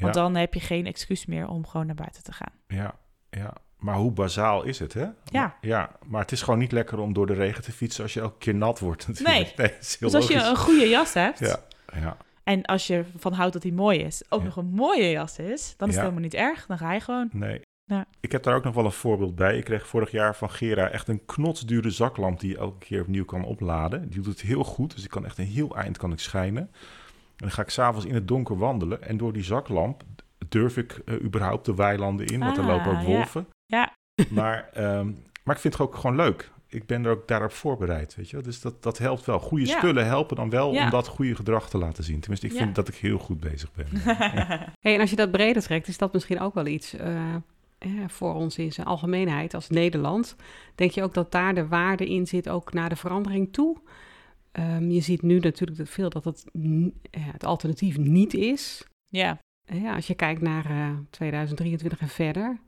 Ja, 0.00 0.04
Want 0.04 0.14
dan 0.14 0.34
heb 0.36 0.54
je 0.54 0.60
geen 0.60 0.86
excuus 0.86 1.26
meer 1.26 1.48
om 1.48 1.66
gewoon 1.66 1.86
naar 1.86 1.94
buiten 1.94 2.22
te 2.22 2.32
gaan. 2.32 2.52
ja, 2.66 2.94
ja. 3.30 3.52
Maar 3.78 3.94
hoe 3.96 4.10
bazaal 4.12 4.62
is 4.62 4.78
het, 4.78 4.92
hè? 4.92 5.06
Ja. 5.24 5.56
Ja, 5.60 5.90
maar 6.06 6.20
het 6.20 6.32
is 6.32 6.42
gewoon 6.42 6.58
niet 6.58 6.72
lekker 6.72 6.98
om 6.98 7.12
door 7.12 7.26
de 7.26 7.32
regen 7.34 7.62
te 7.62 7.72
fietsen 7.72 8.02
als 8.02 8.14
je 8.14 8.20
elke 8.20 8.38
keer 8.38 8.54
nat 8.54 8.78
wordt 8.78 9.08
natuurlijk. 9.08 9.56
Nee. 9.56 9.68
heel 9.76 9.98
Dus 9.98 10.14
als 10.14 10.26
je 10.28 10.34
een 10.34 10.56
goede 10.56 10.88
jas 10.88 11.14
hebt, 11.14 11.38
Ja, 11.38 11.58
ja, 11.94 12.16
En 12.44 12.64
als 12.64 12.86
je 12.86 13.04
van 13.16 13.32
houdt 13.32 13.52
dat 13.52 13.62
hij 13.62 13.72
mooi 13.72 13.98
is, 13.98 14.22
ook 14.28 14.38
Ja. 14.40 14.46
nog 14.46 14.56
een 14.56 14.66
mooie 14.70 15.10
jas 15.10 15.38
is, 15.38 15.74
dan 15.76 15.88
is 15.88 15.94
Ja. 15.94 16.00
het 16.00 16.10
helemaal 16.10 16.20
niet 16.20 16.34
erg. 16.34 16.66
Dan 16.66 16.78
ga 16.78 16.92
je 16.92 17.00
gewoon. 17.00 17.28
nee. 17.32 17.60
Ja. 17.84 18.06
Ik 18.20 18.32
heb 18.32 18.42
daar 18.42 18.54
ook 18.54 18.64
nog 18.64 18.74
wel 18.74 18.84
een 18.84 18.92
voorbeeld 18.92 19.34
bij. 19.34 19.58
Ik 19.58 19.64
kreeg 19.64 19.86
vorig 19.86 20.10
jaar 20.10 20.36
van 20.36 20.50
Gera 20.50 20.88
echt 20.88 21.08
een 21.08 21.24
knotsdure 21.26 21.90
zaklamp 21.90 22.40
die 22.40 22.50
je 22.50 22.58
elke 22.58 22.78
keer 22.78 23.00
opnieuw 23.00 23.24
kan 23.24 23.44
opladen. 23.44 24.08
Die 24.08 24.20
doet 24.20 24.26
het 24.26 24.40
heel 24.40 24.64
goed, 24.64 24.94
dus 24.94 25.04
ik 25.04 25.10
kan 25.10 25.24
echt 25.24 25.38
een 25.38 25.44
heel 25.46 25.76
eind 25.76 25.96
kan 25.96 26.12
ik 26.12 26.18
schijnen. 26.18 26.70
En 27.40 27.46
dan 27.46 27.50
ga 27.50 27.62
ik 27.62 27.70
s'avonds 27.70 28.06
in 28.06 28.14
het 28.14 28.28
donker 28.28 28.58
wandelen 28.58 29.02
en 29.02 29.16
door 29.16 29.32
die 29.32 29.42
zaklamp 29.44 30.02
durf 30.48 30.76
ik 30.76 30.92
eh, 31.04 31.14
überhaupt 31.22 31.64
de 31.66 31.74
weilanden 31.74 32.26
in, 32.26 32.38
want 32.40 32.56
er 32.56 32.62
Ah, 32.62 32.68
lopen 32.68 32.90
ook 32.98 33.02
wolven. 33.02 33.46
Ja, 33.66 33.92
Maar, 34.28 34.68
ehm, 34.72 35.06
maar 35.44 35.54
ik 35.54 35.60
vind 35.60 35.72
het 35.78 35.82
ook 35.82 35.94
gewoon 35.94 36.16
leuk. 36.16 36.50
Ik 36.68 36.86
ben 36.86 37.04
er 37.04 37.10
ook 37.10 37.28
daarop 37.28 37.52
voorbereid, 37.52 38.14
weet 38.14 38.30
je 38.30 38.36
wel. 38.36 38.44
Dus 38.44 38.60
dat, 38.60 38.82
dat 38.82 38.98
helpt 38.98 39.24
wel. 39.24 39.38
Goede 39.38 39.66
Ja. 39.66 39.76
spullen 39.78 40.06
helpen 40.06 40.36
dan 40.36 40.50
wel 40.50 40.72
Ja. 40.72 40.84
om 40.84 40.90
dat 40.90 41.06
goede 41.06 41.34
gedrag 41.34 41.68
te 41.70 41.78
laten 41.78 42.04
zien. 42.04 42.20
Tenminste, 42.20 42.46
ik 42.46 42.52
Ja. 42.52 42.58
vind 42.58 42.74
dat 42.74 42.88
ik 42.88 42.94
heel 42.94 43.18
goed 43.18 43.40
bezig 43.40 43.72
ben. 43.72 43.86
Hey, 44.80 44.94
en 44.94 45.00
als 45.00 45.10
je 45.10 45.16
dat 45.16 45.30
breder 45.30 45.62
trekt, 45.62 45.88
is 45.88 45.98
dat 45.98 46.12
misschien 46.12 46.40
ook 46.40 46.54
wel 46.54 46.66
iets 46.66 46.94
eh, 46.94 47.34
eh, 47.78 47.90
voor 48.06 48.34
ons 48.34 48.58
in 48.58 48.72
zijn 48.72 48.86
algemeenheid 48.86 49.54
als 49.54 49.68
Nederland. 49.68 50.36
Denk 50.74 50.90
je 50.90 51.02
ook 51.02 51.14
dat 51.14 51.32
daar 51.32 51.54
de 51.54 51.66
waarde 51.68 52.08
in 52.08 52.26
zit, 52.26 52.48
ook 52.48 52.72
naar 52.72 52.88
de 52.88 52.96
verandering 52.96 53.52
toe? 53.52 53.76
Ehm, 54.52 54.90
je 54.90 55.00
ziet 55.00 55.22
nu 55.22 55.38
natuurlijk 55.38 55.78
dat 55.78 55.88
veel 55.88 56.10
dat 56.10 56.24
het, 56.24 56.44
eh, 57.10 57.26
het 57.32 57.44
alternatief 57.44 57.98
niet 57.98 58.34
is. 58.34 58.84
ja. 59.08 59.38
Eh, 59.64 59.82
ja, 59.82 59.94
als 59.94 60.06
je 60.06 60.14
kijkt 60.14 60.40
naar 60.40 60.70
eh, 60.70 60.98
2023 61.10 62.00
en 62.00 62.08
verder. 62.08 62.60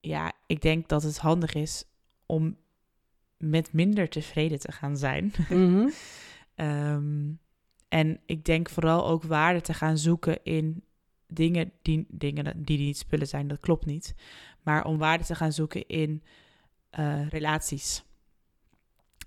ja, 0.00 0.32
ik 0.46 0.62
denk 0.62 0.88
dat 0.88 1.02
het 1.02 1.18
handig 1.18 1.54
is 1.54 1.84
om 2.26 2.56
met 3.36 3.72
minder 3.72 4.08
tevreden 4.08 4.58
te 4.58 4.72
gaan 4.72 4.96
zijn. 4.96 5.32
Mhm. 5.48 5.88
Ehm, 6.54 7.32
en 7.88 8.20
ik 8.26 8.44
denk 8.44 8.68
vooral 8.68 9.06
ook 9.06 9.22
waarde 9.22 9.60
te 9.60 9.74
gaan 9.74 9.98
zoeken 9.98 10.38
in 10.42 10.84
dingen 11.26 11.72
die, 11.82 12.06
dingen 12.08 12.64
die 12.64 12.78
niet 12.78 12.98
spullen 12.98 13.26
zijn, 13.26 13.48
dat 13.48 13.60
klopt 13.60 13.86
niet. 13.86 14.14
Maar 14.62 14.84
om 14.84 14.98
waarde 14.98 15.24
te 15.24 15.34
gaan 15.34 15.52
zoeken 15.52 15.86
in 15.86 16.22
eh, 16.90 17.28
relaties. 17.28 18.04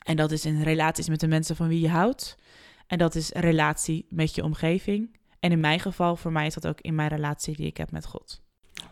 En 0.04 0.16
dat 0.16 0.32
is 0.32 0.46
in 0.46 0.62
relaties 0.64 1.10
met 1.10 1.20
de 1.20 1.28
mensen 1.28 1.56
van 1.56 1.68
wie 1.68 1.80
je 1.80 1.90
houdt. 1.90 2.38
En 2.88 2.98
dat 2.98 3.16
is 3.16 3.30
relatie 3.32 4.06
met 4.10 4.36
je 4.36 4.44
omgeving. 4.44 5.18
En 5.40 5.52
in 5.52 5.60
mijn 5.60 5.80
geval, 5.80 6.16
voor 6.16 6.32
mij 6.32 6.46
is 6.46 6.54
dat 6.54 6.68
ook 6.68 6.82
in 6.82 6.96
mijn 6.96 7.10
relatie 7.10 7.56
die 7.56 7.66
ik 7.66 7.78
heb 7.78 7.92
met 7.92 8.06
God. 8.06 8.42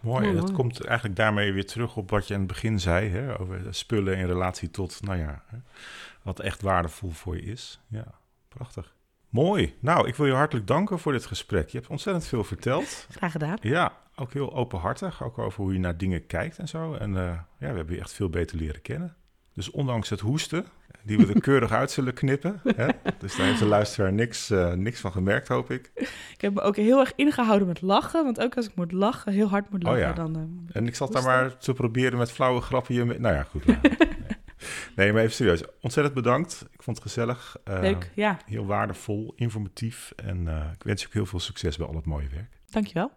Mooi, 0.01 0.27
Ja, 0.27 0.33
dat 0.33 0.41
mooi. 0.41 0.53
komt 0.53 0.85
eigenlijk 0.85 1.17
daarmee 1.17 1.51
weer 1.53 1.65
terug 1.65 1.95
op 1.97 2.09
wat 2.09 2.27
je 2.27 2.33
aan 2.33 2.39
het 2.39 2.49
begin 2.49 2.79
zei, 2.79 3.09
hè, 3.09 3.39
over 3.39 3.61
spullen 3.69 4.17
in 4.17 4.25
relatie 4.25 4.71
tot, 4.71 5.01
nou 5.01 5.17
ja, 5.17 5.43
hè, 5.47 5.57
wat 6.21 6.39
echt 6.39 6.61
waardevol 6.61 7.09
voor 7.09 7.35
je 7.35 7.41
is. 7.41 7.79
Ja, 7.87 8.05
prachtig. 8.47 8.95
Mooi. 9.29 9.75
Nou, 9.79 10.07
ik 10.07 10.15
wil 10.15 10.25
je 10.25 10.33
hartelijk 10.33 10.67
danken 10.67 10.99
voor 10.99 11.11
dit 11.11 11.25
gesprek. 11.25 11.69
Je 11.69 11.77
hebt 11.77 11.89
ontzettend 11.89 12.25
veel 12.27 12.43
verteld. 12.43 13.07
Graag 13.11 13.31
gedaan. 13.31 13.57
Ja, 13.61 13.93
ook 14.15 14.33
heel 14.33 14.53
openhartig, 14.55 15.23
ook 15.23 15.37
over 15.37 15.63
hoe 15.63 15.73
je 15.73 15.79
naar 15.79 15.97
dingen 15.97 16.25
kijkt 16.25 16.57
en 16.57 16.67
zo. 16.67 16.93
En 16.93 17.17
eh, 17.17 17.23
ja, 17.59 17.69
we 17.71 17.77
hebben 17.77 17.95
je 17.95 17.99
echt 18.01 18.13
veel 18.13 18.29
beter 18.29 18.57
leren 18.57 18.81
kennen. 18.81 19.15
Dus 19.53 19.71
ondanks 19.71 20.09
het 20.09 20.19
hoesten, 20.19 20.65
die 21.09 21.17
we 21.25 21.33
er 21.33 21.41
keurig 21.41 21.71
uit 21.71 21.91
zullen 21.91 22.13
knippen. 22.13 22.61
Hè? 22.75 22.87
Dus 23.17 23.35
daar 23.35 23.45
heeft 23.45 23.59
de 23.59 23.65
luisteraar 23.65 24.13
niks, 24.13 24.49
eh, 24.49 24.73
niks 24.73 24.99
van 24.99 25.11
gemerkt, 25.11 25.47
hoop 25.47 25.71
ik. 25.71 25.91
Ik 26.33 26.41
heb 26.41 26.53
me 26.53 26.61
ook 26.61 26.75
heel 26.75 26.99
erg 26.99 27.11
ingehouden 27.15 27.67
met 27.67 27.81
lachen. 27.81 28.23
Want 28.23 28.39
ook 28.39 28.55
als 28.55 28.67
ik 28.67 28.75
moet 28.75 28.91
lachen, 28.91 29.31
heel 29.33 29.47
hard 29.47 29.69
moet 29.69 29.83
Oh 29.83 29.89
lachen, 29.91 30.07
ja. 30.07 30.13
dan... 30.13 30.35
eh, 30.35 30.75
En 30.75 30.87
ik 30.87 30.95
zat 30.95 31.11
daar 31.11 31.23
maar 31.23 31.57
te 31.57 31.73
proberen 31.73 32.17
met 32.17 32.31
flauwe 32.31 32.61
grappen. 32.61 32.95
Je 32.95 33.03
nou 33.05 33.35
ja, 33.35 33.43
goed. 33.43 33.65
nee. 33.65 33.77
nee, 34.95 35.13
maar 35.13 35.21
even 35.21 35.33
serieus. 35.35 35.63
Ontzettend 35.81 36.15
bedankt. 36.15 36.65
Ik 36.71 36.83
vond 36.83 36.97
het 36.97 37.05
gezellig. 37.05 37.57
eh, 37.63 37.79
leuk, 37.81 38.11
ja. 38.15 38.37
Heel 38.45 38.65
waardevol, 38.65 39.33
informatief. 39.35 40.11
En 40.15 40.47
ik 40.73 40.83
wens 40.83 41.01
je 41.01 41.07
ook 41.07 41.13
heel 41.13 41.25
veel 41.25 41.39
succes 41.39 41.77
bij 41.77 41.87
al 41.87 41.95
het 41.95 42.05
mooie 42.05 42.27
werk. 42.33 42.49
Dankjewel. 42.69 43.11